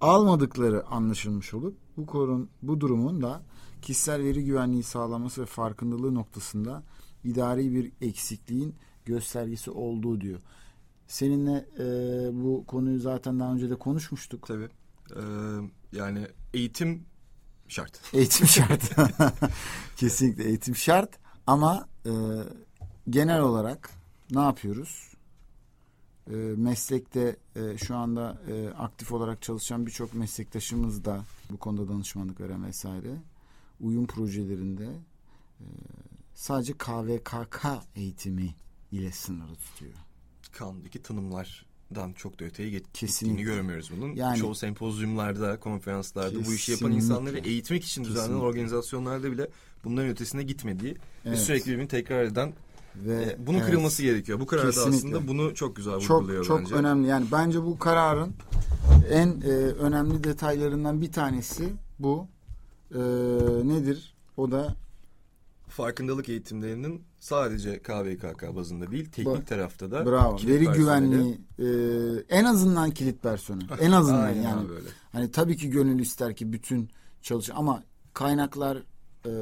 almadıkları 0.00 0.86
anlaşılmış 0.86 1.54
olup 1.54 1.76
bu 1.96 2.06
korun 2.06 2.50
bu 2.62 2.80
durumun 2.80 3.22
da 3.22 3.42
kişisel 3.82 4.22
veri 4.22 4.44
güvenliği 4.44 4.82
sağlaması 4.82 5.42
ve 5.42 5.46
farkındalığı 5.46 6.14
noktasında 6.14 6.82
idari 7.24 7.74
bir 7.74 7.92
eksikliğin 8.00 8.74
göstergesi 9.04 9.70
olduğu 9.70 10.20
diyor. 10.20 10.40
seninle 11.06 11.66
e, 11.78 11.84
bu 12.32 12.64
konuyu 12.66 13.00
zaten 13.00 13.40
daha 13.40 13.52
önce 13.52 13.70
de 13.70 13.76
konuşmuştuk. 13.76 14.46
Tabii. 14.46 14.68
Ee, 15.16 15.20
yani 15.92 16.26
eğitim 16.54 17.02
şart. 17.68 18.00
Eğitim 18.14 18.46
şart. 18.46 18.82
Kesinlikle 19.96 20.44
eğitim 20.44 20.76
şart. 20.76 21.10
Ama 21.46 21.88
e, 22.06 22.12
genel 23.10 23.40
olarak 23.40 23.90
ne 24.30 24.40
yapıyoruz? 24.40 25.13
E, 26.30 26.34
meslekte 26.56 27.36
e, 27.56 27.78
şu 27.78 27.96
anda 27.96 28.38
e, 28.50 28.68
aktif 28.68 29.12
olarak 29.12 29.42
çalışan 29.42 29.86
birçok 29.86 30.14
meslektaşımız 30.14 31.04
da 31.04 31.24
bu 31.50 31.56
konuda 31.56 31.88
danışmanlık 31.88 32.40
veren 32.40 32.64
vesaire 32.66 33.10
uyum 33.80 34.06
projelerinde 34.06 34.84
e, 35.60 35.66
sadece 36.34 36.72
KVKK 36.72 37.66
eğitimi 37.96 38.54
ile 38.92 39.12
sınırlı 39.12 39.54
tutuyor. 39.54 39.92
Kanundaki 40.52 41.02
tanımlardan 41.02 42.12
çok 42.16 42.40
da 42.40 42.44
öteye 42.44 42.70
git- 42.70 42.92
Kesinlikle. 42.92 43.36
gittiğini 43.42 43.54
görmüyoruz 43.56 43.90
bunun. 43.96 44.14
Yani- 44.14 44.38
Çoğu 44.38 44.54
sempozyumlarda, 44.54 45.60
konferanslarda 45.60 46.44
bu 46.46 46.54
işi 46.54 46.72
yapan 46.72 46.88
Kesinlikle. 46.92 46.96
insanları 46.96 47.38
eğitmek 47.38 47.84
için 47.84 48.04
düzenlenen 48.04 48.22
Kesinlikle. 48.26 48.46
organizasyonlarda 48.46 49.32
bile 49.32 49.48
bunların 49.84 50.10
ötesine 50.10 50.42
gitmediği 50.42 50.94
ve 50.94 50.98
Evet. 51.24 51.38
sürekli 51.38 51.70
birbirini 51.72 51.88
tekrar 51.88 52.22
eden 52.24 52.52
Ve 52.96 53.22
e, 53.22 53.46
bunun 53.46 53.58
evet. 53.58 53.66
kırılması 53.66 54.02
gerekiyor. 54.02 54.40
Bu 54.40 54.46
karar 54.46 54.76
da 54.76 54.80
aslında 54.80 55.28
bunu 55.28 55.54
çok 55.54 55.76
güzel 55.76 55.94
vurguluyor 55.94 56.44
çok 56.44 56.58
bence. 56.58 56.70
çok 56.70 56.78
önemli. 56.78 57.08
Yani 57.08 57.26
bence 57.32 57.62
bu 57.62 57.78
kararın 57.78 58.34
en 59.10 59.28
e, 59.40 59.48
önemli 59.56 60.24
detaylarından 60.24 61.00
bir 61.00 61.12
tanesi 61.12 61.72
bu. 61.98 62.26
E, 62.94 62.98
nedir? 63.64 64.14
O 64.36 64.50
da 64.50 64.74
Farkındalık 65.68 66.28
eğitimlerinin 66.28 67.02
sadece 67.20 67.78
KVKK 67.78 68.56
bazında 68.56 68.90
değil, 68.90 69.04
teknik 69.04 69.36
Bu- 69.36 69.44
tarafta 69.44 69.90
da 69.90 70.06
bravo. 70.06 70.36
Veri 70.46 70.64
personeli- 70.64 70.76
güvenliği 70.76 71.40
e, 71.58 71.66
en 72.28 72.44
azından 72.44 72.90
kilit 72.90 73.22
personel. 73.22 73.66
En 73.80 73.92
azından 73.92 74.20
Aynen 74.20 74.42
yani. 74.42 74.60
abi 74.66 74.72
öyle. 74.72 74.88
Hani 75.12 75.30
tabii 75.30 75.56
ki 75.56 75.70
gönül 75.70 75.98
ister 76.00 76.36
ki 76.36 76.52
bütün 76.52 76.90
çalış 77.22 77.50
ama 77.54 77.82
kaynaklar 78.12 78.76
e, 79.26 79.32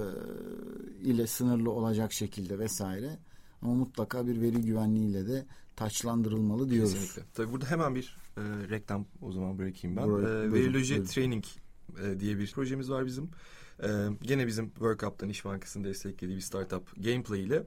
ile 1.03 1.27
sınırlı 1.27 1.71
olacak 1.71 2.13
şekilde 2.13 2.59
vesaire. 2.59 3.19
Ama 3.63 3.75
mutlaka 3.75 4.27
bir 4.27 4.41
veri 4.41 4.61
güvenliğiyle 4.63 5.27
de 5.29 5.47
taçlandırılmalı 5.77 6.71
diyoruz. 6.71 6.93
Kesinlikle. 6.95 7.23
Tabii 7.35 7.53
burada 7.53 7.67
hemen 7.71 7.95
bir 7.95 8.17
e, 8.37 8.43
reklam 8.71 9.07
o 9.21 9.33
zaman 9.33 9.59
bırakayım 9.59 9.97
ben. 9.97 10.05
Buyur- 10.05 10.49
E, 10.49 10.53
Veriloji 10.53 10.91
buyurun. 10.95 11.07
Training 11.07 11.45
e, 12.05 12.21
diye 12.21 12.39
bir 12.39 12.53
projemiz 12.53 12.91
var 12.91 13.07
bizim. 13.07 13.31
E, 13.83 13.89
gene 14.23 14.47
bizim 14.47 14.69
Work 14.69 15.03
Up'tan 15.03 15.29
İş 15.29 15.45
Bankası'nın 15.45 15.85
desteklediği 15.85 16.37
bir 16.37 16.43
startup 16.43 17.05
Gameplay 17.05 17.43
ile 17.43 17.63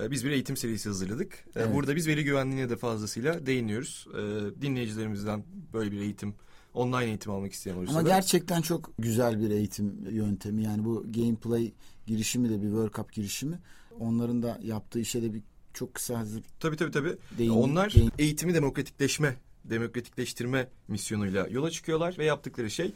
e, 0.00 0.10
biz 0.10 0.24
bir 0.24 0.30
eğitim 0.30 0.56
serisi 0.56 0.88
hazırladık. 0.88 1.32
E, 1.34 1.50
Evet. 1.60 1.74
Burada 1.74 1.96
biz 1.96 2.08
veri 2.08 2.24
güvenliğine 2.24 2.68
de 2.70 2.76
fazlasıyla 2.76 3.46
değiniyoruz. 3.46 4.06
E, 4.14 4.20
dinleyicilerimizden 4.62 5.44
böyle 5.72 5.92
bir 5.92 6.00
eğitim, 6.00 6.34
online 6.74 7.04
eğitim 7.04 7.32
almak 7.32 7.52
isteyen 7.52 7.76
olursa 7.76 7.92
Ama 7.92 8.04
da 8.04 8.08
gerçekten 8.08 8.60
çok 8.62 8.90
güzel 8.98 9.40
bir 9.40 9.50
eğitim 9.50 10.06
yöntemi. 10.10 10.62
Yani 10.62 10.84
bu 10.84 11.06
gameplay 11.12 11.72
girişimi 12.06 12.48
de 12.50 12.56
bir 12.62 12.66
World 12.66 12.94
Cup 12.94 13.12
girişimi. 13.12 13.58
Onların 14.00 14.42
da 14.42 14.58
yaptığı 14.62 15.00
işe 15.00 15.22
de 15.22 15.34
bir 15.34 15.42
çok 15.74 15.94
kısa 15.94 16.18
hazır 16.18 16.42
tabii 16.60 16.76
tabii 16.76 16.90
tabii. 16.90 17.16
değin. 17.38 17.50
Onlar 17.50 17.94
değin- 17.94 18.12
eğitimi 18.18 18.54
demokratikleşme, 18.54 19.36
demokratikleştirme 19.64 20.68
misyonuyla 20.88 21.46
yola 21.50 21.70
çıkıyorlar 21.70 22.14
ve 22.18 22.24
yaptıkları 22.24 22.70
şey 22.70 22.92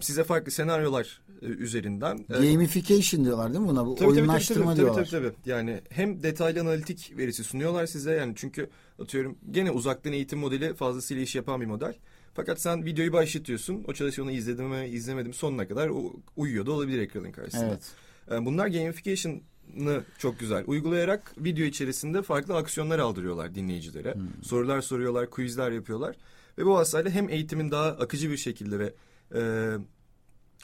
size 0.00 0.24
farklı 0.24 0.52
senaryolar 0.52 1.20
üzerinden 1.42 2.24
Gamification 2.28 3.24
diyorlar 3.24 3.48
değil 3.52 3.60
mi 3.60 3.68
buna? 3.68 3.86
Bu 3.86 3.94
Tabii, 3.94 4.08
oyunlaştırma 4.08 4.64
tabii, 4.64 4.74
tabii, 4.74 4.76
diyorlar. 4.76 5.04
Tabii, 5.04 5.10
tabii, 5.10 5.34
tabii. 5.34 5.50
Yani 5.50 5.80
hem 5.90 6.22
detaylı 6.22 6.60
analitik 6.60 7.12
verisi 7.16 7.44
sunuyorlar 7.44 7.86
size 7.86 8.12
yani 8.12 8.32
çünkü 8.36 8.70
atıyorum 9.02 9.38
gene 9.50 9.70
uzaktan 9.70 10.12
eğitim 10.12 10.38
modeli 10.38 10.74
fazlasıyla 10.74 11.22
iş 11.22 11.34
yapan 11.34 11.60
bir 11.60 11.66
model. 11.66 11.94
Fakat 12.34 12.60
sen 12.60 12.84
videoyu 12.84 13.12
başlatıyorsun. 13.12 13.84
O 13.88 13.92
çalışanı 13.92 14.32
izledim 14.32 14.66
mi 14.66 14.86
izlemedim 14.86 15.34
sonuna 15.34 15.68
kadar 15.68 15.88
o 15.88 16.12
uyuyor 16.36 16.66
da 16.66 16.72
olabilir 16.72 16.98
ekranın 16.98 17.32
karşısında. 17.32 17.78
Evet. 18.30 18.44
Bunlar 18.46 18.66
gamification'ı 18.66 19.40
çok 20.18 20.38
güzel 20.38 20.64
uygulayarak 20.66 21.34
video 21.38 21.64
içerisinde 21.64 22.22
farklı 22.22 22.56
aksiyonlar 22.56 22.98
aldırıyorlar 22.98 23.54
dinleyicilere. 23.54 24.14
Hmm. 24.14 24.22
Sorular 24.42 24.80
soruyorlar, 24.80 25.30
quizler 25.30 25.70
yapıyorlar. 25.70 26.16
Ve 26.58 26.66
bu 26.66 26.74
vasıtayla 26.74 27.10
hem 27.10 27.28
eğitimin 27.28 27.70
daha 27.70 27.86
akıcı 27.86 28.30
bir 28.30 28.36
şekilde 28.36 28.78
ve 28.78 28.92
e, 29.34 29.40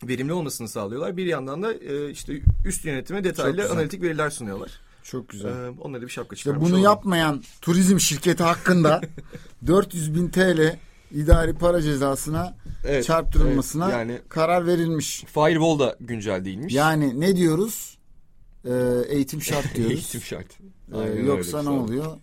verimli 0.09 0.33
olmasını 0.33 0.69
sağlıyorlar. 0.69 1.17
Bir 1.17 1.27
yandan 1.27 1.63
da 1.63 1.75
e, 1.75 2.11
işte 2.11 2.41
üst 2.65 2.85
yönetime 2.85 3.25
detaylı 3.25 3.71
analitik 3.71 4.03
veriler 4.03 4.31
sunuyorlar. 4.31 4.71
Çok 5.03 5.29
güzel. 5.29 5.49
E, 5.51 5.71
onlara 5.81 6.03
bir 6.03 6.09
şapka 6.09 6.35
İşte 6.35 6.43
çıkarmış 6.43 6.65
bunu 6.69 6.75
olalım. 6.75 6.85
yapmayan 6.85 7.43
turizm 7.61 8.01
şirketi 8.01 8.43
hakkında 8.43 9.01
400 9.67 10.15
bin 10.15 10.29
TL 10.29 10.79
idari 11.11 11.55
para 11.55 11.83
cezasına 11.83 12.57
Evet, 12.85 13.05
çarptırılmasına 13.05 13.85
evet. 13.85 13.95
yani 13.95 14.21
karar 14.29 14.67
verilmiş. 14.67 15.25
Firewall 15.25 15.79
da 15.79 15.97
güncel 16.01 16.45
değilmiş. 16.45 16.75
Yani 16.75 17.21
ne 17.21 17.37
diyoruz? 17.37 17.96
Ee, 18.67 19.03
eğitim 19.09 19.43
şart 19.43 19.75
diyoruz. 19.75 19.93
Eğitim 19.95 20.21
şart. 20.21 20.47
Ee, 20.93 20.97
Aynen 20.97 21.09
öyle. 21.17 21.27
yoksa 21.27 21.63
ne 21.63 21.69
oluyor? 21.71 22.17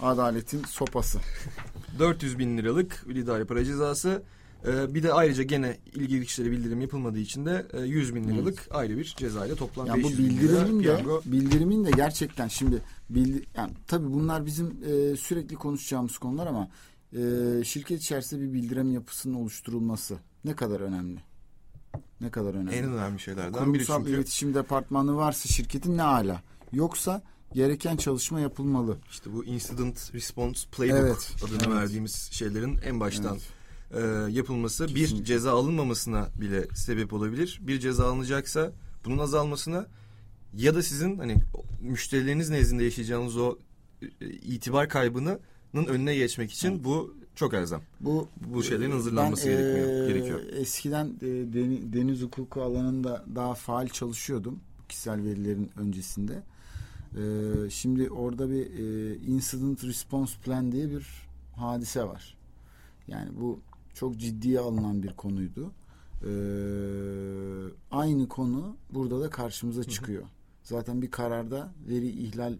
Adaletin 0.00 0.62
sopası. 0.64 1.18
400 1.98 2.38
bin 2.38 2.58
liralık 2.58 3.04
bir 3.08 3.14
idari 3.16 3.44
para 3.44 3.64
cezası. 3.64 4.22
E, 4.66 4.94
bir 4.94 5.02
de 5.02 5.12
ayrıca 5.12 5.42
gene 5.42 5.78
ilgili 5.94 6.26
kişilere 6.26 6.50
bildirim 6.50 6.80
yapılmadığı 6.80 7.18
için 7.18 7.46
de 7.46 7.66
e, 7.72 7.80
100 7.80 8.14
bin 8.14 8.24
liralık 8.28 8.68
ayrı 8.70 8.96
bir 8.98 9.14
cezayla 9.18 9.54
toplam 9.56 9.86
Ya 9.86 9.94
bu 9.94 9.98
500 9.98 10.18
bin 10.18 10.24
lira 10.24 10.32
bildirimin 10.40 10.78
de 10.78 10.82
piyango. 10.82 11.22
bildirimin 11.24 11.84
de 11.84 11.90
gerçekten 11.90 12.48
şimdi 12.48 12.82
bildi, 13.10 13.46
yani 13.56 13.72
tabii 13.86 14.12
bunlar 14.12 14.46
bizim 14.46 14.66
e, 14.66 15.16
sürekli 15.16 15.54
konuşacağımız 15.56 16.18
konular 16.18 16.46
ama 16.46 16.68
e, 17.12 17.20
şirket 17.64 18.00
içerisinde 18.02 18.42
bir 18.42 18.52
bildirim 18.52 18.92
yapısının 18.92 19.34
oluşturulması 19.34 20.16
ne 20.44 20.56
kadar 20.56 20.80
önemli? 20.80 21.20
Ne 22.20 22.30
kadar 22.30 22.54
önemli? 22.54 22.74
En 22.74 22.84
önemli 22.84 23.20
şeylerden 23.20 23.52
biri 23.74 23.84
Kurumsal 23.84 23.98
çünkü 23.98 24.10
iletişim 24.16 24.54
departmanı 24.54 25.16
varsa 25.16 25.48
şirketin 25.48 25.96
ne 25.96 26.02
ala. 26.02 26.42
Yoksa 26.72 27.22
gereken 27.54 27.96
çalışma 27.96 28.40
yapılmalı. 28.40 28.98
işte 29.10 29.32
bu 29.32 29.44
incident 29.44 30.14
response 30.14 30.68
playbook 30.72 30.98
Evet, 31.00 31.34
adını 31.46 31.56
evet. 31.56 31.68
verdiğimiz 31.68 32.28
şeylerin 32.32 32.78
en 32.84 33.00
baştan 33.00 33.38
Evet. 33.92 34.28
e, 34.28 34.32
yapılması 34.32 34.88
bir 34.88 34.94
Kesinlikle. 34.94 35.24
ceza 35.24 35.52
alınmamasına 35.52 36.28
bile 36.40 36.66
sebep 36.74 37.12
olabilir. 37.12 37.58
Bir 37.62 37.80
ceza 37.80 38.06
alınacaksa 38.06 38.72
bunun 39.04 39.18
azalmasına 39.18 39.86
ya 40.56 40.74
da 40.74 40.82
sizin 40.82 41.18
hani 41.18 41.36
müşterileriniz 41.80 42.50
nezdinde 42.50 42.84
yaşayacağınız 42.84 43.36
o 43.36 43.58
e, 44.02 44.26
itibar 44.30 44.88
kaybının 44.88 45.38
önüne 45.74 46.14
geçmek 46.14 46.52
için 46.52 46.84
bu 46.84 47.14
çok 47.40 47.54
elzem. 47.54 47.80
Bu 48.00 48.28
Bu 48.54 48.62
şeylerin 48.62 48.90
hazırlanması 48.90 49.48
ben, 49.48 49.52
gerekmiyor- 49.56 50.04
e, 50.04 50.08
gerekiyor. 50.08 50.40
Eskiden 50.52 51.06
e, 51.06 51.26
deni- 51.26 51.92
deniz 51.92 52.22
hukuku 52.22 52.62
alanında 52.62 53.24
daha 53.34 53.54
faal 53.54 53.88
çalışıyordum. 53.88 54.58
Kişisel 54.88 55.24
verilerin 55.24 55.70
öncesinde. 55.76 56.42
E, 57.16 57.22
şimdi 57.70 58.10
orada 58.10 58.50
bir 58.50 58.66
e, 58.66 59.16
incident 59.16 59.84
response 59.84 60.32
plan 60.44 60.72
diye 60.72 60.90
bir 60.90 61.06
hadise 61.56 62.04
var. 62.04 62.36
Yani 63.08 63.30
bu 63.40 63.60
çok 63.94 64.16
ciddiye 64.16 64.60
alınan 64.60 65.02
bir 65.02 65.12
konuydu. 65.16 65.72
E, 66.22 66.30
aynı 67.90 68.28
konu 68.28 68.76
burada 68.94 69.20
da 69.20 69.30
karşımıza 69.30 69.84
çıkıyor. 69.84 70.22
Zaten 70.62 71.02
bir 71.02 71.10
kararda 71.10 71.72
veri 71.88 72.08
ihlal 72.08 72.52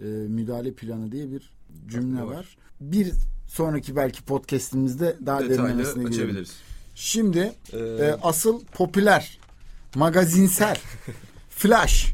e, 0.00 0.04
müdahale 0.06 0.72
planı 0.72 1.12
diye 1.12 1.30
bir 1.30 1.50
cümle 1.88 2.22
Var. 2.22 2.26
var. 2.34 2.58
Bir 2.80 3.12
sonraki 3.46 3.96
belki 3.96 4.22
podcast'imizde 4.22 5.16
daha 5.26 5.40
Detaylı 5.40 5.58
derinlemesine 5.58 6.02
girelim. 6.04 6.20
açabiliriz. 6.20 6.52
Şimdi 6.94 7.52
Ee, 7.72 7.78
e, 7.78 8.16
asıl 8.22 8.64
popüler, 8.64 9.38
magazinsel, 9.94 10.76
flash 11.50 12.12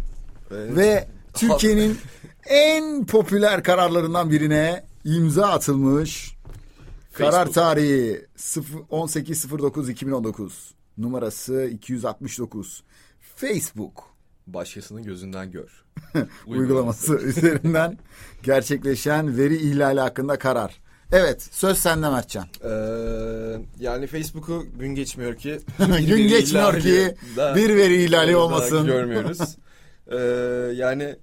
evet. 0.51 0.77
ve 0.77 1.09
Türkiye'nin 1.35 1.99
en 2.47 3.07
popüler 3.07 3.63
kararlarından 3.63 4.31
birine 4.31 4.85
imza 5.05 5.47
atılmış. 5.47 6.37
Karar 7.13 7.33
Facebook. 7.33 7.55
tarihi 7.55 8.27
18.09.2019 8.37 10.51
numarası 10.99 11.65
269 11.65 12.83
Facebook 13.37 14.05
başkasının 14.47 15.03
gözünden 15.03 15.51
gör. 15.51 15.85
uygulaması 16.47 17.15
üzerinden 17.15 17.99
gerçekleşen 18.43 19.39
veri 19.39 19.57
ihlali 19.57 20.01
hakkında 20.01 20.39
karar. 20.39 20.81
Evet 21.13 21.49
söz 21.51 21.79
sende 21.79 22.11
Mertcan. 22.11 22.47
Ee, 22.65 22.69
yani 23.81 24.07
Facebook'u 24.07 24.67
gün 24.79 24.95
geçmiyor 24.95 25.37
ki 25.37 25.61
Gün 26.07 26.29
geçmiyor 26.29 26.81
ki 26.81 27.15
bir 27.39 27.77
veri 27.77 28.05
ihlali 28.05 28.37
olmasın. 28.37 28.87
görmüyoruz. 28.87 29.57
Ee, 30.11 30.17
yani 30.77 31.17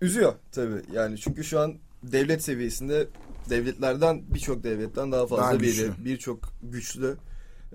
üzüyor 0.00 0.32
tabii. 0.52 0.82
Yani 0.92 1.18
çünkü 1.18 1.44
şu 1.44 1.60
an 1.60 1.74
devlet 2.02 2.42
seviyesinde 2.44 3.06
devletlerden 3.50 4.22
birçok 4.34 4.62
devletten 4.64 5.12
daha 5.12 5.26
fazla 5.26 5.42
Daha 5.42 5.54
güçlü. 5.54 5.92
birçok 5.98 6.38
güçlü 6.62 7.16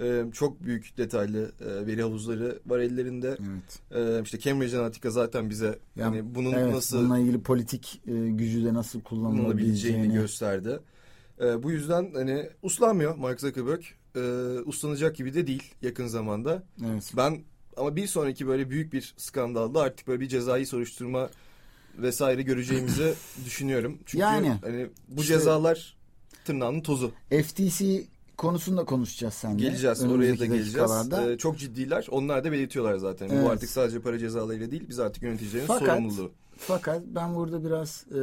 E, 0.02 0.24
çok 0.34 0.64
büyük 0.64 0.98
detaylı 0.98 1.52
e, 1.62 1.88
veri 1.88 2.02
havuzları 2.02 2.60
var 2.66 2.80
ellerinde. 2.80 3.38
Evet. 3.40 4.20
E, 4.20 4.24
işte 4.24 4.40
Cambridge 4.40 4.78
Analytica 4.78 5.10
zaten 5.10 5.50
bize 5.50 5.80
Yani, 5.96 6.18
hani 6.18 6.36
bunun 6.36 6.52
evet, 6.52 6.74
nasıl 6.74 7.00
bununla 7.00 7.20
ilgili 7.20 7.42
politik 7.42 8.02
e, 8.08 8.12
gücü 8.30 8.66
de 8.66 8.74
nasıl 8.74 9.02
kullanılabileceğini 9.02 9.44
kullanılabileceğini 9.44 10.14
gösterdi. 10.14 10.80
E, 11.42 11.64
bu 11.64 11.72
yüzden 11.72 12.12
hani 12.14 12.50
uslanmıyor 12.62 13.16
Mark 13.16 13.42
Zuckerberg. 13.42 13.82
E, 14.16 14.20
uslanacak 14.66 15.16
gibi 15.16 15.34
de 15.34 15.48
değil 15.48 15.74
yakın 15.82 16.08
zamanda. 16.08 16.64
Evet. 16.86 17.14
Ben 17.18 17.42
ama 17.78 17.96
bir 17.96 18.08
sonraki 18.08 18.48
böyle 18.48 18.70
büyük 18.70 18.94
bir 18.94 19.14
skandalda 19.18 19.82
artık 19.82 20.08
böyle 20.08 20.20
bir 20.20 20.28
cezai 20.28 20.66
soruşturma 20.66 21.30
vesaire 21.98 22.42
göreceğimizi 22.42 23.14
düşünüyorum. 23.46 24.00
Çünkü 24.06 24.22
Yani, 24.22 24.50
hani 24.50 24.88
bu 25.08 25.22
işte- 25.22 25.34
cezalar 25.34 25.98
tırnağının 26.46 26.82
tozu. 26.82 27.12
FTC 27.30 28.04
konusunda 28.42 28.86
konuşacağız 28.86 29.34
seninle. 29.34 29.64
Geleceğiz 29.64 30.04
oraya 30.04 30.10
da 30.10 30.14
önümüzdeki 30.14 30.54
geleceğiz. 30.54 31.14
Ee, 31.14 31.38
çok 31.38 31.60
ciddiler. 31.60 32.08
Onlar 32.12 32.44
da 32.44 32.52
belirtiyorlar 32.52 32.96
zaten. 32.96 33.30
Evet. 33.30 33.46
Bu 33.46 33.50
artık 33.50 33.70
sadece 33.70 34.02
para 34.02 34.20
cezalarıyla 34.20 34.72
değil 34.72 34.86
biz 34.90 35.00
artık 35.00 35.24
yöneticilerin 35.24 35.66
Fakat- 35.66 35.88
sorumluluğu. 35.88 36.32
Fakat 36.58 37.02
ben 37.06 37.36
burada 37.36 37.66
biraz 37.66 38.06
e, 38.08 38.22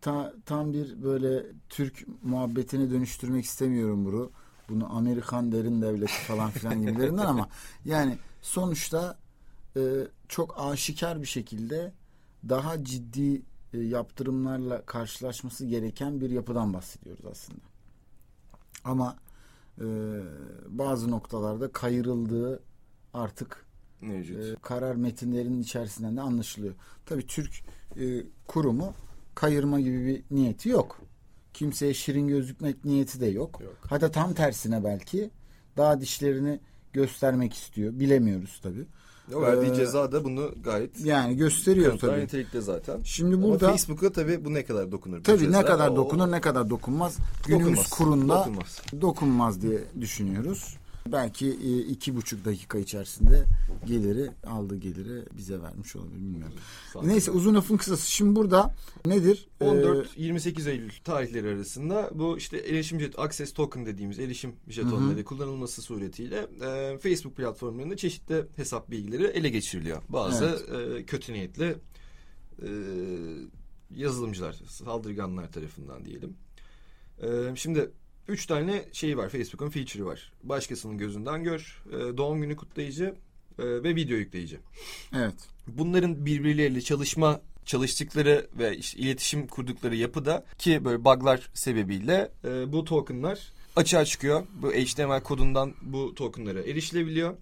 ta- 0.00 0.34
tam 0.46 0.72
bir 0.72 1.02
böyle 1.02 1.46
Türk 1.68 2.06
muhabbetine 2.22 2.90
dönüştürmek 2.90 3.44
istemiyorum 3.44 4.04
bunu. 4.04 4.30
Bunu 4.68 4.96
Amerikan 4.96 5.52
derin 5.52 5.82
devleti 5.82 6.12
falan 6.12 6.50
filan 6.50 6.80
gibilerinden 6.80 7.26
ama 7.26 7.48
yani 7.84 8.18
sonuçta 8.42 9.18
e, 9.76 9.80
çok 10.28 10.54
aşikar 10.58 11.20
bir 11.20 11.26
şekilde 11.26 11.92
daha 12.48 12.84
ciddi 12.84 13.42
e, 13.72 13.78
yaptırımlarla 13.78 14.82
karşılaşması 14.82 15.66
gereken 15.66 16.20
bir 16.20 16.30
yapıdan 16.30 16.74
bahsediyoruz 16.74 17.24
aslında. 17.30 17.73
Ama 18.84 19.16
e, 19.78 19.84
bazı 20.68 21.10
noktalarda 21.10 21.72
kayırıldığı 21.72 22.62
artık 23.14 23.66
Mevcut. 24.00 24.38
e, 24.38 24.54
karar 24.62 24.94
metinlerinin 24.94 25.62
içerisinden 25.62 26.16
de 26.16 26.20
anlaşılıyor. 26.20 26.74
Tabii 27.06 27.26
Türk 27.26 27.52
e, 28.00 28.22
kurumu 28.46 28.94
kayırma 29.34 29.80
gibi 29.80 30.06
bir 30.06 30.36
niyeti 30.36 30.68
yok. 30.68 31.00
Kimseye 31.54 31.94
şirin 31.94 32.28
gözükmek 32.28 32.84
niyeti 32.84 33.20
de 33.20 33.26
yok. 33.26 33.60
Yok. 33.60 33.76
Hatta 33.90 34.10
tam 34.10 34.34
tersine 34.34 34.84
belki 34.84 35.30
daha 35.76 36.00
dişlerini 36.00 36.60
göstermek 36.92 37.54
istiyor. 37.54 37.92
Bilemiyoruz 37.98 38.60
tabii. 38.62 38.86
O 39.34 39.42
verdiği 39.42 39.70
ee, 39.70 39.74
ceza 39.74 40.12
da 40.12 40.24
bunu 40.24 40.50
gayet 40.64 41.04
Yani 41.04 41.36
gösteriyor 41.36 41.98
tabii. 41.98 42.20
nitelikte 42.20 42.60
zaten. 42.60 43.00
Şimdi 43.04 43.34
Ama 43.34 43.44
burada 43.44 43.70
Facebook'a 43.70 44.12
tabii 44.12 44.44
bu 44.44 44.54
ne 44.54 44.64
kadar 44.64 44.92
dokunur? 44.92 45.24
tabii 45.24 45.38
ceza? 45.38 45.58
ne 45.60 45.64
kadar 45.64 45.88
O- 45.88 45.96
dokunur 45.96 46.30
ne 46.30 46.40
kadar 46.40 46.70
dokunmaz. 46.70 47.16
Günümüz 47.46 47.66
Dokunmaz. 47.66 47.90
kurunda 47.90 48.34
Dokunmaz. 48.38 48.80
dokunmaz 49.00 49.62
diye 49.62 49.78
düşünüyoruz. 50.00 50.76
Belki 51.12 51.46
e, 51.46 51.78
iki 51.78 52.16
buçuk 52.16 52.44
dakika 52.44 52.78
içerisinde 52.78 53.44
geliri 53.86 54.30
aldığı 54.46 54.76
geliri 54.76 55.24
bize 55.36 55.62
vermiş 55.62 55.96
olabilir 55.96 56.16
bilmiyorum. 56.16 56.54
Sanki. 56.92 57.08
Neyse 57.08 57.30
uzun 57.30 57.54
lafın 57.54 57.76
kısası. 57.76 58.10
Şimdi 58.10 58.36
burada 58.36 58.74
nedir? 59.06 59.48
Ee, 59.60 59.64
14-28 59.64 60.70
Eylül 60.70 60.90
tarihleri 61.04 61.48
arasında 61.48 62.10
bu 62.14 62.38
işte 62.38 62.56
erişim 62.58 63.00
jet 63.00 63.18
access 63.18 63.52
token 63.52 63.86
dediğimiz 63.86 64.18
erişim 64.18 64.52
jetonları 64.68 65.24
kullanılması 65.24 65.82
suretiyle 65.82 66.46
e, 66.62 66.98
Facebook 66.98 67.36
platformlarında 67.36 67.96
çeşitli 67.96 68.44
hesap 68.56 68.90
bilgileri 68.90 69.24
ele 69.24 69.48
geçiriliyor. 69.48 70.02
Bazı 70.08 70.44
e, 70.44 71.04
kötü 71.04 71.32
niyetli 71.32 71.76
e, 72.62 72.68
yazılımcılar, 73.90 74.52
saldırganlar 74.68 75.52
tarafından 75.52 76.04
diyelim. 76.04 76.36
E, 77.22 77.56
şimdi 77.56 77.90
üç 78.28 78.46
tane 78.46 78.84
şeyi 78.92 79.16
var 79.16 79.28
Facebook'un 79.28 79.70
feature'ı 79.70 80.06
var. 80.06 80.32
Başkasının 80.42 80.98
gözünden 80.98 81.44
gör, 81.44 81.82
e, 81.88 82.16
doğum 82.16 82.40
günü 82.40 82.56
kutlayıcı 82.56 83.14
e, 83.58 83.64
ve 83.64 83.96
video 83.96 84.16
yükleyici 84.16 84.58
evet. 85.16 85.34
bunların 85.66 86.26
birbirleriyle 86.26 86.80
çalışma 86.80 87.40
çalıştıkları 87.64 88.46
ve 88.58 88.76
işte 88.76 88.98
iletişim 88.98 89.46
kurdukları 89.46 89.96
yapıda 89.96 90.44
ki 90.58 90.84
böyle 90.84 91.04
bug'lar 91.04 91.50
sebebiyle 91.54 92.30
e, 92.44 92.72
bu 92.72 92.84
tokenlar 92.84 93.52
açığa 93.76 94.04
çıkıyor. 94.04 94.46
Bu 94.54 94.72
HTML 94.72 95.20
kodundan 95.22 95.74
bu 95.82 96.14
tokenlara 96.14 96.60
erişilebiliyor. 96.60 97.34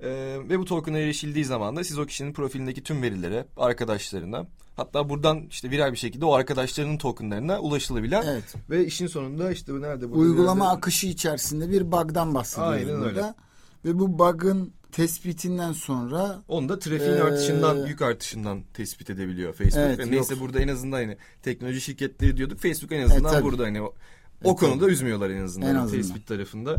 E, 0.00 0.10
ve 0.48 0.58
bu 0.58 0.64
token'a 0.64 0.98
erişildiği 0.98 1.44
zaman 1.44 1.76
da 1.76 1.84
siz 1.84 1.98
o 1.98 2.06
kişinin 2.06 2.32
profilindeki 2.32 2.82
tüm 2.82 3.02
verilere, 3.02 3.46
arkadaşlarına 3.56 4.46
hatta 4.76 5.08
buradan 5.08 5.40
işte 5.50 5.70
viral 5.70 5.92
bir 5.92 5.96
şekilde 5.96 6.24
o 6.24 6.32
arkadaşlarının 6.34 6.96
tokenlarına 6.98 7.58
ulaşılabilen 7.60 8.22
Evet. 8.26 8.54
ve 8.70 8.86
işin 8.86 9.06
sonunda 9.06 9.52
işte 9.52 9.72
nerede? 9.80 10.10
burada 10.10 10.20
Uygulama 10.20 10.64
nerede? 10.64 10.76
akışı 10.78 11.06
içerisinde 11.06 11.70
bir 11.70 11.92
bug'dan 11.92 12.34
bahsediyoruz 12.34 12.74
Aynen 12.88 13.00
burada. 13.00 13.08
öyle. 13.08 13.34
Ve 13.84 13.98
bu 13.98 14.18
bug'ın 14.18 14.72
tespitinden 14.92 15.72
sonra 15.72 16.42
Onu 16.48 16.68
da 16.68 16.78
trafiğin 16.78 17.12
Ee, 17.12 17.22
artışından, 17.22 17.86
yük 17.86 18.02
artışından 18.02 18.62
tespit 18.74 19.10
edebiliyor 19.10 19.52
Facebook. 19.52 19.76
Evet, 19.86 19.98
Ve 19.98 20.10
neyse 20.10 20.34
yok. 20.34 20.42
burada 20.42 20.60
en 20.60 20.68
azından 20.68 20.96
hani 20.96 21.16
teknoloji 21.42 21.80
şirketleri 21.80 22.36
diyorduk. 22.36 22.58
Facebook 22.60 22.92
en 22.92 23.02
azından 23.02 23.32
tabii. 23.32 23.44
burada 23.44 23.62
hani 23.64 23.82
o, 23.82 23.94
E, 24.44 24.48
o 24.48 24.56
konuda 24.56 24.88
üzmüyorlar 24.88 25.30
en 25.30 25.44
azından. 25.44 25.68
En 25.68 25.74
hani 25.74 25.84
azından. 25.84 26.02
Tespit 26.02 26.26
tarafında. 26.26 26.76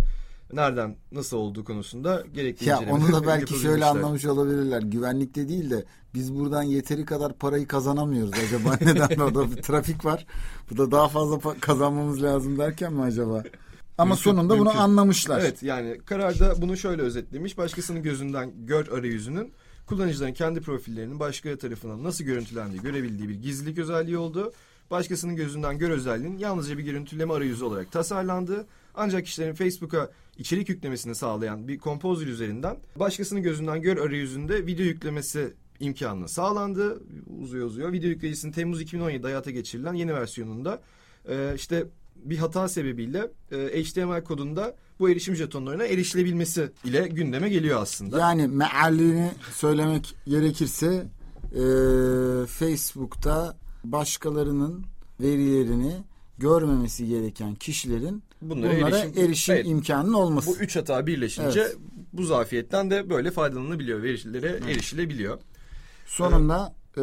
Nereden 0.56 0.95
nasıl 1.12 1.38
olduğu 1.38 1.64
konusunda 1.66 2.24
gerekli 2.34 2.70
ya 2.70 2.80
onu 2.91 3.12
da 3.14 3.28
belki 3.28 3.60
şöyle 3.60 3.86
anlamış 3.86 4.26
olabilirler. 4.26 4.82
Güvenlikte 4.82 5.49
değil 5.49 5.70
de 5.70 5.86
biz 6.14 6.36
buradan 6.36 6.64
yeteri 6.64 7.06
kadar 7.06 7.34
parayı 7.34 7.68
kazanamıyoruz 7.68 8.34
acaba 8.47 8.78
neden 8.82 9.20
orada 9.20 9.51
bir 9.51 9.62
trafik 9.62 10.06
var. 10.06 10.26
Bu 10.72 10.78
da 10.78 10.91
daha 10.91 11.08
fazla 11.08 11.39
kazanmamız 11.60 12.24
lazım 12.24 12.58
derken 12.58 12.93
mi 12.93 13.01
acaba? 13.01 13.43
Ama 13.97 14.10
Mümkün, 14.10 14.24
sonunda 14.24 14.54
bunu 14.54 14.64
mümkün. 14.64 14.80
anlamışlar. 14.80 15.39
Evet 15.39 15.64
yani 15.64 15.99
kararda 16.06 16.62
bunu 16.62 16.78
şöyle 16.78 17.01
özetlemiş. 17.01 17.58
Başkasının 17.58 18.04
gözünden 18.04 18.51
gör 18.66 18.88
arayüzünün 18.88 19.54
kullanıcıların 19.86 20.34
kendi 20.34 20.62
profillerinin 20.62 21.20
başkaları 21.20 21.58
tarafından 21.58 22.04
nasıl 22.04 22.24
görüntülendiği 22.24 22.82
görebildiği 22.82 23.30
bir 23.30 23.36
gizlilik 23.36 23.78
özelliği 23.78 24.18
oldu. 24.18 24.54
Başkasının 24.91 25.36
gözünden 25.36 25.78
gör 25.78 25.89
özelliğinin 25.89 26.38
yalnızca 26.38 26.78
bir 26.78 26.84
görüntüleme 26.84 27.34
arayüzü 27.34 27.64
olarak 27.64 27.91
tasarlandı. 27.91 28.66
Ancak 28.95 29.26
kişilerin 29.26 29.54
Facebook'a 29.54 30.10
içerik 30.38 30.70
yüklemesini 30.70 31.16
sağlayan 31.16 31.68
bir 31.68 31.78
kompozör 31.78 32.28
üzerinden 32.28 32.78
başkasının 32.96 33.44
gözünden 33.44 33.82
gör 33.82 33.98
arayüzünde 33.98 34.66
video 34.66 34.86
yüklemesi 34.86 35.54
imkanı 35.80 36.30
sağlandı. 36.30 37.04
Uzuyor 37.42 37.68
uzuyor. 37.68 37.92
Video 37.92 38.10
yükleyicisinin 38.10 38.52
Temmuz 38.52 38.82
2017'de 38.82 39.28
hayata 39.28 39.52
geçirilen 39.52 39.94
yeni 39.94 40.14
versiyonunda 40.14 40.82
e, 41.30 41.54
işte 41.56 41.88
bir 42.16 42.38
hata 42.38 42.68
sebebiyle 42.68 43.32
e, 43.52 43.84
HTML 43.84 44.24
kodunda 44.24 44.76
bu 45.00 45.10
erişim 45.10 45.36
jetonlarına 45.36 45.86
erişilebilmesi 45.86 46.72
ile 46.86 47.08
gündeme 47.08 47.50
geliyor 47.50 47.82
aslında. 47.82 48.20
Yani 48.20 48.48
mealini 48.48 49.32
söylemek 49.52 50.16
gerekirse 50.28 51.08
e, 51.52 51.64
Facebook'ta 52.46 53.58
başkalarının 53.84 54.86
verilerini 55.20 55.94
görmemesi 56.38 57.08
gereken 57.08 57.56
kişilerin 57.56 58.24
Bunlara 58.50 58.78
bunlara 58.78 59.00
erişim- 59.00 59.20
erişim, 59.26 59.56
Evet. 59.56 59.68
imkanının 59.68 60.14
olması. 60.14 60.50
Bu 60.50 60.58
üç 60.58 60.76
hata 60.76 61.08
birleşince 61.08 61.60
Evet. 61.62 61.78
bu 62.14 62.24
zafiyetten 62.24 62.89
de 62.91 63.10
böyle 63.10 63.32
faydalanılabiliyor. 63.32 64.04
Verilere 64.04 64.60
erişilebiliyor. 64.72 65.39
Sonunda 66.06 66.76
e, 66.98 67.02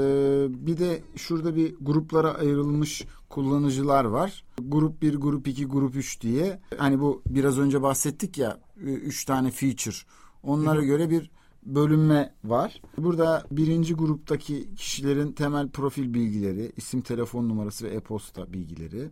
bir 0.66 0.78
de 0.78 1.02
şurada 1.16 1.56
bir 1.56 1.74
gruplara 1.80 2.34
ayrılmış 2.34 3.04
kullanıcılar 3.28 4.04
var. 4.04 4.44
Grup 4.58 5.02
1, 5.02 5.14
grup 5.14 5.48
2, 5.48 5.66
grup 5.66 5.96
3 5.96 6.20
diye. 6.20 6.60
Hani 6.78 7.00
bu 7.00 7.22
biraz 7.28 7.58
önce 7.58 7.82
bahsettik 7.82 8.38
ya 8.38 8.60
3 8.76 9.24
tane 9.24 9.50
feature. 9.50 9.96
Onlara 10.42 10.82
göre 10.84 11.10
bir 11.10 11.30
bölünme 11.66 12.34
var. 12.44 12.82
Burada 12.98 13.44
birinci 13.50 13.94
gruptaki 13.94 14.74
kişilerin 14.76 15.32
temel 15.32 15.68
profil 15.68 16.14
bilgileri, 16.14 16.72
isim, 16.76 17.00
telefon 17.00 17.48
numarası 17.48 17.84
ve 17.84 17.88
e-posta 17.94 18.52
bilgileri. 18.52 19.08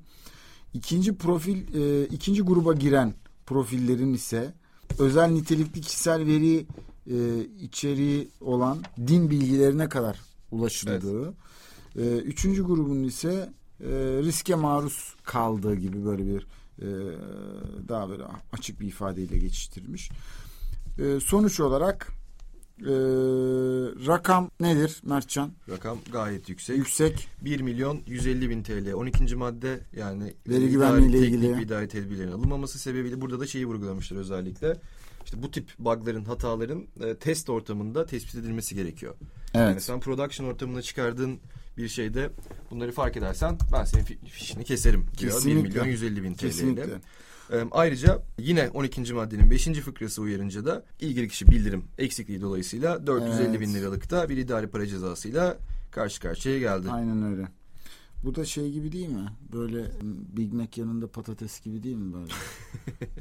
İkinci 0.75 1.17
profil, 1.17 1.75
e, 1.75 2.07
ikinci 2.07 2.43
gruba 2.43 2.73
giren 2.73 3.15
profillerin 3.47 4.15
ise 4.15 4.55
özel 4.99 5.29
nitelikli 5.29 5.81
kişisel 5.81 6.27
veri 6.27 6.67
e, 7.11 7.45
içeriği 7.61 8.29
olan 8.41 8.79
din 9.07 9.31
bilgilerine 9.31 9.89
kadar 9.89 10.21
ulaşıldığı. 10.51 11.35
E, 11.97 12.19
üçüncü 12.19 12.65
grubun 12.65 13.05
ise 13.05 13.51
e, 13.81 13.89
riske 14.23 14.55
maruz 14.55 15.15
kaldığı 15.25 15.75
gibi 15.75 16.05
böyle 16.05 16.27
bir 16.27 16.47
e, 16.83 16.89
daha 17.89 18.09
böyle 18.09 18.25
açık 18.53 18.81
bir 18.81 18.87
ifadeyle 18.87 19.39
geçiştirilmiş. 19.39 20.11
E, 20.99 21.21
sonuç 21.21 21.61
olarak 21.61 22.18
e, 22.81 22.93
rakam 24.07 24.51
nedir 24.61 25.01
Mertcan? 25.05 25.51
Rakam 25.69 25.99
gayet 26.13 26.49
yüksek. 26.49 26.77
Yüksek. 26.77 27.29
1 27.45 27.61
milyon 27.61 28.01
150 28.07 28.51
bin 28.51 28.63
TL. 28.63 28.93
12. 28.95 29.37
madde 29.37 29.81
yani 29.97 30.35
Veri 30.49 30.69
güvenliği 30.69 31.09
ile 31.11 31.19
ilgili. 31.27 31.63
idari 31.63 31.89
tedbirlerin 31.89 32.33
alınmaması 32.33 32.79
sebebiyle 32.79 33.21
burada 33.21 33.41
da 33.41 33.47
şeyi 33.47 33.67
vurgulamışlar 33.67 34.17
özellikle. 34.17 34.77
İşte 35.25 35.43
bu 35.43 35.51
tip 35.51 35.69
bug'ların, 35.79 36.25
hataların 36.25 36.85
e, 37.05 37.15
test 37.15 37.51
ortamında 37.51 38.07
tespit 38.07 38.35
edilmesi 38.35 38.75
gerekiyor. 38.75 39.15
Yani 39.55 39.73
Evet. 39.73 39.83
sen 39.83 40.01
production 40.01 40.47
ortamına 40.47 40.83
çıkardığın 40.83 41.39
bir 41.77 41.89
şeyde 41.89 42.31
bunları 42.71 42.93
fark 42.93 43.17
edersen 43.17 43.59
ben 43.73 43.85
senin 43.85 44.05
fi- 44.05 44.27
fişini 44.27 44.65
keserim 44.65 45.01
diyor. 45.19 45.31
1 45.33 45.37
Kesinlikle. 45.37 45.63
milyon 45.69 45.85
150 45.87 46.23
bin 46.23 46.35
TL 46.35 46.45
ile. 46.45 46.87
E, 47.53 47.65
ayrıca 47.71 48.23
yine 48.39 48.69
12. 48.75 49.15
maddenin 49.15 49.51
5. 49.51 49.65
fıkrası 49.65 50.23
uyarınca 50.23 50.65
da 50.67 50.83
ilgili 51.01 51.29
kişi 51.29 51.49
bildirim 51.49 51.85
eksikliği 51.99 52.41
dolayısıyla 52.41 53.07
450 53.07 53.49
Evet. 53.49 53.61
bin 53.61 53.75
liralık 53.75 54.11
da 54.11 54.29
bir 54.29 54.37
idari 54.37 54.67
para 54.67 54.87
cezasıyla 54.87 55.57
karşı 55.91 56.21
karşıya 56.21 56.59
geldi. 56.59 56.91
Aynen 56.91 57.23
öyle. 57.23 57.49
Bu 58.25 58.35
da 58.35 58.45
şey 58.45 58.71
gibi 58.71 58.93
değil 58.93 59.09
mi? 59.09 59.29
Böyle 59.53 59.85
Big 60.37 60.53
Mac 60.53 60.81
yanında 60.81 61.07
patates 61.07 61.61
gibi 61.61 61.83
değil 61.83 61.97
mi 61.97 62.13
böyle? 62.15 62.33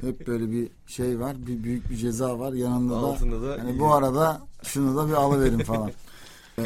Hep 0.00 0.26
böyle 0.26 0.50
bir 0.50 0.68
şey 0.86 1.20
var, 1.20 1.36
bir 1.46 1.64
büyük 1.64 1.90
bir 1.90 1.96
ceza 1.96 2.38
var 2.38 2.52
yanında 2.52 2.92
da. 2.94 2.96
Altında 2.98 3.42
da 3.42 3.62
Hani 3.62 3.78
bu 3.78 3.94
arada 3.94 4.40
şunu 4.62 4.96
da 4.96 5.08
bir 5.08 5.12
alıverin 5.12 5.58
falan. 5.58 5.90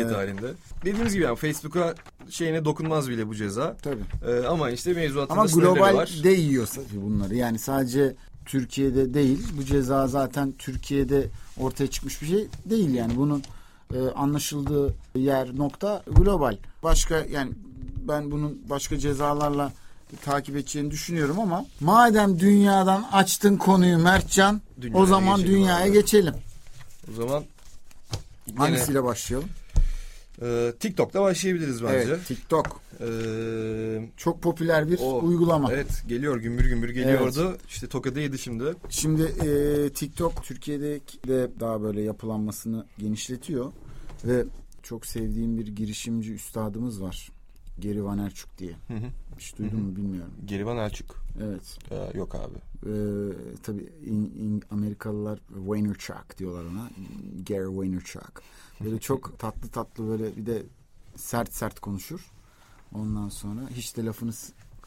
Ee, 0.01 0.15
halinde. 0.15 0.53
Dediğimiz 0.85 1.15
gibi 1.15 1.23
yani 1.23 1.37
Facebook'a 1.37 1.95
şeyine 2.31 2.65
dokunmaz 2.65 3.09
bile 3.09 3.29
bu 3.29 3.35
ceza. 3.35 3.77
Tabii. 3.83 4.03
E, 4.33 4.47
ama 4.47 4.71
işte 4.71 4.93
mevzuatında 4.93 5.41
Ama 5.41 5.49
sınırları 5.49 5.75
global 5.75 5.95
var. 5.95 6.21
de 6.25 6.31
yiyor 6.31 6.67
tabii 6.67 7.03
bunları. 7.03 7.35
Yani 7.35 7.59
sadece 7.59 8.15
Türkiye'de 8.47 9.15
değil. 9.15 9.47
Bu 9.59 9.65
ceza 9.65 10.07
zaten 10.07 10.53
Türkiye'de 10.59 11.27
ortaya 11.59 11.87
çıkmış 11.87 12.23
bir 12.23 12.27
şey 12.27 12.49
değil 12.67 12.95
yani. 12.95 13.17
Bunun 13.17 13.43
e, 13.95 13.99
anlaşıldığı 14.17 14.95
yer 15.15 15.57
nokta 15.57 16.03
global. 16.07 16.57
Başka 16.83 17.19
yani 17.31 17.53
ben 18.09 18.31
bunun 18.31 18.63
başka 18.71 18.99
cezalarla 18.99 19.73
takip 20.25 20.57
edeceğini 20.57 20.91
düşünüyorum 20.91 21.41
ama 21.41 21.65
madem 21.81 22.41
dünyadan 22.41 23.05
açtın 23.13 23.57
konuyu 23.57 23.99
Mertcan 23.99 24.61
Dünyaya 24.81 25.03
o 25.03 25.07
zaman 25.07 25.37
geçelim 25.39 25.57
dünyaya 25.57 25.85
abi. 25.87 25.93
geçelim. 25.93 26.35
O 27.11 27.15
zaman 27.15 27.45
Hangisiyle 28.57 29.05
başlayalım? 29.05 29.49
E, 30.43 30.73
TikTok'ta 30.81 31.23
başlayabiliriz 31.23 31.85
bence. 31.85 31.97
Evet, 32.09 32.27
TikTok. 32.27 32.81
E, 33.01 33.07
Çok 34.17 34.43
popüler 34.43 34.89
bir 34.89 34.99
o, 35.03 35.21
uygulama. 35.23 35.73
Evet 35.73 36.03
geliyor 36.09 36.37
gümbür 36.37 36.65
gümbür 36.65 36.91
geliyordu. 36.91 37.57
İşte 37.69 37.87
tokadı 37.87 38.21
yedi 38.21 38.39
şimdi. 38.39 38.65
Şimdi 38.89 39.23
e, 39.23 39.91
TikTok 39.91 40.45
Türkiye'de 40.45 41.01
de 41.29 41.51
daha 41.61 41.83
böyle 41.83 42.03
yapılanmasını 42.03 42.87
genişletiyor 42.99 43.73
ve 44.25 44.45
çok 44.83 45.07
sevdiğim 45.07 45.59
bir 45.59 45.67
girişimci 45.67 46.33
üstadımız 46.33 47.03
var. 47.03 47.29
Geri 47.79 48.05
Van 48.05 48.19
Erçuk 48.19 48.59
diye. 48.59 48.73
Hı 48.89 48.95
hı. 48.95 49.07
Hiç 49.39 49.59
duydun 49.59 49.81
mu 49.81 49.97
bilmiyorum. 49.97 50.33
Gerivan 50.45 50.77
Elçuk. 50.77 51.22
Evet. 51.41 51.79
Ee, 51.91 52.19
yok 52.19 52.35
abi. 52.35 52.59
Ee, 52.87 53.33
tabii 53.63 53.93
in- 54.07 54.33
in- 54.39 54.63
Amerikalılar 54.71 55.39
Vaynerchuk 55.51 56.39
diyorlar 56.39 56.65
ona. 56.65 56.91
Gary 57.49 57.77
Vaynerchuk. 57.79 58.43
Böyle 58.85 58.99
çok 59.01 59.39
tatlı 59.39 59.69
tatlı 59.69 60.09
böyle 60.09 60.37
bir 60.37 60.47
de 60.47 60.63
sert 61.17 61.53
sert 61.55 61.81
konuşur. 61.81 62.31
Ondan 62.95 63.29
sonra 63.29 63.61
hiç 63.71 63.97
de 63.97 64.05
lafını 64.05 64.33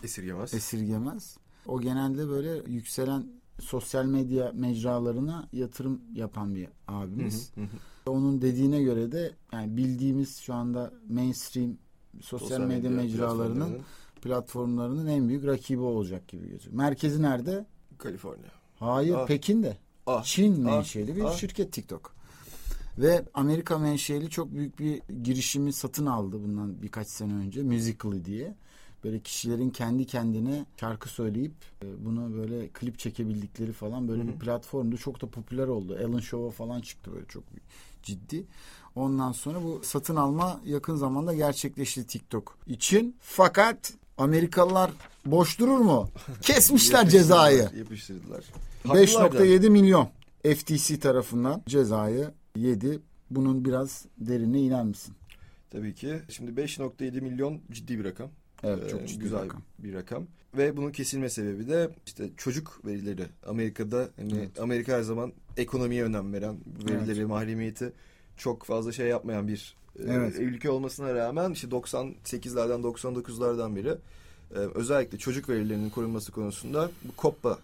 Esirgemez. 0.03 0.53
esirgemez. 0.53 1.37
O 1.67 1.81
genelde 1.81 2.27
böyle 2.29 2.71
yükselen 2.71 3.27
sosyal 3.59 4.05
medya 4.05 4.51
mecralarına 4.55 5.47
yatırım 5.53 6.01
yapan 6.13 6.55
bir 6.55 6.67
abimiz. 6.87 7.51
hı, 7.55 7.61
hı 7.61 7.65
hı. 7.65 7.69
Onun 8.11 8.41
dediğine 8.41 8.83
göre 8.83 9.11
de 9.11 9.31
yani 9.53 9.77
bildiğimiz 9.77 10.37
şu 10.37 10.53
anda 10.53 10.93
mainstream 11.09 11.77
sosyal, 12.21 12.59
medya, 12.59 12.89
mecralarının 12.91 13.55
platformlarının 13.55 13.81
platformlarının 14.29 15.07
en 15.07 15.27
büyük 15.29 15.45
rakibi 15.45 15.81
olacak 15.81 16.27
gibi 16.27 16.49
gözüküyor. 16.49 16.77
Merkezi 16.77 17.21
nerede? 17.21 17.65
Kaliforniya. 17.97 18.51
Hayır, 18.79 19.13
Ah. 19.15 19.27
Pekin'de. 19.27 19.77
Ah. 20.05 20.23
Çin 20.23 20.53
Ah. 20.65 20.71
menşeli 20.71 21.15
bir 21.15 21.23
Ah. 21.23 21.33
şirket 21.37 21.73
TikTok. 21.73 22.15
Ve 22.97 23.25
Amerika 23.33 23.77
menşeli 23.77 24.29
çok 24.29 24.51
büyük 24.53 24.79
bir 24.79 25.01
girişimi 25.23 25.73
satın 25.73 26.05
aldı 26.05 26.39
bundan 26.43 26.81
birkaç 26.81 27.07
sene 27.07 27.33
önce. 27.33 27.63
Musical.ly 27.63 28.25
diye. 28.25 28.55
Böyle 29.03 29.19
kişilerin 29.19 29.69
kendi 29.69 30.05
kendine 30.05 30.65
şarkı 30.79 31.09
söyleyip 31.09 31.53
e, 31.83 32.05
buna 32.05 32.33
böyle 32.33 32.67
klip 32.67 32.99
çekebildikleri 32.99 33.71
falan 33.73 34.07
böyle 34.07 34.21
Hı 34.23 34.27
hı. 34.27 34.31
bir 34.33 34.39
platformdu. 34.39 34.97
Çok 34.97 35.21
da 35.21 35.27
popüler 35.27 35.67
oldu. 35.67 35.97
Ellen 35.97 36.19
Show'a 36.19 36.51
falan 36.51 36.81
çıktı 36.81 37.11
böyle 37.13 37.25
çok 37.25 37.43
ciddi. 38.03 38.45
Ondan 38.95 39.31
sonra 39.31 39.63
bu 39.63 39.81
satın 39.83 40.15
alma 40.15 40.61
yakın 40.65 40.95
zamanda 40.95 41.33
gerçekleşti 41.33 42.07
TikTok 42.07 42.57
için. 42.67 43.15
Fakat 43.19 43.93
Amerikalılar 44.17 44.91
boş 45.25 45.59
durur 45.59 45.77
mu? 45.77 46.09
Kesmişler 46.41 47.09
cezayı. 47.09 47.69
Yapıştırdılar. 47.77 48.43
Haklılar 48.87 49.33
da. 49.33 49.45
5.7 49.45 49.69
milyon 49.69 50.09
FTC 50.55 50.99
tarafından 50.99 51.61
cezayı 51.67 52.31
yedi. 52.55 52.99
Bunun 53.31 53.65
biraz 53.65 54.05
derine 54.17 54.59
iner 54.61 54.83
misin? 54.83 55.13
Tabii 55.71 55.93
ki. 55.95 56.15
Şimdi 56.29 56.61
5.7 56.61 57.21
milyon 57.21 57.59
ciddi 57.71 57.99
bir 57.99 58.03
rakam. 58.05 58.29
Evet 58.63 58.89
çok 58.89 59.01
Ee, 59.01 59.07
ciddi 59.07 59.19
güzel 59.23 59.39
bir 59.43 59.45
rakam. 59.45 59.61
bir 59.79 59.93
rakam. 59.93 60.27
Ve 60.57 60.77
bunun 60.77 60.91
kesilme 60.91 61.29
sebebi 61.29 61.67
de 61.69 61.89
işte 62.05 62.29
çocuk 62.37 62.81
verileri. 62.85 63.25
Amerika'da 63.47 64.09
hani 64.15 64.33
Evet. 64.37 64.59
Amerika 64.59 64.93
her 64.93 65.01
zaman 65.01 65.33
ekonomiye 65.57 66.03
önem 66.03 66.33
veren, 66.33 66.57
verileri, 66.89 67.25
mahremiyeti 67.25 67.93
çok 68.37 68.63
fazla 68.65 68.91
şey 68.91 69.07
yapmayan 69.07 69.47
bir 69.47 69.75
Evet. 70.07 70.35
ülke 70.39 70.69
olmasına 70.69 71.15
rağmen 71.15 71.51
işte 71.51 71.67
98'lerden 71.67 72.81
99'lardan 72.81 73.75
beri 73.75 73.95
özellikle 74.75 75.17
çocuk 75.17 75.49
verilerinin 75.49 75.89
korunması 75.89 76.31
konusunda 76.31 76.89
bu 77.03 77.21
COPPA 77.21 77.59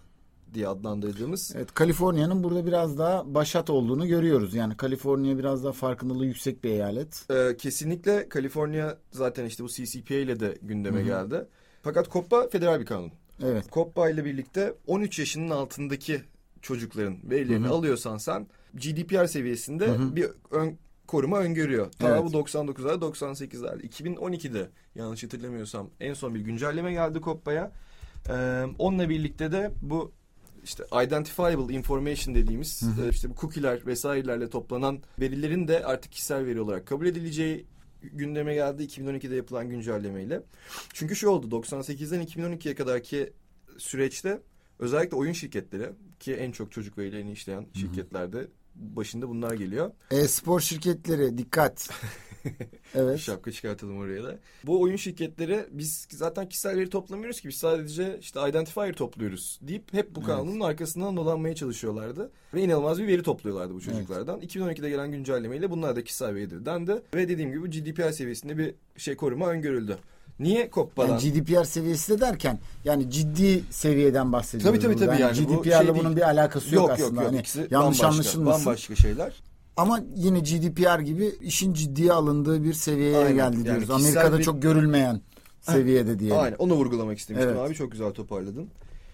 diye 0.54 0.68
adlandırdığımız 0.68 1.52
Evet 1.56 1.74
Kaliforniya'nın 1.74 2.44
burada 2.44 2.66
biraz 2.66 2.98
daha 2.98 3.34
başat 3.34 3.70
olduğunu 3.70 4.06
görüyoruz. 4.06 4.54
Yani 4.54 4.76
Kaliforniya 4.76 5.38
biraz 5.38 5.64
daha 5.64 5.72
farkındalığı 5.72 6.26
yüksek 6.26 6.64
bir 6.64 6.70
eyalet. 6.70 7.24
Ee, 7.30 7.56
kesinlikle 7.56 8.28
Kaliforniya 8.28 8.98
zaten 9.10 9.44
işte 9.44 9.64
bu 9.64 9.68
CCPA 9.68 10.14
ile 10.14 10.40
de 10.40 10.58
gündeme 10.62 10.98
Hı 10.98 11.02
hı. 11.02 11.06
geldi. 11.06 11.46
Fakat 11.82 12.10
COPPA 12.12 12.48
federal 12.48 12.80
bir 12.80 12.86
kanun. 12.86 13.12
Evet. 13.42 13.72
COPPA 13.72 14.10
ile 14.10 14.24
birlikte 14.24 14.74
13 14.86 15.18
yaşının 15.18 15.50
altındaki 15.50 16.20
çocukların 16.62 17.16
verilerini 17.30 17.66
Hı 17.66 17.70
hı. 17.70 17.74
alıyorsan 17.74 18.18
sen 18.18 18.46
GDPR 18.74 19.26
seviyesinde 19.26 19.86
Hı 19.86 19.92
hı. 19.92 20.16
bir 20.16 20.26
ön, 20.50 20.78
koruma 21.12 21.38
öngörüyor. 21.38 21.92
Ta 21.92 22.08
Evet. 22.08 22.22
bu 22.24 22.38
99'lar 22.38 23.00
98'ler 23.00 23.80
2012'de 23.80 24.68
yanlış 24.94 25.24
hatırlamıyorsam 25.24 25.90
en 26.00 26.14
son 26.14 26.34
bir 26.34 26.40
güncelleme 26.40 26.92
geldi 26.92 27.20
COPPA'ya. 27.24 27.72
Ee, 28.28 28.64
onunla 28.78 29.08
birlikte 29.08 29.52
de 29.52 29.70
bu 29.82 30.12
işte 30.64 30.84
identifiable 31.04 31.74
information 31.74 32.34
dediğimiz 32.34 32.82
Hı 32.82 32.86
hı. 32.86 33.08
işte 33.10 33.30
bu 33.30 33.34
cookie'ler 33.34 33.86
vesairelerle 33.86 34.50
toplanan 34.50 35.02
verilerin 35.20 35.68
de 35.68 35.84
artık 35.84 36.12
kişisel 36.12 36.46
veri 36.46 36.60
olarak 36.60 36.86
kabul 36.86 37.06
edileceği 37.06 37.66
gündeme 38.02 38.54
geldi 38.54 38.82
2012'de 38.82 39.36
yapılan 39.36 39.68
güncellemeyle. 39.68 40.42
Çünkü 40.92 41.16
şu 41.16 41.28
oldu 41.28 41.46
98'den 41.62 42.22
2012'ye 42.22 42.74
kadarki 42.74 43.32
süreçte 43.78 44.40
özellikle 44.78 45.16
oyun 45.16 45.32
şirketleri 45.32 45.90
ki 46.20 46.34
en 46.34 46.52
çok 46.52 46.72
çocuk 46.72 46.98
verilerini 46.98 47.32
işleyen 47.32 47.66
şirketlerde 47.74 48.46
başında 48.74 49.28
bunlar 49.28 49.52
geliyor. 49.52 49.90
E-spor 50.10 50.60
şirketleri 50.60 51.38
dikkat. 51.38 51.90
evet. 52.94 53.18
Şapka 53.18 53.52
çıkartalım 53.52 53.98
oraya 53.98 54.24
da. 54.24 54.38
Bu 54.64 54.80
oyun 54.80 54.96
şirketleri 54.96 55.66
biz 55.70 56.06
zaten 56.10 56.48
kişisel 56.48 56.76
veri 56.76 56.90
toplamıyoruz 56.90 57.40
ki 57.40 57.48
biz 57.48 57.56
sadece 57.56 58.18
işte 58.20 58.48
identifier 58.48 58.92
topluyoruz 58.92 59.58
deyip 59.62 59.92
hep 59.92 60.14
bu 60.14 60.20
Evet. 60.20 60.26
kanunun 60.28 60.60
arkasından 60.60 61.16
dolanmaya 61.16 61.54
çalışıyorlardı. 61.54 62.30
Ve 62.54 62.62
inanılmaz 62.62 62.98
bir 63.02 63.06
veri 63.06 63.22
topluyorlardı 63.22 63.74
bu 63.74 63.80
çocuklardan. 63.80 64.40
2012'de 64.40 64.90
gelen 64.90 65.12
güncellemeyle 65.12 65.70
bunlar 65.70 65.96
da 65.96 66.04
kişisel 66.04 66.34
veridir 66.34 66.66
dendi. 66.66 67.02
Ve 67.14 67.28
dediğim 67.28 67.52
gibi 67.52 67.70
GDPR 67.70 68.10
seviyesinde 68.12 68.58
bir 68.58 68.74
şey 68.96 69.16
koruma 69.16 69.48
öngörüldü. 69.48 69.98
Niye 70.42 70.70
COPPA'dan? 70.72 71.08
Yani 71.08 71.32
GDPR 71.32 71.64
seviyesi 71.64 72.12
de 72.16 72.20
derken 72.20 72.58
yani 72.84 73.10
ciddi 73.10 73.64
seviyeden 73.70 74.32
bahsediyoruz. 74.32 74.80
Tabii, 74.82 74.94
tabii, 74.96 75.06
tabii. 75.06 75.20
Yani 75.22 75.48
bu 75.48 75.62
GDPR'la 75.62 75.82
şey 75.84 75.88
bunun 75.94 76.04
değil. 76.04 76.16
bir 76.16 76.22
alakası 76.22 76.74
yok, 76.74 76.88
yok 76.88 76.98
yok 76.98 77.08
aslında. 77.08 77.22
yok. 77.22 77.30
Hani 77.30 77.40
İkisi 77.40 77.58
yanlış 77.58 77.72
bambaşka, 77.72 78.06
anlaşılmasın. 78.06 78.66
Bambaşka 78.66 78.94
şeyler. 78.94 79.32
Ama 79.76 80.00
yine 80.16 80.38
GDPR 80.40 81.00
gibi 81.00 81.32
işin 81.40 81.72
ciddiye 81.74 82.12
alındığı 82.12 82.64
bir 82.64 82.72
seviyeye 82.72 83.16
Aynen. 83.18 83.34
geldi 83.34 83.56
Yani 83.56 83.64
diyoruz. 83.64 83.80
kişisel 83.88 83.94
Amerika'da 83.96 84.38
bir- 84.38 84.44
çok 84.44 84.62
görülmeyen 84.62 85.20
seviyede 85.60 86.18
diyelim. 86.18 86.38
Aynen 86.38 86.56
onu 86.56 86.74
vurgulamak 86.74 87.18
istemiştim 87.18 87.50
Evet. 87.50 87.60
abi 87.60 87.74
çok 87.74 87.92
güzel 87.92 88.10
toparladın. 88.10 88.68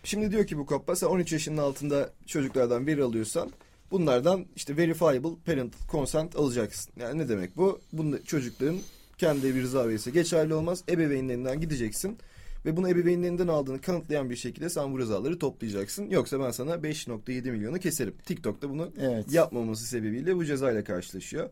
Şimdi 0.04 0.30
diyor 0.30 0.46
ki 0.46 0.58
bu 0.58 0.66
COPPA 0.66 0.96
sen 0.96 1.06
13 1.06 1.32
yaşının 1.32 1.56
altında 1.58 2.10
çocuklardan 2.26 2.86
veri 2.86 3.02
alıyorsan 3.02 3.50
bunlardan 3.90 4.44
işte 4.56 4.76
verifiable 4.76 5.28
parent 5.46 5.74
consent 5.92 6.36
alacaksın. 6.36 6.92
Yani 7.00 7.18
ne 7.18 7.28
demek 7.28 7.56
bu? 7.56 7.80
Bunu 7.92 8.24
çocukların 8.24 8.78
kendi 9.18 9.54
bir 9.54 9.62
rıza 9.62 9.88
verirse 9.88 10.10
geçerli 10.10 10.54
olmaz. 10.54 10.84
Ebeveynlerinden 10.88 11.60
gideceksin 11.60 12.18
ve 12.66 12.76
bunu 12.76 12.88
ebeveynlerinden 12.88 13.48
aldığını 13.48 13.80
kanıtlayan 13.80 14.30
bir 14.30 14.36
şekilde 14.36 14.68
sen 14.70 14.92
bu 14.92 14.98
rızaları 14.98 15.38
toplayacaksın. 15.38 16.10
Yoksa 16.10 16.40
ben 16.40 16.50
sana 16.50 16.74
5.7 16.74 17.50
milyonu 17.50 17.78
keserim. 17.78 18.14
TikTok'ta 18.24 18.70
bunu 18.70 18.92
Evet. 19.00 19.32
yapmaması 19.32 19.84
sebebiyle 19.84 20.36
bu 20.36 20.44
cezayla 20.44 20.84
karşılaşıyor. 20.84 21.50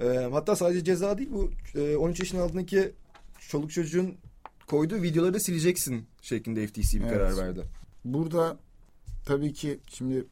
Ee, 0.00 0.06
hatta 0.32 0.56
sadece 0.56 0.84
ceza 0.84 1.18
değil 1.18 1.30
bu 1.32 1.50
e, 1.78 1.96
13 1.96 2.20
yaşın 2.20 2.38
altındaki 2.38 2.92
çoluk 3.48 3.70
çocuğun 3.70 4.14
koyduğu 4.66 5.02
videoları 5.02 5.34
da 5.34 5.40
sileceksin 5.40 6.06
şeklinde 6.22 6.66
FTC 6.66 6.98
bir 7.00 7.04
Evet. 7.04 7.12
karar 7.12 7.36
verdi. 7.36 7.62
Burada 8.04 8.56
tabii 9.26 9.52
ki 9.52 9.80
şimdi 9.88 10.24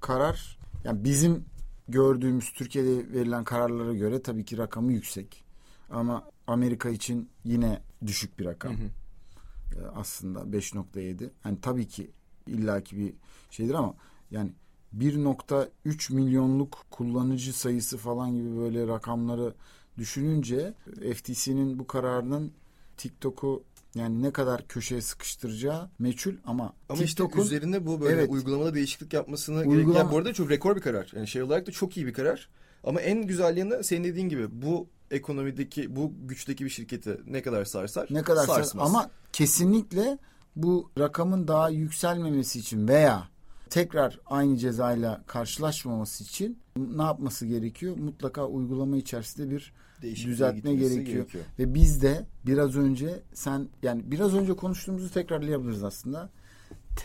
karar 0.00 0.58
yani 0.84 1.04
bizim 1.04 1.44
gördüğümüz 1.88 2.52
Türkiye'de 2.52 3.12
verilen 3.12 3.44
kararlara 3.44 3.94
göre 3.94 4.22
tabii 4.22 4.44
ki 4.44 4.58
rakamı 4.58 4.92
yüksek. 4.92 5.44
Ama 5.90 6.24
Amerika 6.46 6.88
için 6.90 7.28
yine 7.44 7.82
düşük 8.06 8.38
bir 8.38 8.44
rakam. 8.44 8.72
Hı 8.72 8.76
hı. 8.76 8.88
Ee, 9.80 9.86
aslında 9.94 10.40
5.7. 10.40 11.30
Yani 11.44 11.58
tabii 11.62 11.88
ki 11.88 12.10
illaki 12.46 12.96
bir 12.96 13.12
şeydir 13.50 13.74
ama 13.74 13.94
yani 14.30 14.52
1.3 14.98 16.12
milyonluk 16.14 16.84
kullanıcı 16.90 17.52
sayısı 17.58 17.96
falan 17.98 18.34
gibi 18.34 18.56
böyle 18.56 18.86
rakamları 18.86 19.54
düşününce 19.98 20.74
FTC'nin 21.14 21.78
bu 21.78 21.86
kararının 21.86 22.52
TikTok'u 22.96 23.64
yani 23.94 24.22
ne 24.22 24.30
kadar 24.30 24.68
köşeye 24.68 25.00
sıkıştıracağı 25.00 25.90
meçhul 25.98 26.34
ama, 26.44 26.72
Ama 26.88 27.02
işte 27.02 27.06
TikTok'un 27.06 27.42
üzerine 27.42 27.86
bu 27.86 28.00
böyle 28.00 28.14
Evet. 28.20 28.30
uygulamada 28.30 28.74
değişiklik 28.74 29.12
yapmasını 29.12 29.56
Uygulama- 29.60 29.82
gerek. 29.82 29.96
Yani 29.96 30.12
bu 30.12 30.16
arada 30.18 30.32
çok 30.32 30.50
rekor 30.50 30.76
bir 30.76 30.80
karar. 30.80 31.12
Yani 31.16 31.26
şey 31.26 31.42
olarak 31.42 31.66
da 31.66 31.70
çok 31.72 31.96
iyi 31.96 32.06
bir 32.06 32.12
karar. 32.12 32.48
Ama 32.84 33.00
en 33.00 33.22
güzel 33.26 33.56
yanı 33.56 33.84
senin 33.84 34.04
dediğin 34.04 34.28
gibi 34.28 34.62
bu 34.62 34.88
ekonomideki 35.10 35.96
bu 35.96 36.12
güçteki 36.22 36.64
bir 36.64 36.70
şirketi 36.70 37.20
ne 37.26 37.42
kadar 37.42 37.64
sarsar? 37.64 38.06
ne 38.10 38.22
kadar 38.22 38.46
sar- 38.46 38.54
sarsmaz. 38.54 38.88
ama 38.88 39.10
kesinlikle 39.32 40.18
bu 40.56 40.90
rakamın 40.98 41.48
daha 41.48 41.68
yükselmemesi 41.68 42.58
için 42.58 42.88
veya 42.88 43.28
tekrar 43.70 44.20
aynı 44.26 44.56
cezayla 44.56 45.22
karşılaşmaması 45.26 46.24
için 46.24 46.58
ne 46.76 47.02
yapması 47.02 47.46
gerekiyor? 47.46 47.96
Mutlaka 47.96 48.46
uygulama 48.46 48.96
içerisinde 48.96 49.50
bir 49.50 49.72
Değişikliğe 50.02 50.32
düzeltme 50.32 50.74
gitmesi 50.74 50.94
gerekiyor. 51.04 51.26
Ve 51.58 51.74
biz 51.74 52.02
de 52.02 52.26
biraz 52.46 52.76
önce 52.76 53.22
sen 53.34 53.68
yani 53.82 54.02
biraz 54.10 54.34
önce 54.34 54.52
konuştuğumuzu 54.56 55.10
tekrarlayabiliriz 55.12 55.84
aslında. 55.84 56.30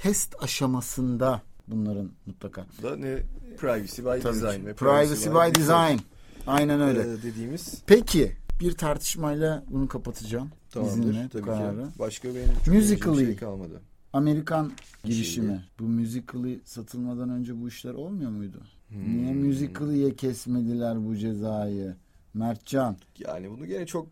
Test 0.02 0.36
aşamasında 0.44 1.42
bunların 1.68 2.12
mutlaka. 2.26 2.66
Da 2.84 2.96
ne 2.96 3.18
privacy 3.58 4.02
by 4.02 4.06
Tabii 4.06 4.24
design 4.24 4.60
ki. 4.62 4.66
ve 4.66 4.74
Privacy 4.74 5.30
by 5.30 5.56
design. 5.60 6.00
Aynen 6.48 6.82
öyle. 6.82 7.00
e, 7.02 7.24
dediğimiz 7.24 7.74
Peki 7.88 8.36
bir 8.60 8.72
tartışmayla 8.74 9.64
bunu 9.72 9.88
kapatacağım. 9.88 10.50
tamamdır. 10.72 10.94
İzinle 11.10 11.30
Tabii 11.30 11.44
kararı. 11.46 11.76
ki. 11.84 12.00
Başka 12.00 12.28
benim 12.36 12.78
Musically. 12.80 13.26
şey 13.26 13.36
kalmadı. 13.36 13.82
Amerikan 14.14 14.72
girişimi. 15.04 15.48
Şeyi. 15.48 15.60
Bu 15.80 15.84
Musical'ı 15.84 16.60
satılmadan 16.66 17.30
önce 17.30 17.62
bu 17.62 17.68
işler 17.68 17.94
olmuyor 17.94 18.32
muydu? 18.32 18.62
Hmm. 18.90 19.18
Niye 19.18 19.34
Musical'ıya 19.34 20.16
kesmediler 20.16 21.06
bu 21.08 21.16
cezayı? 21.18 21.96
Mertcan. 22.34 22.98
Yani 23.20 23.50
bunu 23.52 23.66
gene 23.66 23.86
çok 23.86 24.08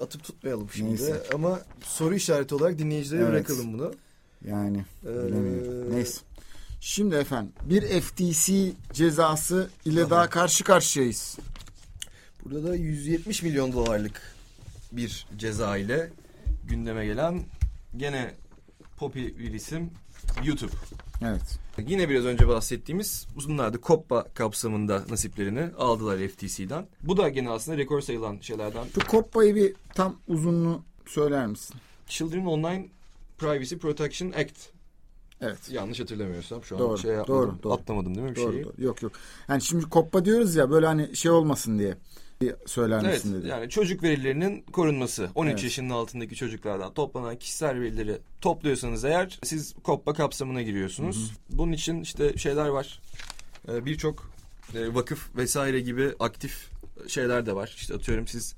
atıp 0.00 0.24
tutmayalım 0.24 0.68
şimdi. 0.74 0.88
Neyse. 0.90 1.22
Ama 1.34 1.60
soru 1.82 2.14
işareti 2.14 2.54
olarak 2.54 2.78
dinleyicilere 2.78 3.22
Evet. 3.22 3.32
bırakalım 3.48 3.72
bunu. 3.72 3.92
Yani 4.46 4.84
Ee. 5.06 5.10
Neyse. 5.90 6.20
Şimdi 6.80 7.14
efendim 7.14 7.52
bir 7.70 8.00
FTC 8.00 8.72
cezası 8.92 9.70
ile 9.84 10.02
Aha. 10.02 10.10
daha 10.10 10.30
karşı 10.30 10.64
karşıyayız. 10.64 11.38
Burada 12.50 12.68
da 12.68 12.76
170 12.76 13.42
milyon 13.42 13.72
dolarlık 13.72 14.22
bir 14.92 15.26
ceza 15.36 15.76
ile 15.76 16.10
gündeme 16.64 17.06
gelen 17.06 17.42
gene 17.96 18.34
popi 18.96 19.38
bir 19.38 19.52
isim 19.52 19.90
YouTube. 20.44 20.72
Evet. 21.22 21.58
Yine 21.88 22.08
biraz 22.08 22.24
önce 22.24 22.48
bahsettiğimiz 22.48 23.26
bunlar 23.48 23.72
da 23.74 23.78
COPPA 23.82 24.24
kapsamında 24.34 25.04
nasiplerini 25.10 25.70
aldılar 25.78 26.28
FTC'den. 26.28 26.86
Bu 27.02 27.16
da 27.16 27.28
gene 27.28 27.50
aslında 27.50 27.78
rekor 27.78 28.00
sayılan 28.00 28.38
şeylerden. 28.40 28.84
Şu 28.94 29.06
Koppa'yı 29.06 29.54
bir 29.54 29.74
tam 29.94 30.16
uzunluğu 30.28 30.82
söyler 31.06 31.46
misin? 31.46 31.76
Children 32.06 32.44
Online 32.44 32.88
Privacy 33.38 33.74
Protection 33.76 34.32
Act. 34.32 34.56
Evet. 35.40 35.58
Yanlış 35.70 36.00
hatırlamıyorsam 36.00 36.64
şu 36.64 36.74
an 36.76 36.80
Doğru, 36.80 36.98
şey 36.98 37.10
yapmadım. 37.10 37.34
doğru, 37.34 37.62
doğru. 37.62 37.72
Atlamadım 37.72 38.14
değil 38.14 38.26
mi 38.26 38.36
bir 38.36 38.40
Doğru, 38.40 38.52
şeyi? 38.52 38.64
doğru. 38.64 38.72
Yok 38.78 39.02
yok. 39.02 39.12
Yani 39.48 39.62
şimdi 39.62 39.84
Koppa 39.84 40.24
diyoruz 40.24 40.54
ya 40.56 40.70
böyle 40.70 40.86
hani 40.86 41.16
şey 41.16 41.30
olmasın 41.30 41.78
diye 41.78 41.94
söyler 42.66 43.04
Evet 43.04 43.24
dedi. 43.24 43.48
yani 43.48 43.70
çocuk 43.70 44.02
verilerinin 44.02 44.62
korunması. 44.62 45.30
13 45.34 45.50
Evet. 45.52 45.64
yaşının 45.64 45.90
altındaki 45.90 46.34
çocuklardan 46.36 46.94
toplanan 46.94 47.36
kişisel 47.36 47.80
verileri 47.80 48.18
topluyorsanız 48.40 49.04
eğer 49.04 49.38
siz 49.44 49.74
COPPA 49.84 50.12
kapsamına 50.14 50.62
giriyorsunuz. 50.62 51.32
Bunun 51.50 51.72
için 51.72 52.00
işte 52.02 52.36
şeyler 52.36 52.68
var. 52.68 53.00
Ee, 53.68 53.84
Birçok 53.86 54.30
e, 54.74 54.94
vakıf 54.94 55.36
vesaire 55.36 55.80
gibi 55.80 56.10
aktif 56.20 56.68
şeyler 57.08 57.46
de 57.46 57.54
var. 57.54 57.74
İşte 57.76 57.94
atıyorum 57.94 58.26
siz 58.28 58.54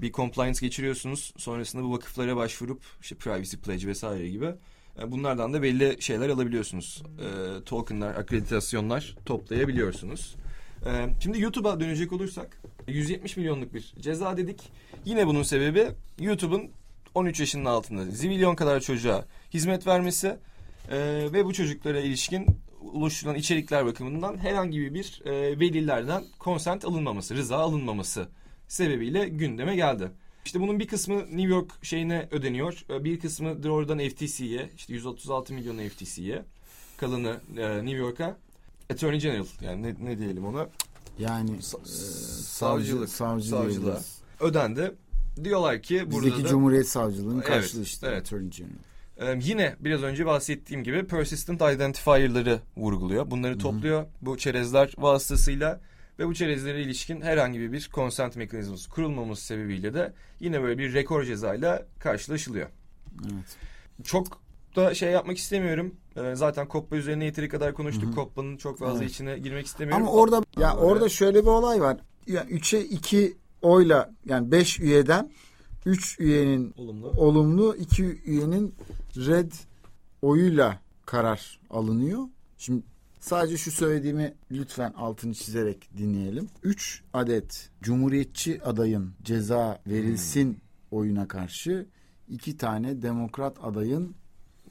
bir 0.00 0.12
compliance 0.12 0.66
geçiriyorsunuz. 0.66 1.34
Sonrasında 1.36 1.82
bu 1.82 1.92
vakıflara 1.92 2.36
başvurup 2.36 2.80
işte 3.02 3.14
privacy 3.16 3.56
pledge 3.56 3.86
vesaire 3.86 4.28
gibi 4.28 4.54
e, 5.02 5.10
bunlardan 5.12 5.52
da 5.52 5.62
belli 5.62 5.96
şeyler 6.02 6.28
alabiliyorsunuz. 6.28 7.02
E, 7.18 7.64
tokenlar, 7.64 8.14
akreditasyonlar 8.14 9.16
toplayabiliyorsunuz. 9.26 10.34
E, 10.86 10.90
şimdi 11.20 11.40
YouTube'a 11.40 11.80
dönecek 11.80 12.12
olursak 12.12 12.62
170 12.88 13.36
milyonluk 13.36 13.74
bir 13.74 13.94
ceza 14.00 14.36
dedik. 14.36 14.62
Yine 15.04 15.26
bunun 15.26 15.42
sebebi 15.42 15.88
YouTube'un 16.20 16.70
13 17.14 17.40
yaşının 17.40 17.64
altında 17.64 18.04
zibilyon 18.04 18.54
kadar 18.54 18.80
çocuğa 18.80 19.24
hizmet 19.54 19.86
vermesi 19.86 20.36
e, 20.90 20.98
ve 21.32 21.44
bu 21.44 21.52
çocuklara 21.52 22.00
ilişkin 22.00 22.46
oluşturulan 22.92 23.36
içerikler 23.36 23.86
bakımından 23.86 24.38
herhangi 24.38 24.94
bir 24.94 25.22
e, 25.24 25.60
velilerden 25.60 26.24
consent 26.40 26.84
alınmaması, 26.84 27.36
rıza 27.36 27.56
alınmaması 27.56 28.28
sebebiyle 28.68 29.28
gündeme 29.28 29.76
geldi. 29.76 30.10
İşte 30.44 30.60
bunun 30.60 30.80
bir 30.80 30.88
kısmı 30.88 31.18
New 31.18 31.42
York 31.42 31.70
şeyine 31.82 32.28
ödeniyor. 32.30 32.84
e, 32.90 33.04
Bir 33.04 33.20
kısmı 33.20 33.62
doğrudan 33.62 33.98
FTC'ye, 33.98 34.70
işte 34.76 34.92
136 34.92 35.54
milyon 35.54 35.88
FTC'ye. 35.88 36.42
Kalanı 36.96 37.40
e, 37.56 37.76
New 37.76 37.96
York'a. 37.96 38.36
Attorney 38.92 39.18
General 39.20 39.46
yani 39.60 39.82
ne, 39.82 39.94
ne 40.10 40.18
diyelim 40.18 40.44
ona 40.46 40.68
Yani 41.18 41.50
Sa- 41.50 41.82
e, 41.82 41.86
savcılık, 42.44 43.08
savcı 43.08 43.48
savcılığa. 43.48 43.82
diyebiliriz. 43.82 44.18
ödendi. 44.40 44.94
Diyorlar 45.44 45.82
ki 45.82 46.10
burada 46.12 46.26
Bizdeki 46.26 46.44
da 46.44 46.48
Cumhuriyet 46.48 46.88
Savcılığı'nın 46.88 47.34
Evet, 47.36 47.46
karşılığı 47.46 47.82
işte. 47.82 48.06
evet. 48.06 48.20
Attorney 48.20 48.50
General. 48.50 48.74
Ee, 49.18 49.38
yine 49.42 49.76
biraz 49.80 50.02
önce 50.02 50.26
bahsettiğim 50.26 50.84
gibi 50.84 51.06
persistent 51.06 51.62
identifier'ları 51.62 52.60
vurguluyor. 52.76 53.30
Bunları 53.30 53.58
topluyor 53.58 54.06
bu 54.22 54.38
çerezler 54.38 54.94
vasıtasıyla 54.98 55.80
ve 56.18 56.26
bu 56.26 56.34
çerezlere 56.34 56.82
ilişkin 56.82 57.20
herhangi 57.20 57.72
bir 57.72 57.90
consent 57.94 58.36
mekanizması 58.36 58.90
kurulmaması 58.90 59.44
sebebiyle 59.44 59.94
de 59.94 60.12
yine 60.40 60.62
böyle 60.62 60.78
bir 60.78 60.92
rekor 60.94 61.24
cezayla 61.24 61.86
karşılaşılıyor. 61.98 62.68
Evet. 63.24 63.56
Çok 64.04 64.40
da 64.76 64.94
şey 64.94 65.12
yapmak 65.12 65.38
istemiyorum. 65.38 65.94
Ee, 66.16 66.34
zaten 66.34 66.68
Koppa 66.68 66.96
üzerine 66.96 67.24
yeteri 67.24 67.48
kadar 67.48 67.74
konuştuk. 67.74 68.14
Koppa'nın 68.14 68.56
çok 68.56 68.78
fazla 68.78 68.98
Evet. 68.98 69.10
içine 69.10 69.38
girmek 69.38 69.66
istemiyorum. 69.66 70.02
Ama 70.02 70.12
orada 70.12 70.42
ya 70.58 70.70
Ama 70.70 70.80
orada 70.80 71.08
şöyle 71.08 71.42
bir 71.42 71.46
olay 71.48 71.80
var. 71.80 71.96
Yani 72.26 72.50
3'e 72.50 72.80
2 72.80 73.36
oyla 73.62 74.10
yani 74.26 74.50
5 74.50 74.80
üyeden 74.80 75.30
3 75.86 76.20
üyenin 76.20 76.74
olumlu. 76.76 77.08
olumlu, 77.08 77.76
2 77.76 78.04
üyenin 78.04 78.74
red 79.16 79.52
oyuyla 80.22 80.80
karar 81.06 81.60
alınıyor. 81.70 82.20
Şimdi 82.58 82.82
sadece 83.20 83.56
şu 83.56 83.70
söylediğimi 83.70 84.34
lütfen 84.50 84.92
altını 84.92 85.34
çizerek 85.34 85.88
dinleyelim. 85.98 86.48
3 86.62 87.02
adet 87.12 87.70
cumhuriyetçi 87.82 88.62
adayın 88.64 89.12
ceza 89.22 89.80
verilsin 89.86 90.58
oyuna 90.90 91.28
karşı 91.28 91.86
iki 92.28 92.56
tane 92.56 93.02
demokrat 93.02 93.56
adayın 93.62 94.14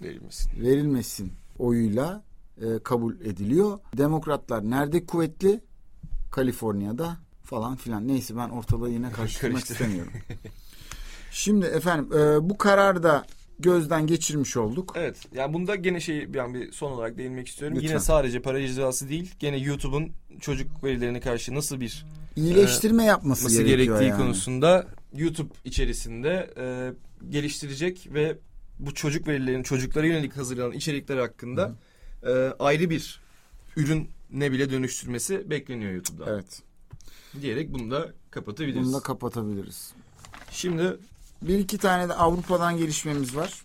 Verilmesin. 0.03 0.61
verilmesin 0.61 1.33
oyuyla 1.59 2.23
e, 2.61 2.79
kabul 2.83 3.15
ediliyor. 3.15 3.79
Demokratlar 3.97 4.69
nerede 4.69 5.05
kuvvetli? 5.05 5.61
Kaliforniya'da 6.31 7.17
falan 7.43 7.75
filan. 7.75 8.07
Neyse 8.07 8.37
ben 8.37 8.49
ortalığı 8.49 8.89
yine 8.89 9.11
karıştırmak 9.11 9.53
Karıştı. 9.53 9.73
istemiyorum. 9.73 10.11
Şimdi 11.31 11.65
efendim 11.65 12.17
e, 12.19 12.49
bu 12.49 12.57
kararı 12.57 13.03
da 13.03 13.25
gözden 13.59 14.07
geçirmiş 14.07 14.57
olduk. 14.57 14.93
Evet. 14.95 15.17
Yani 15.35 15.53
bunda 15.53 15.75
gene 15.75 15.99
şey 15.99 16.33
ben 16.33 16.53
bir 16.53 16.71
son 16.71 16.91
olarak 16.91 17.17
değinmek 17.17 17.47
istiyorum. 17.47 17.77
Lütfen. 17.77 17.89
Yine 17.89 17.99
sadece 17.99 18.41
para 18.41 18.67
cezası 18.67 19.09
değil. 19.09 19.31
Gene 19.39 19.57
YouTube'un 19.57 20.11
çocuk 20.39 20.83
verilerine 20.83 21.19
karşı 21.19 21.55
nasıl 21.55 21.79
bir 21.79 22.05
İyileştirme 22.35 23.03
yapması 23.03 23.45
nasıl 23.45 23.57
gerekiyor 23.63 23.77
gerektiği 23.99 24.09
yani. 24.09 24.21
konusunda 24.21 24.87
YouTube 25.15 25.49
içerisinde 25.65 26.53
e, 26.57 26.93
geliştirecek 27.29 28.07
ve 28.13 28.37
bu 28.85 28.93
çocuk 28.93 29.27
verilerin 29.27 29.63
çocuklara 29.63 30.05
yönelik 30.07 30.37
hazırlanan 30.37 30.71
içerikler 30.71 31.17
hakkında 31.17 31.71
e, 32.23 32.31
ayrı 32.59 32.89
bir 32.89 33.19
ürün 33.77 34.09
ne 34.31 34.51
bile 34.51 34.69
dönüştürmesi 34.71 35.49
bekleniyor 35.49 35.91
YouTube'dan. 35.91 36.33
Evet. 36.33 36.61
Diyerek 37.41 37.73
bunu 37.73 37.91
da 37.91 38.11
kapatabiliriz. 38.31 38.85
Bunu 38.87 38.93
da 38.93 38.99
kapatabiliriz. 38.99 39.93
Şimdi 40.51 40.97
Bir 41.41 41.59
iki 41.59 41.77
tane 41.77 42.09
de 42.09 42.13
Avrupa'dan 42.13 42.77
gelişmemiz 42.77 43.35
var. 43.35 43.63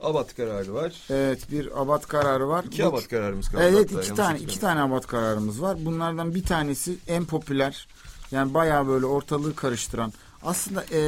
abat 0.00 0.36
kararı 0.36 0.74
var. 0.74 0.92
Evet 1.10 1.50
bir 1.52 1.82
abat 1.82 2.06
kararı 2.08 2.48
var. 2.48 2.64
İki 2.64 2.82
Bu- 2.82 2.86
abat 2.86 3.08
kararımız 3.08 3.48
kaldı. 3.48 3.62
Evet 3.62 3.90
hatta, 3.92 4.00
iki 4.02 4.14
tane 4.14 4.38
iki 4.38 4.60
tane 4.60 4.80
abat 4.80 5.06
kararımız 5.06 5.62
var. 5.62 5.78
Bunlardan 5.84 6.34
bir 6.34 6.42
tanesi 6.42 6.96
en 7.08 7.24
popüler. 7.24 7.88
Yani 8.30 8.54
bayağı 8.54 8.86
böyle 8.88 9.06
ortalığı 9.06 9.54
karıştıran. 9.54 10.12
Aslında 10.42 10.84
e, 10.92 11.00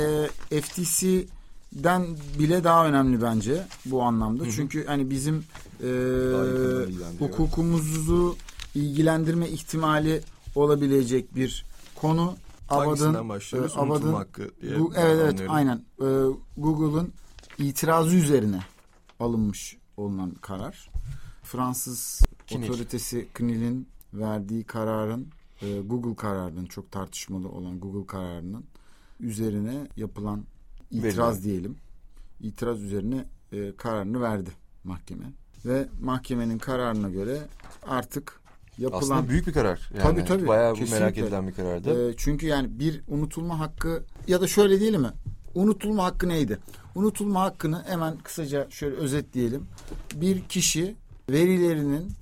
FTC'den 1.71 2.17
bile 2.39 2.65
daha 2.65 2.87
önemli 2.87 3.23
bence 3.23 3.67
bu 3.87 4.03
anlamda. 4.03 4.51
Çünkü 4.51 4.87
hani 4.87 5.11
bizim 5.11 5.45
e, 5.83 5.89
hukukumuzu 7.19 8.37
ilgilendirme 8.75 9.49
ihtimali 9.49 10.23
olabilecek 10.55 11.35
bir 11.35 11.65
konu. 11.95 12.37
Abad'ın 12.69 13.15
e, 13.15 13.19
Abad'ın 13.77 14.13
hakkı 14.13 14.51
diye 14.63 14.79
bu, 14.81 14.93
evet 14.97 15.19
evet 15.21 15.31
anlıyorum. 15.31 15.55
aynen. 15.55 15.77
E, 16.01 16.09
Google'ın 16.57 17.13
itirazı 17.59 18.17
üzerine 18.17 18.61
alınmış 19.21 19.77
olunan 19.97 20.31
karar. 20.31 20.91
Fransız 21.43 22.21
CNIL. 22.47 22.71
otoritesi 22.71 23.29
CNIL'in 23.39 23.89
verdiği 24.15 24.65
kararın 24.65 25.29
e, 25.63 25.81
Google 25.81 26.17
kararının 26.17 26.67
çok 26.67 26.93
tartışmalı 26.93 27.49
olan 27.49 27.81
Google 27.81 28.07
kararının 28.07 28.65
üzerine 29.21 29.87
yapılan 29.97 30.45
itiraz 30.91 31.17
Verilen. 31.19 31.43
diyelim. 31.43 31.77
İtiraz 32.41 32.83
üzerine 32.83 33.25
e, 33.53 33.77
kararını 33.77 34.21
verdi 34.21 34.51
mahkeme. 34.85 35.25
Ve 35.65 35.89
mahkemenin 36.01 36.59
kararına 36.59 37.09
göre 37.09 37.39
artık 37.87 38.41
yapılan 38.79 39.01
Aslında 39.01 39.29
büyük 39.29 39.47
bir 39.47 39.53
karar. 39.53 39.91
Yani 39.95 40.03
Tabii, 40.03 40.25
tabii. 40.25 40.47
Bayağı 40.47 40.75
bu 40.77 40.91
merak 40.91 41.19
edilen 41.19 41.49
bir 41.49 41.53
karardı. 41.53 42.11
Ee, 42.11 42.15
çünkü 42.17 42.47
yani 42.47 42.79
bir 42.79 43.01
unutulma 43.09 43.59
hakkı 43.59 44.03
ya 44.27 44.41
da 44.41 44.47
şöyle 44.47 44.81
diyelim 44.81 45.01
mi? 45.01 45.11
Unutulma 45.55 46.05
hakkı 46.05 46.29
neydi? 46.29 46.59
Unutulma 46.95 47.41
hakkını 47.41 47.85
hemen 47.87 48.19
kısaca 48.19 48.71
şöyle 48.71 48.97
özetleyelim. 48.97 49.67
Bir 50.15 50.43
kişi 50.43 50.97
verilerinin 51.31 52.13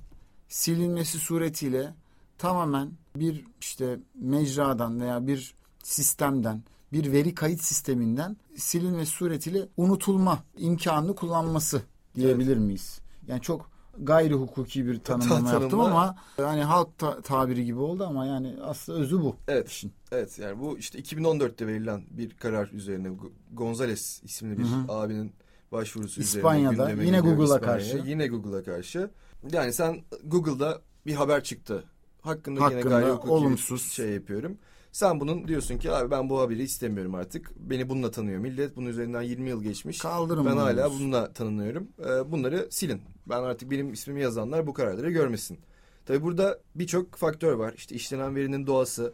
silinmesi 0.49 1.17
suretiyle 1.17 1.93
tamamen 2.37 2.91
bir 3.15 3.45
işte 3.61 3.99
mecradan 4.21 5.01
veya 5.01 5.27
bir 5.27 5.55
sistemden 5.83 6.63
bir 6.93 7.11
veri 7.11 7.35
kayıt 7.35 7.61
sisteminden 7.61 8.37
silinmesi 8.55 9.11
suretiyle 9.11 9.67
unutulma 9.77 10.43
imkanını 10.57 11.15
kullanması 11.15 11.81
diyebilir 12.15 12.57
miyiz? 12.57 12.99
Yani 13.27 13.41
çok 13.41 13.69
gayri 13.97 14.33
hukuki 14.33 14.87
bir 14.87 14.99
tanımlama 14.99 15.35
tanımla. 15.35 15.53
yaptım 15.61 15.79
ama 15.79 16.15
hani 16.37 16.63
halk 16.63 16.97
ta- 16.97 17.21
tabiri 17.21 17.65
gibi 17.65 17.79
oldu 17.79 18.03
ama 18.07 18.25
yani 18.25 18.55
aslında 18.63 18.99
özü 18.99 19.19
bu. 19.21 19.35
Evet. 19.47 19.69
işin. 19.69 19.93
Evet 20.11 20.39
yani 20.39 20.59
bu 20.59 20.77
işte 20.77 20.99
2014'te 20.99 21.67
verilen 21.67 22.03
bir 22.09 22.29
karar 22.37 22.69
üzerine 22.69 23.07
Go- 23.07 23.31
Gonzales 23.53 24.23
isimli 24.23 24.57
bir 24.57 24.63
Hı 24.63 24.67
hı. 24.67 24.91
abinin 24.93 25.33
başvurusu 25.71 26.21
İspanya'da, 26.21 26.73
üzerine 26.91 27.05
yine 27.05 27.19
Google'a 27.19 27.61
karşı. 27.61 28.01
Yine 28.05 28.27
Google'a 28.27 28.63
karşı. 28.63 29.09
Yani 29.51 29.73
sen 29.73 30.01
Google'da 30.25 30.81
bir 31.05 31.13
haber 31.13 31.43
çıktı. 31.43 31.83
Hakkında, 32.21 32.59
yine 32.65 32.73
Hakkında 32.75 32.99
gayri 32.99 33.11
hukuki 33.11 33.31
olumsuz. 33.31 33.91
şey 33.91 34.09
yapıyorum. 34.09 34.57
Sen 34.91 35.19
bunun 35.19 35.47
diyorsun 35.47 35.77
ki 35.77 35.91
abi 35.91 36.11
ben 36.11 36.29
bu 36.29 36.39
haberi 36.39 36.63
istemiyorum 36.63 37.15
artık. 37.15 37.51
Beni 37.59 37.89
bununla 37.89 38.11
tanıyor 38.11 38.39
millet. 38.39 38.75
Bunun 38.75 38.89
üzerinden 38.89 39.21
20 39.21 39.49
yıl 39.49 39.63
geçmiş. 39.63 39.99
Kaldırın 39.99 40.45
Ben 40.45 40.51
bunu 40.51 40.61
hala 40.61 40.91
bununla 40.91 41.33
tanınıyorum. 41.33 41.87
Ee, 41.99 42.31
bunları 42.31 42.67
silin. 42.71 43.01
Ben 43.29 43.43
artık 43.43 43.71
benim 43.71 43.93
ismimi 43.93 44.21
yazanlar 44.21 44.67
bu 44.67 44.73
kararları 44.73 45.11
görmesin. 45.11 45.59
Tabii 46.05 46.23
burada 46.23 46.59
birçok 46.75 47.15
faktör 47.15 47.53
var. 47.53 47.73
İşte 47.77 47.95
işlenen 47.95 48.35
verinin 48.35 48.67
doğası, 48.67 49.13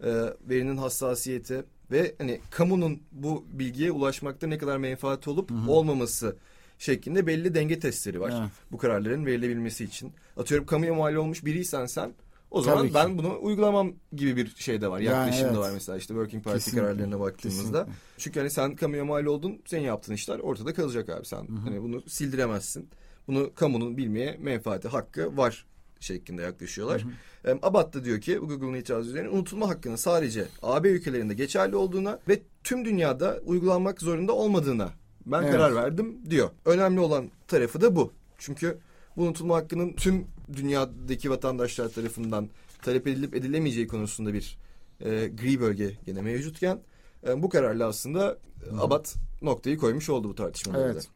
e, 0.00 0.10
verinin 0.48 0.76
hassasiyeti 0.76 1.64
ve 1.90 2.14
hani 2.18 2.40
kamunun 2.50 3.02
bu 3.12 3.44
bilgiye 3.52 3.92
ulaşmakta 3.92 4.46
ne 4.46 4.58
kadar 4.58 4.76
menfaati 4.76 5.30
olup 5.30 5.50
Hı 5.50 5.54
hı. 5.54 5.70
olmaması 5.70 6.36
şeklinde 6.78 7.26
belli 7.26 7.54
denge 7.54 7.78
testleri 7.78 8.20
var. 8.20 8.32
Evet. 8.40 8.50
Bu 8.72 8.78
kararların 8.78 9.26
verilebilmesi 9.26 9.84
için. 9.84 10.12
Atıyorum 10.36 10.66
kamuya 10.66 10.94
mal 10.94 11.14
olmuş 11.14 11.44
biriysen 11.44 11.86
sen 11.86 12.14
o 12.54 12.62
zaman 12.62 12.78
Tabii 12.78 12.88
ki. 12.88 12.94
ben 12.94 13.18
bunu 13.18 13.38
uygulamam 13.40 13.92
gibi 14.12 14.36
bir 14.36 14.54
şey 14.56 14.80
de 14.80 14.88
var. 14.90 15.00
Yani 15.00 15.16
Yaklaşım 15.18 15.46
evet. 15.46 15.56
da 15.56 15.60
var 15.60 15.70
mesela 15.74 15.98
işte 15.98 16.08
Working 16.14 16.44
Party 16.44 16.56
Kesinlikle. 16.58 16.80
kararlarına 16.82 17.20
baktığımızda. 17.20 17.78
Kesinlikle. 17.78 17.92
Çünkü 18.18 18.40
hani 18.40 18.50
sen 18.50 18.76
kamuya 18.76 19.04
mal 19.04 19.24
oldun, 19.24 19.62
senin 19.66 19.82
yaptığın 19.82 20.14
işler 20.14 20.38
ortada 20.38 20.74
kalacak 20.74 21.08
abi 21.08 21.24
sen. 21.26 21.46
Hani 21.46 21.82
bunu 21.82 22.02
sildiremezsin. 22.08 22.88
Bunu 23.26 23.54
kamunun 23.54 23.96
bilmeye 23.96 24.36
menfaati, 24.40 24.88
hakkı 24.88 25.36
var 25.36 25.66
şeklinde 26.00 26.42
yaklaşıyorlar. 26.42 27.04
Em, 27.44 27.58
Abad 27.62 27.94
da 27.94 28.04
diyor 28.04 28.20
ki 28.20 28.42
bu 28.42 28.48
Google'ın 28.48 28.74
itirazı 28.74 29.08
üzerine 29.10 29.28
unutulma 29.28 29.68
hakkının 29.68 29.96
sadece 29.96 30.46
AB 30.62 30.88
ülkelerinde 30.88 31.34
geçerli 31.34 31.76
olduğuna 31.76 32.18
ve 32.28 32.42
tüm 32.64 32.84
dünyada 32.84 33.40
uygulanmak 33.44 34.00
zorunda 34.00 34.32
olmadığına 34.32 34.90
ben 35.26 35.42
Evet. 35.42 35.52
karar 35.52 35.74
verdim 35.74 36.18
diyor. 36.30 36.50
Önemli 36.64 37.00
olan 37.00 37.30
tarafı 37.48 37.80
da 37.80 37.96
bu. 37.96 38.12
Çünkü 38.38 38.78
bu 39.16 39.22
unutulma 39.22 39.56
hakkının 39.56 39.92
tüm 39.92 40.26
dünyadaki 40.52 41.30
vatandaşlar 41.30 41.88
tarafından 41.88 42.48
talep 42.82 43.06
edilip 43.06 43.34
edilemeyeceği 43.34 43.86
konusunda 43.88 44.34
bir 44.34 44.58
e, 45.00 45.28
gri 45.28 45.60
bölge 45.60 45.98
gene 46.06 46.22
mevcutken 46.22 46.80
e, 47.26 47.42
bu 47.42 47.48
kararla 47.48 47.86
aslında 47.86 48.38
Abad 48.80 49.06
noktayı 49.42 49.78
koymuş 49.78 50.10
oldu 50.10 50.28
bu 50.28 50.34
tartışmalarda. 50.34 50.92
Evet. 50.92 51.08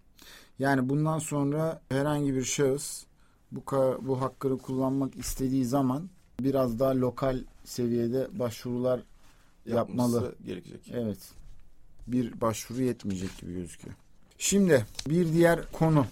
Yani 0.59 0.89
bundan 0.89 1.19
sonra 1.19 1.83
herhangi 1.89 2.35
bir 2.35 2.45
şahıs 2.45 3.05
bu 3.53 3.63
bu 4.03 4.21
hakkını 4.21 4.59
kullanmak 4.59 5.17
istediği 5.17 5.65
zaman 5.65 6.11
biraz 6.41 6.79
daha 6.79 6.97
lokal 6.97 7.39
seviyede 7.65 8.29
başvurular 8.39 9.01
Yapması 9.67 10.15
yapmalı. 10.15 10.35
gerekecek. 10.47 10.93
Evet. 10.95 11.19
Bir 12.07 12.41
başvuru 12.41 12.83
yetmeyecek 12.83 13.39
gibi 13.39 13.55
gözüküyor. 13.55 13.97
Şimdi 14.39 14.87
bir 15.09 15.33
diğer 15.33 15.73
konu. 15.73 16.07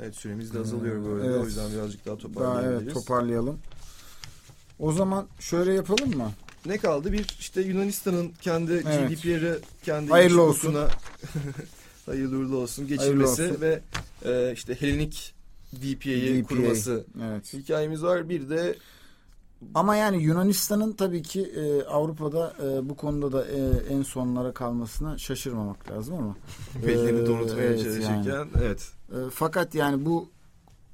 Evet 0.00 0.16
süremiz 0.16 0.54
de 0.54 0.58
azalıyor 0.58 1.04
bu 1.04 1.08
arada. 1.14 1.26
Evet. 1.26 1.40
O 1.42 1.44
yüzden 1.46 1.72
birazcık 1.72 2.06
daha 2.06 2.14
Daha 2.14 2.22
toparlayabiliriz. 2.22 2.82
evet 2.82 2.94
toparlayalım. 2.94 3.58
O 4.78 4.92
zaman 4.92 5.26
şöyle 5.40 5.72
yapalım 5.74 6.16
mı? 6.16 6.30
Ne 6.66 6.78
kaldı? 6.78 7.12
Bir 7.12 7.36
işte 7.40 7.60
Yunanistan'ın 7.60 8.32
kendi 8.40 8.72
Evet. 8.72 9.10
GDPR'ı 9.10 9.60
kendi 9.84 10.10
Hayırlı 10.10 10.42
olsun. 10.42 10.76
hayırlı 12.06 12.36
uğurlu 12.38 12.56
olsun 12.56 12.86
geçirmesi 12.86 13.42
olsun. 13.42 13.60
ve 13.60 13.80
e, 14.24 14.52
işte 14.52 14.80
Helenik 14.80 15.34
VPA'yı 15.74 16.44
DPA. 16.44 16.48
kurması 16.48 17.04
Evet. 17.24 17.52
hikayemiz 17.54 18.02
var. 18.02 18.28
Bir 18.28 18.48
de 18.48 18.76
Ama 19.74 19.96
yani 19.96 20.22
Yunanistan'ın 20.22 20.92
tabii 20.92 21.22
ki 21.22 21.42
e, 21.42 21.82
Avrupa'da 21.84 22.54
e, 22.64 22.88
bu 22.88 22.96
konuda 22.96 23.32
da 23.32 23.46
e, 23.46 23.58
en 23.90 24.02
sonlara 24.02 24.52
kalmasına 24.54 25.18
şaşırmamak 25.18 25.90
lazım 25.90 26.14
ama. 26.14 26.36
bellerini 26.86 27.20
Ee, 27.20 27.26
donatmaya 27.26 27.62
evet, 27.66 27.82
çalışırken 27.82 28.22
yani. 28.22 28.50
evet. 28.58 28.92
E, 29.12 29.16
fakat 29.32 29.74
yani 29.74 30.04
bu 30.06 30.28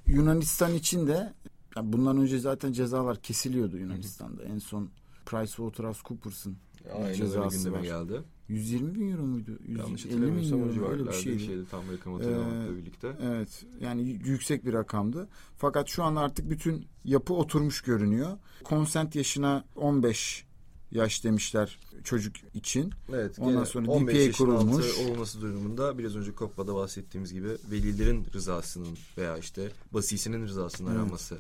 Yunanistan 0.06 0.74
için 0.74 1.06
de 1.06 1.32
ya 1.76 1.92
bundan 1.92 2.16
önce 2.18 2.38
zaten 2.38 2.72
cezalar 2.72 3.16
kesiliyordu 3.16 3.76
Yunanistan'da. 3.76 4.42
En 4.42 4.58
son 4.58 4.88
PricewaterhouseCoopers'ın 5.26 6.56
Aynen 6.96 7.12
cezası 7.14 7.56
gündeme 7.56 7.76
var. 7.78 7.82
geldi. 7.82 8.22
120 8.50 8.94
bin 8.94 9.12
euro 9.12 9.22
muydu? 9.22 9.58
Yanlış 9.78 10.04
150 10.04 10.16
bin 10.16 10.22
hatırlamıyorsam 10.22 10.68
o 10.70 10.72
civarlarda 10.72 11.02
bir 11.04 11.16
bir 11.16 11.22
şeydi. 11.22 11.44
şeydi 11.44 11.62
tam 11.70 11.82
rakam 11.92 12.12
hatırlamamakla 12.14 12.72
Ee, 12.72 12.76
birlikte. 12.76 13.12
Evet 13.22 13.64
yani 13.80 14.02
yüksek 14.24 14.64
bir 14.66 14.72
rakamdı. 14.72 15.28
Fakat 15.58 15.88
şu 15.88 16.02
an 16.04 16.16
artık 16.16 16.50
bütün 16.50 16.86
yapı 17.04 17.34
oturmuş 17.34 17.80
görünüyor. 17.80 18.38
Consent 18.68 19.14
yaşına 19.16 19.64
15 19.76 20.44
yaş 20.90 21.24
demişler 21.24 21.78
çocuk 22.04 22.36
için. 22.54 22.92
Evet. 23.12 23.38
Ondan 23.38 23.64
sonra 23.64 23.90
15 23.90 24.14
DPA 24.14 24.28
altı 24.28 24.32
kurulmuş. 24.38 24.98
olması 24.98 25.40
durumunda 25.40 25.98
biraz 25.98 26.16
önce 26.16 26.30
COPPA'da 26.38 26.74
bahsettiğimiz 26.74 27.32
gibi 27.32 27.48
velilerin 27.70 28.26
rızasının 28.34 28.98
veya 29.18 29.38
işte 29.38 29.68
basisinin 29.92 30.46
rızasının 30.46 30.88
Evet. 30.90 30.98
aranması. 31.00 31.38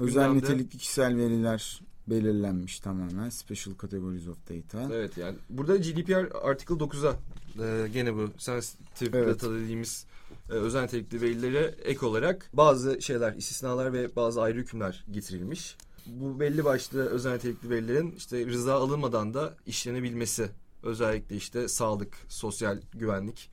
Özel 0.00 0.28
Gündemde- 0.28 0.36
nitelikli 0.36 0.78
kişisel 0.78 1.16
veriler 1.16 1.80
belirlenmiş 2.10 2.80
tamamen. 2.80 3.28
Special 3.28 3.74
Categories 3.82 4.28
of 4.28 4.36
Data. 4.50 4.94
Evet 4.94 5.16
yani 5.16 5.36
burada 5.50 5.76
GDPR 5.76 6.48
Article 6.48 6.74
9'a 6.74 7.16
e, 7.64 7.88
gene 7.88 8.14
bu 8.14 8.30
sensitive 8.38 9.18
Evet. 9.18 9.28
data 9.28 9.54
dediğimiz 9.54 10.06
e, 10.50 10.52
özel 10.52 10.82
nitelikli 10.82 11.20
verilere 11.20 11.74
ek 11.84 12.06
olarak 12.06 12.50
bazı 12.52 13.02
şeyler, 13.02 13.34
istisnalar 13.34 13.92
ve 13.92 14.16
bazı 14.16 14.42
ayrı 14.42 14.58
hükümler 14.58 15.04
getirilmiş. 15.10 15.76
Bu 16.06 16.40
belli 16.40 16.64
başlı 16.64 17.06
özel 17.08 17.32
nitelikli 17.34 17.70
verilerin 17.70 18.12
işte 18.12 18.46
rıza 18.46 18.74
alınmadan 18.74 19.34
da 19.34 19.56
işlenebilmesi. 19.66 20.48
Özellikle 20.82 21.36
işte 21.36 21.68
sağlık, 21.68 22.16
sosyal 22.28 22.80
güvenlik 22.94 23.50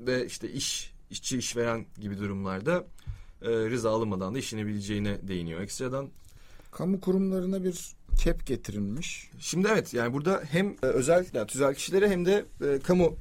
ve 0.00 0.26
işte 0.26 0.52
iş, 0.52 0.92
işçi 1.10 1.38
işveren 1.38 1.86
gibi 2.00 2.18
durumlarda 2.18 2.86
e, 3.42 3.48
rıza 3.50 3.90
alınmadan 3.90 4.34
da 4.34 4.38
işlenebileceğine 4.38 5.28
değiniyor 5.28 5.60
ekstradan. 5.60 6.08
Kamu 6.72 7.00
kurumlarına 7.00 7.64
bir 7.64 7.92
cap 8.24 8.46
getirilmiş. 8.46 9.30
Şimdi 9.38 9.68
evet 9.72 9.94
yani 9.94 10.12
burada 10.12 10.42
hem 10.50 10.76
e, 10.82 10.86
özel 10.86 11.26
yani 11.34 11.46
tüzel 11.46 11.74
kişilere 11.74 12.10
hem 12.10 12.26
de 12.26 12.44
e, 12.64 12.78
kamu 12.78 13.16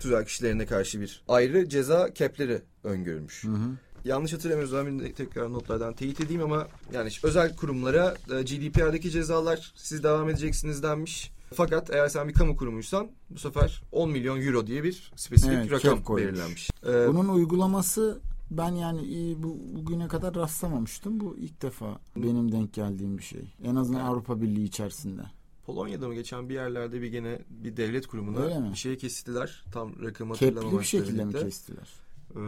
tüzel 0.00 0.24
kişilerine 0.24 0.66
karşı 0.66 1.00
bir 1.00 1.22
ayrı 1.28 1.68
ceza 1.68 2.12
kepleri 2.14 2.62
öngörülmüş. 2.84 3.44
Hı 3.44 3.48
hı. 3.48 3.70
Yanlış 4.04 4.32
hatırlamıyorsam 4.32 4.86
ben 4.86 5.12
tekrar 5.12 5.52
notlardan 5.52 5.94
teyit 5.94 6.20
edeyim 6.20 6.42
ama 6.42 6.68
yani 6.92 7.08
işte 7.08 7.28
özel 7.28 7.56
kurumlara 7.56 8.14
e, 8.30 8.42
GDPR'daki 8.42 9.10
cezalar 9.10 9.72
siz 9.76 10.02
devam 10.02 10.28
edeceksiniz 10.28 10.82
denmiş. 10.82 11.32
Fakat 11.54 11.90
eğer 11.90 12.08
sen 12.08 12.28
bir 12.28 12.34
kamu 12.34 12.56
kurumuysan 12.56 13.10
bu 13.30 13.38
sefer 13.38 13.82
10 13.92 14.10
milyon 14.10 14.40
euro 14.40 14.66
diye 14.66 14.84
bir 14.84 15.12
spesifik 15.16 15.58
Evet, 15.58 15.70
rakam 15.70 16.16
belirlenmiş. 16.16 16.70
E, 16.86 17.08
Bunun 17.08 17.28
uygulaması 17.28 18.20
ben 18.50 18.72
yani 18.72 19.00
e, 19.30 19.42
bu 19.42 19.58
bugüne 19.76 20.08
kadar 20.08 20.34
rastlamamıştım. 20.34 21.20
Bu 21.20 21.36
ilk 21.38 21.62
defa 21.62 21.98
benim 22.16 22.52
denk 22.52 22.72
geldiğim 22.72 23.18
bir 23.18 23.22
şey. 23.22 23.54
En 23.64 23.74
azından 23.76 24.00
Evet. 24.00 24.10
Avrupa 24.10 24.40
Birliği 24.40 24.64
içerisinde. 24.64 25.22
Polonya'da 25.66 26.08
mı 26.08 26.14
geçen 26.14 26.48
bir 26.48 26.54
yerlerde 26.54 27.02
bir 27.02 27.06
gene 27.06 27.38
bir 27.50 27.76
devlet 27.76 28.06
kurumuna 28.06 28.60
mi? 28.60 28.70
bir 28.70 28.76
şey 28.76 28.96
kestiler. 28.98 29.64
Tam 29.72 30.02
rakamı 30.02 30.34
Kepli 30.34 30.46
bir 30.46 30.54
hatırlamamakla 30.54 30.84
şekilde 30.84 31.24
mi 31.24 31.28
birlikte. 31.30 31.44
kestiler? 31.46 31.88
Ee, 32.36 32.40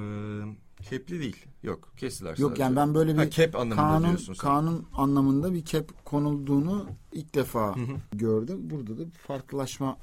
kepli 0.91 1.21
değil. 1.21 1.37
Yok 1.63 1.93
kestiler 1.97 2.37
Yok 2.39 2.49
sadece. 2.51 2.63
yani 2.63 2.77
ben 2.77 2.95
böyle 2.95 3.13
bir 3.13 3.19
Ha, 3.19 3.31
cap 3.31 3.57
anlamında 3.57 4.07
kanun 4.07 4.35
kanun 4.39 4.87
anlamında 4.95 5.55
bir 5.55 5.65
cap 5.65 6.05
konulduğunu 6.05 6.87
ilk 7.13 7.35
defa 7.35 7.75
gördüm. 8.13 8.59
Burada 8.71 8.99
da 8.99 9.07
bir 9.07 9.19
farklılaşma 9.19 9.97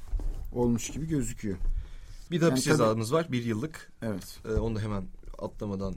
olmuş 0.54 0.90
gibi 0.92 1.08
gözüküyor. 1.08 1.58
Bir 2.32 2.42
de 2.42 2.46
hapis 2.46 2.68
Yani 2.68 2.78
tabii- 2.78 2.86
cezamız 2.88 3.14
var. 3.14 3.28
Bir 3.32 3.44
yıllık. 3.44 3.92
Evet. 4.02 4.40
Ee, 4.46 4.52
onu 4.54 4.76
da 4.76 4.80
hemen 4.80 5.04
atlamadan 5.40 5.96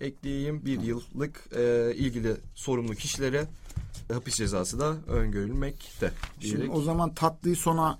ekleyeyim. 0.00 0.64
Bir 0.64 0.80
yıllık 0.80 1.44
e, 1.56 1.94
ilgili 1.94 2.36
sorumlu 2.54 2.94
kişilere 2.94 3.46
hapis 4.12 4.34
cezası 4.34 4.80
da 4.80 4.96
öngörülmekte 5.06 6.12
Şimdi 6.40 6.56
diyerek 6.56 6.74
o 6.74 6.80
zaman 6.82 7.14
tatlıyı 7.14 7.56
sona 7.56 7.98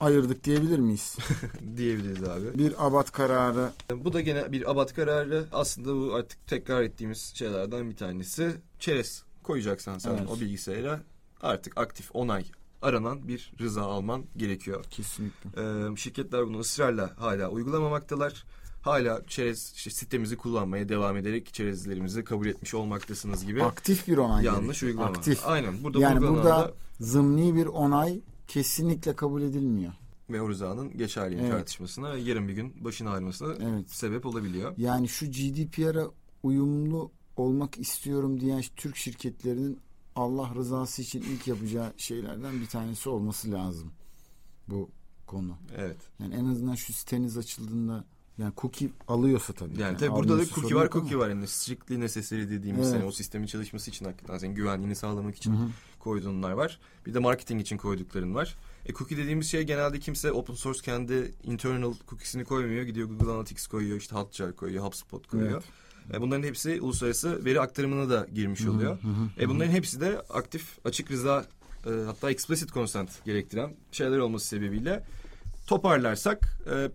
ayırdık 0.00 0.44
diyebilir 0.44 0.78
miyiz? 0.78 1.16
diyebiliriz 1.76 2.24
abi. 2.24 2.58
bir 2.58 2.86
abat 2.86 3.12
kararı 3.12 3.70
Bu 3.94 4.12
da 4.12 4.20
gene 4.20 4.52
bir 4.52 4.70
abat 4.70 4.94
kararı. 4.94 5.44
Aslında 5.52 5.94
bu 5.96 6.14
artık 6.14 6.46
tekrar 6.46 6.82
ettiğimiz 6.82 7.32
şeylerden 7.34 7.90
bir 7.90 7.96
tanesi. 7.96 8.52
Çerez 8.78 9.22
koyacaksan 9.42 9.98
sen 9.98 10.10
Evet. 10.10 10.28
o 10.36 10.40
bilgisayara 10.40 11.00
artık 11.40 11.78
aktif 11.78 12.10
onay 12.14 12.44
aranan 12.82 13.28
bir 13.28 13.52
rıza 13.60 13.82
alman 13.82 14.24
gerekiyor. 14.36 14.84
kesinlikle. 14.90 15.50
Ee, 15.92 15.96
şirketler 15.96 16.46
bunu 16.46 16.58
ısrarla 16.58 17.10
hala 17.18 17.48
uygulamamaktalar. 17.48 18.44
Hala 18.82 19.26
çerez 19.26 19.72
işte 19.76 19.90
sitemizi 19.90 20.36
kullanmaya 20.36 20.88
devam 20.88 21.16
ederek 21.16 21.54
çerezlerimizi 21.54 22.24
kabul 22.24 22.46
etmiş 22.46 22.74
olmaktasınız 22.74 23.46
gibi 23.46 23.64
Aktif 23.64 24.08
bir 24.08 24.16
onay. 24.18 24.44
yanlış 24.44 24.80
gerekiyor. 24.80 24.90
uygulama. 24.92 25.10
Aktif. 25.18 25.46
Aynen. 25.46 25.84
Burada 25.84 25.98
yani 26.00 26.20
burada 26.20 26.44
da 26.44 26.72
zımni 27.00 27.54
bir 27.54 27.66
onay 27.66 28.20
kesinlikle 28.48 29.16
kabul 29.16 29.42
edilmiyor. 29.42 29.92
ve 30.30 30.40
o 30.42 30.48
rızanın 30.48 30.92
Evet. 30.98 31.50
tartışmasına 31.50 32.14
yarın 32.16 32.48
bir 32.48 32.52
gün 32.52 32.84
başın 32.84 33.06
ağrımasına 33.06 33.54
Evet. 33.70 33.90
sebep 33.90 34.26
olabiliyor. 34.26 34.74
Yani 34.76 35.08
şu 35.08 35.26
GDPR'a 35.26 36.06
uyumlu 36.42 37.10
olmak 37.36 37.78
istiyorum 37.78 38.40
diyen 38.40 38.62
Türk 38.76 38.96
şirketlerinin 38.96 39.78
Allah 40.16 40.54
rızası 40.54 41.02
için 41.02 41.22
ilk 41.22 41.48
yapacağı 41.48 41.92
şeylerden 41.96 42.60
bir 42.60 42.66
tanesi 42.66 43.08
olması 43.08 43.52
lazım. 43.52 43.92
Bu 44.68 44.90
konu. 45.26 45.56
Evet. 45.76 45.96
Yani 46.18 46.34
en 46.34 46.44
azından 46.44 46.74
şu 46.74 46.92
siteniz 46.92 47.38
açıldığında 47.38 48.04
yani 48.40 48.52
cookie 48.56 48.88
alıyorsa 49.08 49.52
tabii. 49.52 49.80
Yani 49.80 49.96
tabii 49.96 50.10
burada 50.12 50.38
da 50.38 50.46
cookie 50.46 50.74
var, 50.76 50.90
cookie 50.90 51.18
var. 51.18 51.28
Yani 51.28 51.46
strictly 51.48 52.00
necessary 52.00 52.50
dediğimiz 52.50 52.88
Evet. 52.88 52.96
hani 53.00 53.08
o 53.08 53.12
sistemin 53.12 53.46
çalışması 53.46 53.90
için 53.90 54.04
hakikaten 54.04 54.38
senin 54.38 54.54
güvenliğini 54.54 54.94
sağlamak 54.96 55.36
için 55.36 55.52
Hı 55.52 55.56
hı. 55.56 55.68
koyduğunlar 55.98 56.50
var. 56.52 56.78
Bir 57.06 57.14
de 57.14 57.18
marketing 57.18 57.60
için 57.60 57.76
koydukların 57.76 58.34
var. 58.34 58.56
E 58.86 58.92
cookie 58.92 59.16
dediğimiz 59.18 59.50
şey 59.50 59.62
genelde 59.62 59.98
kimse 59.98 60.32
open 60.32 60.54
source 60.54 60.80
kendi 60.82 61.32
internal 61.44 61.94
cookiesini 62.08 62.44
koymuyor. 62.44 62.82
Gidiyor 62.82 63.08
Google 63.08 63.32
Analytics 63.32 63.66
koyuyor, 63.66 63.96
işte 63.96 64.16
Hotjar 64.16 64.56
koyuyor, 64.56 64.84
HubSpot 64.84 65.26
koyuyor. 65.26 65.62
E 66.14 66.20
bunların 66.20 66.42
hepsi 66.42 66.80
uluslararası 66.80 67.44
veri 67.44 67.60
aktarımına 67.60 68.10
da 68.10 68.26
girmiş 68.34 68.66
oluyor. 68.66 69.02
Hı 69.02 69.08
hı, 69.08 69.42
E 69.44 69.48
bunların 69.48 69.70
hepsi 69.72 70.00
de 70.00 70.20
aktif, 70.20 70.78
açık 70.84 71.10
rıza 71.10 71.44
e, 71.86 71.90
hatta 72.06 72.30
explicit 72.30 72.72
consent 72.72 73.24
gerektiren 73.24 73.74
şeyler 73.92 74.18
olması 74.18 74.46
sebebiyle 74.46 75.04
toparlarsak 75.66 76.58
e, 76.70 76.90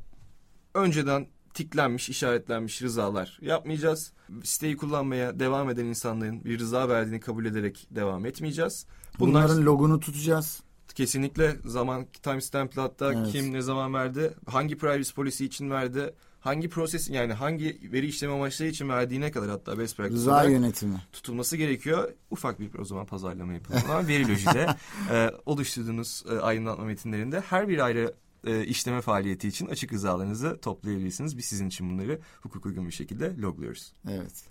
önceden 0.73 1.27
tiklenmiş, 1.55 2.09
işaretlenmiş 2.09 2.81
rızalar 2.81 3.37
yapmayacağız. 3.41 4.11
Siteyi 4.43 4.77
kullanmaya 4.77 5.39
devam 5.39 5.69
eden 5.69 5.85
insanların 5.85 6.43
bir 6.45 6.59
rıza 6.59 6.89
verdiğini 6.89 7.19
kabul 7.19 7.45
ederek 7.45 7.87
devam 7.91 8.25
etmeyeceğiz. 8.25 8.85
Bunlar 9.19 9.43
Bunların 9.47 9.65
logunu 9.65 9.99
tutacağız. 9.99 10.61
kesinlikle 10.95 11.55
zaman 11.65 12.05
timestamp'lı 12.23 12.81
hatta 12.81 13.13
Evet. 13.13 13.31
kim 13.31 13.53
ne 13.53 13.61
zaman 13.61 13.93
verdi, 13.93 14.33
hangi 14.47 14.77
privacy 14.77 15.13
policy 15.13 15.45
için 15.45 15.69
verdi, 15.69 16.13
hangi 16.39 16.69
proses 16.69 17.09
yani 17.09 17.33
hangi 17.33 17.79
veri 17.91 18.07
işleme 18.07 18.33
amaçları 18.33 18.69
için 18.69 18.89
verdiğine 18.89 19.31
kadar 19.31 19.49
hatta 19.49 19.79
best 19.79 19.97
practice 19.97 20.17
Rıza 20.19 20.43
yönetimi. 20.43 21.01
tutulması 21.13 21.57
gerekiyor. 21.57 22.13
Ufak 22.31 22.59
bir 22.59 22.79
o 22.79 22.85
zaman 22.85 23.05
pazarlama 23.05 23.53
yapalım. 23.53 24.07
Verilojide 24.07 24.67
e, 25.11 25.31
oluşturduğunuz 25.45 26.23
e, 26.31 26.39
aydınlatma 26.39 26.85
metinlerinde 26.85 27.39
her 27.39 27.67
bir 27.69 27.79
ayrı 27.85 28.13
e, 28.45 28.65
işleme 28.65 29.01
faaliyeti 29.01 29.47
için 29.47 29.65
açık 29.67 29.93
rızalarınızı 29.93 30.57
toplayabilirsiniz. 30.61 31.37
Biz 31.37 31.45
sizin 31.45 31.67
için 31.67 31.89
bunları 31.89 32.19
hukuk 32.43 32.65
uygun 32.65 32.87
bir 32.87 32.91
şekilde 32.91 33.35
logluyoruz. 33.37 33.93
Evet. 34.09 34.43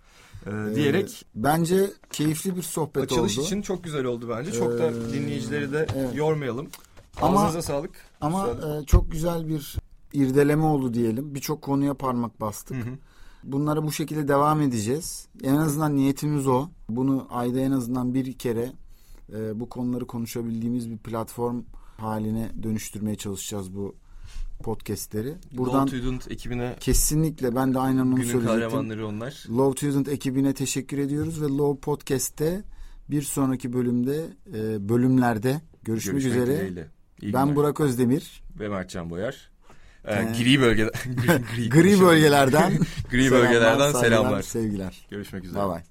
E, 0.46 0.74
diyerek 0.74 1.22
Ee, 1.24 1.28
bence 1.34 1.90
keyifli 2.12 2.56
bir 2.56 2.62
sohbet 2.62 3.02
açılış 3.02 3.38
oldu. 3.38 3.46
için 3.46 3.62
çok 3.62 3.84
güzel 3.84 4.04
oldu 4.04 4.28
bence. 4.28 4.52
Çok 4.52 4.78
da 4.78 4.90
Ee, 4.90 5.12
dinleyicileri 5.12 5.72
de 5.72 5.86
evet. 5.96 6.14
yormayalım. 6.16 6.68
Ama- 7.22 7.40
Ağzınıza 7.40 7.62
sağlık. 7.62 7.90
Ama 8.20 8.48
e, 8.48 8.84
çok 8.86 9.12
güzel 9.12 9.48
bir 9.48 9.76
irdeleme 10.12 10.62
oldu 10.64 10.94
diyelim. 10.94 11.34
Birçok 11.34 11.62
konuya 11.62 11.94
parmak 11.94 12.40
bastık. 12.40 12.76
Hı 12.76 12.80
hı. 12.90 12.94
Bunlara 13.44 13.82
bu 13.82 13.92
şekilde 13.92 14.28
devam 14.28 14.60
edeceğiz. 14.60 15.28
En 15.42 15.54
azından 15.56 15.96
niyetimiz 15.96 16.46
o. 16.46 16.68
Bunu 16.88 17.26
ayda 17.30 17.60
en 17.60 17.70
azından 17.70 18.14
bir 18.14 18.32
kere 18.32 18.72
e, 19.32 19.60
bu 19.60 19.68
konuları 19.68 20.06
konuşabildiğimiz 20.06 20.90
bir 20.90 20.98
platform 20.98 21.62
haline 21.96 22.50
dönüştürmeye 22.62 23.16
çalışacağız 23.16 23.74
bu 23.74 23.96
podcastleri. 24.62 25.34
Buradan 25.52 25.86
Gold 25.86 25.88
Student 25.88 26.30
ekibine 26.30 26.76
kesinlikle 26.80 27.56
ben 27.56 27.74
de 27.74 27.78
aynen 27.78 28.00
onu 28.00 28.16
günün 28.16 28.28
söyleyecektim. 28.32 28.60
kahramanları 28.70 29.06
onlar. 29.06 29.44
Low 29.50 29.86
Student 29.88 30.08
ekibine 30.08 30.54
teşekkür 30.54 30.98
ediyoruz 30.98 31.42
ve 31.42 31.46
Low 31.46 31.80
Podcast'te 31.80 32.62
bir 33.10 33.22
sonraki 33.22 33.72
bölümde 33.72 34.26
e, 34.54 34.88
bölümlerde 34.88 35.60
görüşmek, 35.82 36.12
Görüşmek 36.14 36.34
üzere. 36.42 36.56
dileğiyle. 36.56 36.88
İyi 37.22 37.32
Ben 37.32 37.42
günler. 37.44 37.56
Burak 37.56 37.80
Özdemir. 37.80 38.42
ve 38.60 38.68
Mertcan 38.68 39.10
Boyar. 39.10 39.50
Ee, 40.04 40.14
Ee, 40.14 40.32
gri 40.42 40.60
bölge 40.60 40.84
gri, 41.56 41.68
Gri 41.68 42.00
bölgelerden 42.00 42.72
gri 43.10 43.24
selamlar, 43.28 43.48
bölgelerden 43.48 43.92
saygılar, 43.92 44.02
selamlar. 44.18 44.42
sevgiler. 44.42 45.06
Görüşmek 45.10 45.44
üzere. 45.44 45.58
Bay 45.58 45.68
bay. 45.68 45.82